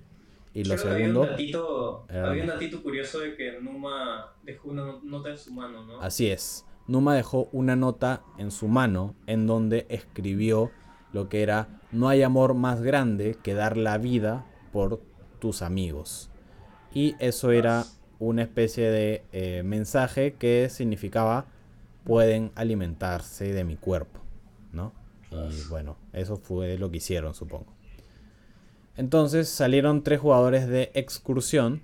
Y 0.54 0.64
lo 0.66 0.76
Creo 0.76 0.94
segundo, 0.96 1.22
Había 1.24 1.32
un, 1.32 1.38
datito, 1.38 2.06
era 2.10 2.30
había 2.30 2.44
un 2.44 2.50
datito 2.50 2.84
curioso 2.84 3.20
de 3.20 3.36
que 3.36 3.60
Numa 3.62 4.34
dejó 4.44 4.70
una 4.70 4.86
no- 4.86 5.02
nota 5.04 5.30
en 5.30 5.38
su 5.38 5.54
mano, 5.54 5.86
¿no? 5.86 6.02
Así 6.02 6.30
es. 6.30 6.66
Numa 6.88 7.16
dejó 7.16 7.50
una 7.52 7.76
nota 7.76 8.24
en 8.38 8.50
su 8.52 8.68
mano 8.68 9.16
en 9.28 9.46
donde 9.48 9.86
escribió 9.90 10.72
lo 11.14 11.30
que 11.30 11.41
era 11.41 11.68
no 11.91 12.07
hay 12.10 12.22
amor 12.22 12.53
más 12.53 12.82
grande 12.82 13.38
que 13.41 13.53
dar 13.53 13.78
la 13.78 13.97
vida 13.97 14.45
por 14.72 15.01
tus 15.39 15.62
amigos. 15.62 16.30
Y 16.93 17.16
eso 17.20 17.51
era 17.51 17.86
una 18.20 18.43
especie 18.43 18.89
de 18.89 19.24
eh, 19.32 19.64
mensaje 19.64 20.34
que 20.34 20.70
significaba 20.70 21.45
pueden 22.03 22.51
alimentarse 22.55 23.53
de 23.53 23.64
mi 23.64 23.76
cuerpo, 23.76 24.20
¿no? 24.74 24.93
Y 25.32 25.70
bueno, 25.70 25.95
eso 26.12 26.38
fue 26.38 26.78
lo 26.78 26.89
que 26.89 26.97
hicieron, 26.97 27.34
supongo. 27.34 27.74
Entonces 28.97 29.47
salieron 29.47 30.03
tres 30.03 30.20
jugadores 30.20 30.68
de 30.68 30.91
excursión 30.93 31.84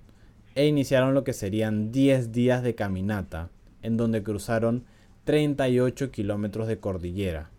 e 0.56 0.66
iniciaron 0.66 1.14
lo 1.14 1.24
que 1.24 1.34
serían 1.34 1.92
10 1.92 2.32
días 2.32 2.64
de 2.64 2.76
caminata, 2.76 3.50
en 3.82 3.98
donde 3.98 4.24
cruzaron 4.24 4.86
38 5.26 6.12
kilómetros 6.12 6.68
de 6.68 6.80
cordillera. 6.80 7.52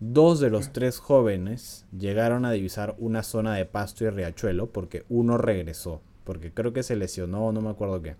Dos 0.00 0.40
de 0.40 0.48
los 0.48 0.72
tres 0.72 0.98
jóvenes 0.98 1.86
llegaron 1.96 2.46
a 2.46 2.52
divisar 2.52 2.96
una 2.98 3.22
zona 3.22 3.54
de 3.54 3.66
pasto 3.66 4.04
y 4.04 4.08
riachuelo 4.08 4.72
porque 4.72 5.04
uno 5.10 5.36
regresó, 5.36 6.00
porque 6.24 6.54
creo 6.54 6.72
que 6.72 6.82
se 6.82 6.96
lesionó, 6.96 7.52
no 7.52 7.60
me 7.60 7.68
acuerdo 7.68 8.00
qué, 8.00 8.16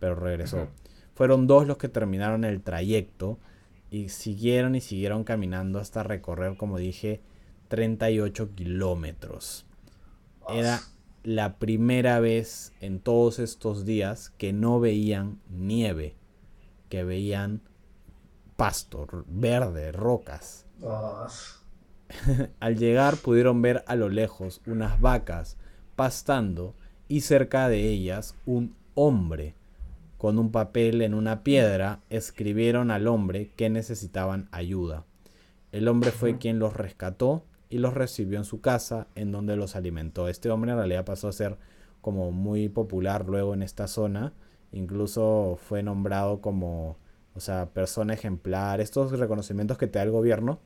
pero 0.00 0.16
regresó. 0.16 0.66
Fueron 1.14 1.46
dos 1.46 1.68
los 1.68 1.76
que 1.76 1.88
terminaron 1.88 2.44
el 2.44 2.62
trayecto 2.62 3.38
y 3.90 4.08
siguieron 4.08 4.74
y 4.74 4.80
siguieron 4.80 5.22
caminando 5.22 5.78
hasta 5.78 6.02
recorrer, 6.02 6.56
como 6.56 6.78
dije, 6.78 7.20
38 7.68 8.54
kilómetros. 8.56 9.66
Era 10.48 10.80
la 11.22 11.58
primera 11.58 12.18
vez 12.18 12.72
en 12.80 12.98
todos 12.98 13.38
estos 13.38 13.84
días 13.84 14.30
que 14.30 14.52
no 14.52 14.80
veían 14.80 15.40
nieve, 15.48 16.16
que 16.88 17.04
veían 17.04 17.62
pasto, 18.56 19.06
verde, 19.28 19.92
rocas. 19.92 20.63
Al 22.60 22.76
llegar 22.76 23.16
pudieron 23.16 23.62
ver 23.62 23.84
a 23.86 23.96
lo 23.96 24.08
lejos 24.08 24.60
unas 24.66 25.00
vacas 25.00 25.56
pastando 25.96 26.74
y 27.08 27.20
cerca 27.20 27.68
de 27.68 27.88
ellas 27.88 28.34
un 28.46 28.74
hombre. 28.94 29.54
Con 30.18 30.38
un 30.38 30.50
papel 30.52 31.02
en 31.02 31.14
una 31.14 31.42
piedra 31.42 32.00
escribieron 32.08 32.90
al 32.90 33.08
hombre 33.08 33.50
que 33.56 33.68
necesitaban 33.68 34.48
ayuda. 34.52 35.04
El 35.70 35.88
hombre 35.88 36.12
fue 36.12 36.38
quien 36.38 36.58
los 36.58 36.74
rescató 36.74 37.44
y 37.68 37.78
los 37.78 37.94
recibió 37.94 38.38
en 38.38 38.44
su 38.44 38.60
casa 38.60 39.08
en 39.16 39.32
donde 39.32 39.56
los 39.56 39.76
alimentó. 39.76 40.28
Este 40.28 40.50
hombre 40.50 40.70
en 40.70 40.78
realidad 40.78 41.04
pasó 41.04 41.28
a 41.28 41.32
ser 41.32 41.58
como 42.00 42.30
muy 42.30 42.68
popular 42.68 43.26
luego 43.26 43.54
en 43.54 43.62
esta 43.62 43.88
zona. 43.88 44.32
Incluso 44.72 45.58
fue 45.60 45.82
nombrado 45.82 46.40
como, 46.40 46.96
o 47.34 47.40
sea, 47.40 47.66
persona 47.66 48.14
ejemplar. 48.14 48.80
Estos 48.80 49.18
reconocimientos 49.18 49.78
que 49.78 49.86
te 49.86 49.98
da 49.98 50.04
el 50.04 50.10
gobierno 50.10 50.60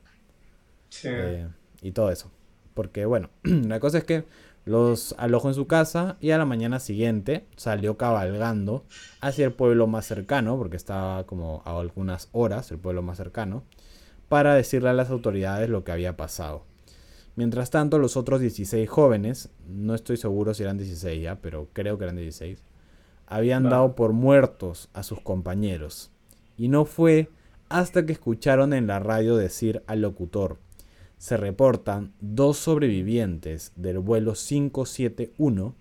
sí. 0.89 1.09
eh, 1.11 1.47
y 1.81 1.91
todo 1.91 2.11
eso. 2.11 2.31
Porque 2.73 3.05
bueno, 3.05 3.29
la 3.43 3.79
cosa 3.79 3.99
es 3.99 4.03
que 4.03 4.25
los 4.65 5.15
alojó 5.17 5.47
en 5.47 5.55
su 5.55 5.67
casa 5.67 6.17
y 6.19 6.31
a 6.31 6.37
la 6.37 6.45
mañana 6.45 6.79
siguiente 6.79 7.47
salió 7.55 7.97
cabalgando 7.97 8.85
hacia 9.19 9.45
el 9.45 9.53
pueblo 9.53 9.87
más 9.87 10.05
cercano, 10.05 10.57
porque 10.57 10.77
estaba 10.77 11.25
como 11.25 11.63
a 11.65 11.79
algunas 11.79 12.29
horas 12.33 12.69
el 12.71 12.77
pueblo 12.77 13.01
más 13.01 13.17
cercano, 13.17 13.63
para 14.27 14.53
decirle 14.53 14.89
a 14.89 14.93
las 14.93 15.09
autoridades 15.09 15.69
lo 15.69 15.83
que 15.83 15.91
había 15.91 16.17
pasado. 16.17 16.65
Mientras 17.35 17.71
tanto, 17.71 17.97
los 17.99 18.17
otros 18.17 18.41
16 18.41 18.87
jóvenes, 18.87 19.49
no 19.67 19.95
estoy 19.95 20.17
seguro 20.17 20.53
si 20.53 20.63
eran 20.63 20.77
16 20.77 21.23
ya, 21.23 21.35
pero 21.41 21.69
creo 21.73 21.97
que 21.97 22.03
eran 22.03 22.17
16, 22.17 22.61
habían 23.25 23.63
dado 23.69 23.95
por 23.95 24.13
muertos 24.13 24.89
a 24.93 25.03
sus 25.03 25.21
compañeros. 25.21 26.11
Y 26.59 26.67
no 26.67 26.83
fue 26.83 27.29
hasta 27.69 28.05
que 28.05 28.11
escucharon 28.11 28.73
en 28.73 28.85
la 28.85 28.99
radio 28.99 29.37
decir 29.37 29.81
al 29.87 30.01
locutor, 30.01 30.59
se 31.17 31.37
reportan 31.37 32.11
dos 32.19 32.57
sobrevivientes 32.57 33.71
del 33.77 33.99
vuelo 33.99 34.33
571 34.33 35.75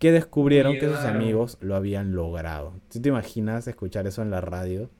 que 0.00 0.10
descubrieron 0.10 0.78
que 0.80 0.88
sus 0.88 0.98
amigos 0.98 1.58
lo 1.60 1.76
habían 1.76 2.12
logrado. 2.14 2.74
¿Tú 2.92 3.00
te 3.00 3.08
imaginas 3.08 3.68
escuchar 3.68 4.08
eso 4.08 4.20
en 4.20 4.32
la 4.32 4.40
radio? 4.40 4.90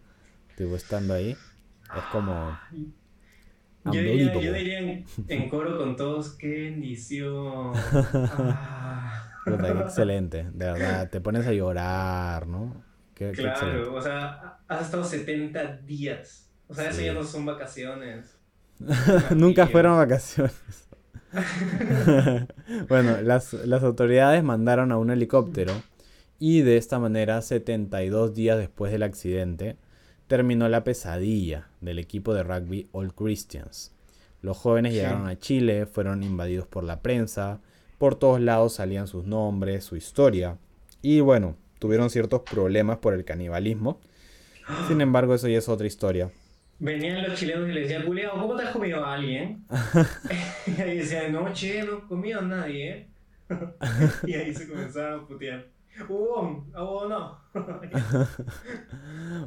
Tipo, 0.56 0.76
estando 0.76 1.14
ahí. 1.14 1.30
Es 1.30 2.04
como... 2.12 2.56
Yo 3.86 4.00
diría, 4.00 4.32
yo 4.32 4.52
diría 4.52 4.78
en, 4.78 5.04
en 5.28 5.48
coro 5.48 5.76
con 5.76 5.96
todos, 5.96 6.30
qué 6.36 6.70
bendición. 6.70 7.72
Ah. 9.48 9.84
Excelente, 9.84 10.48
de 10.52 10.64
verdad, 10.64 11.08
te 11.08 11.20
pones 11.20 11.46
a 11.46 11.52
llorar, 11.52 12.48
¿no? 12.48 12.82
Qué, 13.16 13.32
qué 13.32 13.42
excelente. 13.42 13.60
Claro, 13.60 13.94
o 13.94 14.00
sea, 14.00 14.58
has 14.68 14.82
estado 14.82 15.02
70 15.02 15.78
días. 15.78 16.48
O 16.68 16.74
sea, 16.74 16.90
eso 16.90 17.00
ya 17.00 17.12
no 17.14 17.24
son 17.24 17.44
vacaciones. 17.46 18.36
Nunca 19.34 19.66
fueron 19.66 19.96
vacaciones. 19.96 20.54
bueno, 22.88 23.20
las, 23.22 23.52
las 23.52 23.82
autoridades 23.82 24.42
mandaron 24.44 24.92
a 24.92 24.98
un 24.98 25.10
helicóptero 25.10 25.72
y 26.38 26.62
de 26.62 26.76
esta 26.76 26.98
manera, 26.98 27.40
72 27.42 28.34
días 28.34 28.58
después 28.58 28.92
del 28.92 29.02
accidente, 29.02 29.76
terminó 30.26 30.68
la 30.68 30.84
pesadilla 30.84 31.68
del 31.80 31.98
equipo 31.98 32.34
de 32.34 32.42
rugby 32.42 32.88
All 32.92 33.14
Christians. 33.14 33.92
Los 34.42 34.58
jóvenes 34.58 34.92
Sí. 34.92 34.98
llegaron 34.98 35.26
a 35.26 35.38
Chile, 35.38 35.86
fueron 35.86 36.22
invadidos 36.22 36.66
por 36.66 36.84
la 36.84 37.00
prensa, 37.00 37.60
por 37.98 38.16
todos 38.16 38.40
lados 38.40 38.74
salían 38.74 39.06
sus 39.06 39.24
nombres, 39.24 39.84
su 39.84 39.96
historia, 39.96 40.58
y 41.00 41.20
bueno, 41.20 41.56
tuvieron 41.78 42.10
ciertos 42.10 42.42
problemas 42.42 42.98
por 42.98 43.14
el 43.14 43.24
canibalismo. 43.24 44.00
Sin 44.88 45.00
embargo, 45.00 45.34
eso 45.34 45.48
ya 45.48 45.58
es 45.58 45.68
otra 45.68 45.86
historia. 45.86 46.30
Venían 46.78 47.22
los 47.26 47.38
chilenos 47.38 47.68
y 47.68 47.72
les 47.72 47.84
decían, 47.84 48.04
Julián, 48.04 48.32
¿cómo 48.32 48.56
te 48.56 48.64
has 48.64 48.70
comido 48.70 49.04
a 49.04 49.14
alguien? 49.14 49.64
y 50.66 50.80
ahí 50.80 50.98
decían, 50.98 51.32
no, 51.32 51.52
che, 51.52 51.82
no 51.82 51.98
he 51.98 52.00
comido 52.02 52.40
a 52.40 52.42
nadie. 52.42 52.90
¿eh?". 52.90 53.08
y 54.26 54.34
ahí 54.34 54.54
se 54.54 54.68
comenzaban 54.68 55.20
a 55.20 55.26
putear. 55.26 55.68
Hubo, 56.08 56.66
hubo 56.74 57.08
no. 57.08 57.40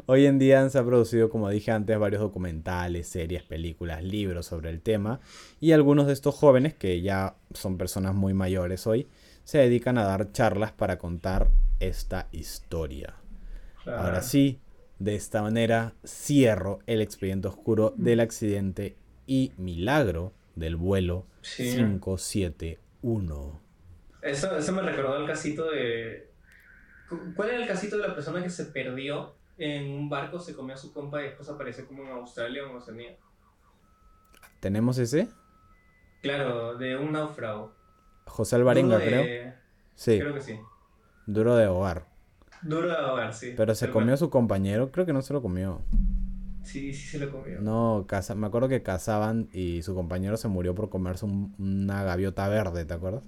Hoy 0.08 0.26
en 0.26 0.40
día 0.40 0.68
se 0.70 0.80
ha 0.80 0.84
producido, 0.84 1.30
como 1.30 1.48
dije 1.50 1.72
antes, 1.72 2.00
varios 2.00 2.22
documentales, 2.22 3.08
series, 3.08 3.44
películas, 3.44 4.04
libros 4.04 4.48
sobre 4.48 4.72
el 4.72 4.82
tema 4.82 5.20
y 5.60 5.74
algunos 5.74 6.08
de 6.08 6.14
estos 6.14 6.34
jóvenes, 6.34 6.74
que 6.74 7.02
ya 7.02 7.36
son 7.54 7.78
personas 7.78 8.16
muy 8.16 8.34
mayores 8.34 8.88
hoy, 8.88 9.08
se 9.50 9.58
dedican 9.58 9.98
a 9.98 10.04
dar 10.06 10.32
charlas 10.32 10.72
para 10.72 11.00
contar 11.00 11.50
esta 11.80 12.28
historia. 12.32 13.16
Ah. 13.88 14.04
Ahora 14.06 14.22
sí, 14.22 14.60
de 15.00 15.16
esta 15.16 15.42
manera 15.42 15.96
cierro 16.06 16.78
el 16.86 17.02
expediente 17.02 17.48
oscuro 17.48 17.96
del 17.98 18.20
accidente 18.20 18.96
y 19.26 19.52
Milagro 19.58 20.34
del 20.56 20.76
vuelo 20.76 21.26
Sí. 21.42 21.64
571. 21.64 23.60
Eso, 24.22 24.56
eso 24.56 24.72
me 24.72 24.84
recordó 24.84 25.18
el 25.18 25.26
casito 25.26 25.72
de. 25.72 26.30
cu- 27.10 27.34
¿Cuál 27.36 27.50
era 27.50 27.62
el 27.64 27.68
casito 27.68 27.98
de 27.98 28.08
la 28.08 28.14
persona 28.14 28.44
que 28.44 28.52
se 28.52 28.66
perdió 28.66 29.34
en 29.58 29.90
un 29.92 30.10
barco, 30.12 30.38
se 30.40 30.54
comió 30.54 30.76
a 30.76 30.78
su 30.78 30.94
compa 30.94 31.22
y 31.22 31.26
después 31.26 31.50
apareció 31.50 31.88
como 31.88 32.04
en 32.04 32.12
Australia 32.12 32.66
o 32.68 32.70
en 32.70 32.76
Oceanía? 32.76 33.18
¿Tenemos 34.60 35.00
ese? 35.00 35.28
Claro, 36.22 36.78
de 36.78 36.98
un 36.98 37.14
náufrago. 37.14 37.79
José 38.30 38.56
Alvarenga, 38.56 38.98
de- 38.98 39.06
creo. 39.06 39.54
Sí, 39.96 40.20
Creo 40.20 40.34
que 40.34 40.42
sí. 40.42 40.60
duro 41.26 41.56
de 41.56 41.68
hogar. 41.68 42.06
Duro 42.62 42.88
de 42.88 42.96
ahogar, 42.96 43.34
sí. 43.34 43.54
Pero 43.56 43.76
se 43.76 43.90
comió 43.90 44.14
a 44.14 44.18
su 44.18 44.30
compañero, 44.30 44.92
creo 44.92 45.06
que 45.06 45.14
no 45.14 45.22
se 45.22 45.34
lo 45.34 45.42
comió. 45.42 45.82
Sí, 46.64 46.94
sí 46.94 47.08
se 47.08 47.20
lo 47.26 47.32
comió. 47.32 47.60
No, 47.62 48.06
caza- 48.08 48.36
me 48.36 48.48
acuerdo 48.48 48.68
que 48.70 48.84
cazaban 48.84 49.50
y 49.54 49.82
su 49.82 49.96
compañero 49.96 50.38
se 50.38 50.48
murió 50.50 50.76
por 50.76 50.90
comerse 50.90 51.26
un- 51.26 51.54
una 51.58 52.04
gaviota 52.04 52.48
verde, 52.48 52.86
¿te 52.86 52.94
acuerdas? 52.94 53.24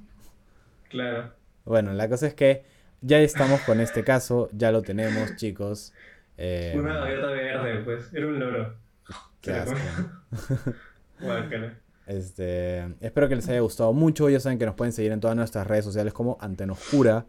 Claro. 0.89 1.31
Bueno, 1.65 1.93
la 1.93 2.07
cosa 2.09 2.27
es 2.27 2.33
que 2.33 2.65
ya 3.01 3.19
estamos 3.19 3.61
con 3.61 3.79
este 3.79 4.03
caso, 4.03 4.49
ya 4.51 4.71
lo 4.71 4.81
tenemos, 4.81 5.35
chicos. 5.37 5.93
Eh, 6.37 6.75
Una 6.77 6.95
gaviota 6.99 7.27
verde, 7.27 7.83
pues. 7.83 8.13
Era 8.13 8.27
un 8.27 8.39
loro. 8.39 8.75
qué 9.41 9.53
asco. 9.53 9.75
comió. 9.75 10.75
Este, 12.07 12.79
espero 12.99 13.29
que 13.29 13.35
les 13.35 13.47
haya 13.49 13.59
gustado 13.61 13.93
mucho. 13.93 14.29
Ya 14.29 14.39
saben 14.39 14.57
que 14.59 14.65
nos 14.65 14.75
pueden 14.75 14.91
seguir 14.93 15.11
en 15.11 15.19
todas 15.19 15.35
nuestras 15.35 15.67
redes 15.67 15.85
sociales 15.85 16.13
como 16.13 16.37
Antenoscura. 16.41 17.25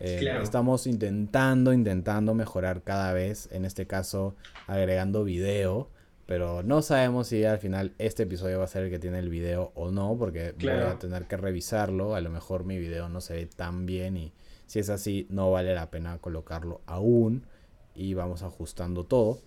Eh, 0.00 0.18
Claro. 0.20 0.42
Estamos 0.42 0.86
intentando, 0.86 1.72
intentando 1.72 2.34
mejorar 2.34 2.82
cada 2.82 3.12
vez. 3.12 3.48
En 3.52 3.64
este 3.64 3.86
caso, 3.86 4.34
agregando 4.66 5.24
video. 5.24 5.90
Pero 6.26 6.62
no 6.62 6.80
sabemos 6.80 7.28
si 7.28 7.44
al 7.44 7.58
final 7.58 7.92
este 7.98 8.22
episodio 8.22 8.58
va 8.58 8.64
a 8.64 8.68
ser 8.68 8.84
el 8.84 8.90
que 8.90 8.98
tiene 8.98 9.18
el 9.18 9.28
video 9.28 9.72
o 9.74 9.90
no. 9.90 10.16
Porque 10.18 10.54
voy 10.58 10.70
a 10.70 10.98
tener 10.98 11.24
que 11.26 11.36
revisarlo. 11.36 12.14
A 12.14 12.20
lo 12.20 12.30
mejor 12.30 12.64
mi 12.64 12.78
video 12.78 13.08
no 13.08 13.20
se 13.20 13.34
ve 13.34 13.46
tan 13.46 13.84
bien. 13.86 14.16
Y 14.16 14.32
si 14.66 14.78
es 14.78 14.88
así, 14.88 15.26
no 15.30 15.50
vale 15.50 15.74
la 15.74 15.90
pena 15.90 16.18
colocarlo 16.18 16.80
aún. 16.86 17.46
Y 17.94 18.14
vamos 18.14 18.42
ajustando 18.42 19.04
todo. 19.04 19.38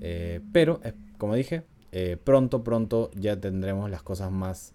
Eh, 0.00 0.40
pero, 0.52 0.80
eh, 0.84 0.92
como 1.18 1.34
dije, 1.34 1.64
eh, 1.98 2.18
pronto, 2.22 2.62
pronto 2.62 3.10
ya 3.14 3.40
tendremos 3.40 3.88
las 3.88 4.02
cosas 4.02 4.30
más, 4.30 4.74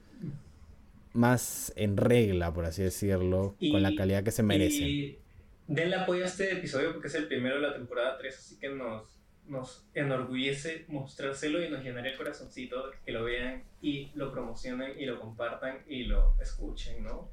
más 1.13 1.71
en 1.75 1.95
regla, 1.95 2.51
por 2.51 2.65
así 2.65 2.81
decirlo, 2.81 3.55
con 3.71 3.83
la 3.83 3.93
calidad 3.93 4.23
que 4.23 4.31
se 4.31 4.41
merecen. 4.41 4.87
Y 4.87 5.19
denle 5.67 5.97
apoyo 5.97 6.23
a 6.23 6.25
este 6.25 6.51
episodio 6.51 6.93
porque 6.93 7.09
es 7.09 7.13
el 7.13 7.27
primero 7.27 7.57
de 7.57 7.61
la 7.61 7.75
temporada 7.75 8.17
3, 8.17 8.35
así 8.35 8.57
que 8.57 8.69
nos, 8.69 9.03
nos 9.45 9.85
enorgullece 9.93 10.85
mostrárselo 10.87 11.63
y 11.63 11.69
nos 11.69 11.83
llenaría 11.83 12.13
el 12.13 12.17
corazoncito 12.17 12.89
que 13.05 13.11
lo 13.11 13.23
vean 13.25 13.61
y 13.83 14.09
lo 14.15 14.31
promocionen 14.31 14.99
y 14.99 15.05
lo 15.05 15.19
compartan 15.19 15.77
y 15.87 16.05
lo 16.05 16.33
escuchen, 16.41 17.03
¿no? 17.03 17.29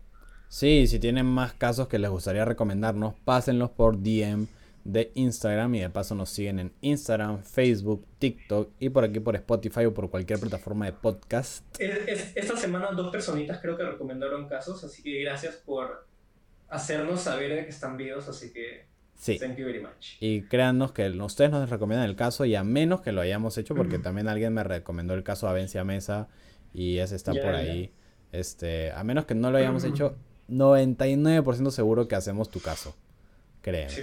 Sí, 0.49 0.87
si 0.87 0.99
tienen 0.99 1.25
más 1.25 1.55
casos 1.55 1.89
que 1.89 1.99
les 1.99 2.11
gustaría 2.11 2.45
recomendarnos, 2.45 3.15
pásenlos 3.25 3.71
por 3.71 3.97
DM 4.03 4.49
de 4.85 5.11
Instagram 5.15 5.75
y 5.75 5.81
de 5.81 5.91
paso 5.91 6.15
nos 6.15 6.31
siguen 6.31 6.59
en 6.59 6.73
Instagram, 6.81 7.43
Facebook, 7.43 8.07
TikTok 8.19 8.71
y 8.79 8.89
por 8.89 9.05
aquí 9.05 9.21
por 9.21 9.37
Spotify 9.37 9.85
o 9.85 9.93
por 9.95 10.09
cualquier 10.11 10.41
plataforma 10.41 10.87
de 10.87 10.93
podcast. 10.93 11.65
Es- 11.81 12.09
es- 12.09 12.33
esta 12.37 12.57
semana 12.57 12.91
dos 12.93 13.11
personitas 13.13 13.59
creo 13.61 13.77
que 13.77 13.85
recomendaron 13.85 14.49
casos, 14.49 14.83
así 14.85 15.03
que 15.03 15.21
gracias 15.23 15.57
por 15.57 16.07
hacernos 16.69 17.21
saber 17.23 17.65
que 17.65 17.71
están 17.71 17.97
vivos, 17.97 18.29
así 18.29 18.53
que 18.53 18.87
Sí. 19.17 19.39
thank 19.39 19.57
you 19.57 19.67
very 19.67 19.81
much. 19.81 20.17
Y 20.21 20.43
créannos 20.43 20.93
que 20.93 21.09
ustedes 21.11 21.51
nos 21.51 21.69
recomiendan 21.69 22.09
el 22.09 22.15
caso 22.17 22.45
y 22.45 22.55
a 22.55 22.63
menos 22.65 23.01
que 23.01 23.13
lo 23.13 23.21
hayamos 23.21 23.59
hecho, 23.59 23.75
porque 23.75 23.99
también 23.99 24.29
alguien 24.29 24.55
me 24.55 24.63
recomendó 24.65 25.15
el 25.15 25.25
caso 25.25 25.49
Avencia 25.49 25.83
Mesa 25.85 26.29
y 26.73 26.99
ese 26.99 27.17
está 27.17 27.33
por 27.33 27.55
ahí. 27.55 27.93
Este, 28.33 28.93
a 28.93 29.03
menos 29.05 29.25
que 29.27 29.35
no 29.35 29.51
lo 29.51 29.59
hayamos 29.59 29.85
hecho, 29.85 30.17
99% 30.49 31.71
seguro 31.71 32.07
que 32.09 32.15
hacemos 32.15 32.51
tu 32.51 32.61
caso. 32.61 32.95
Créeme. 33.63 33.91
Sí. 33.91 34.03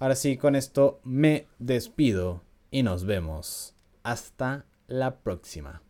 Ahora 0.00 0.16
sí, 0.16 0.38
con 0.38 0.56
esto 0.56 0.98
me 1.04 1.46
despido 1.58 2.40
y 2.70 2.82
nos 2.82 3.04
vemos. 3.04 3.74
Hasta 4.02 4.64
la 4.86 5.18
próxima. 5.18 5.82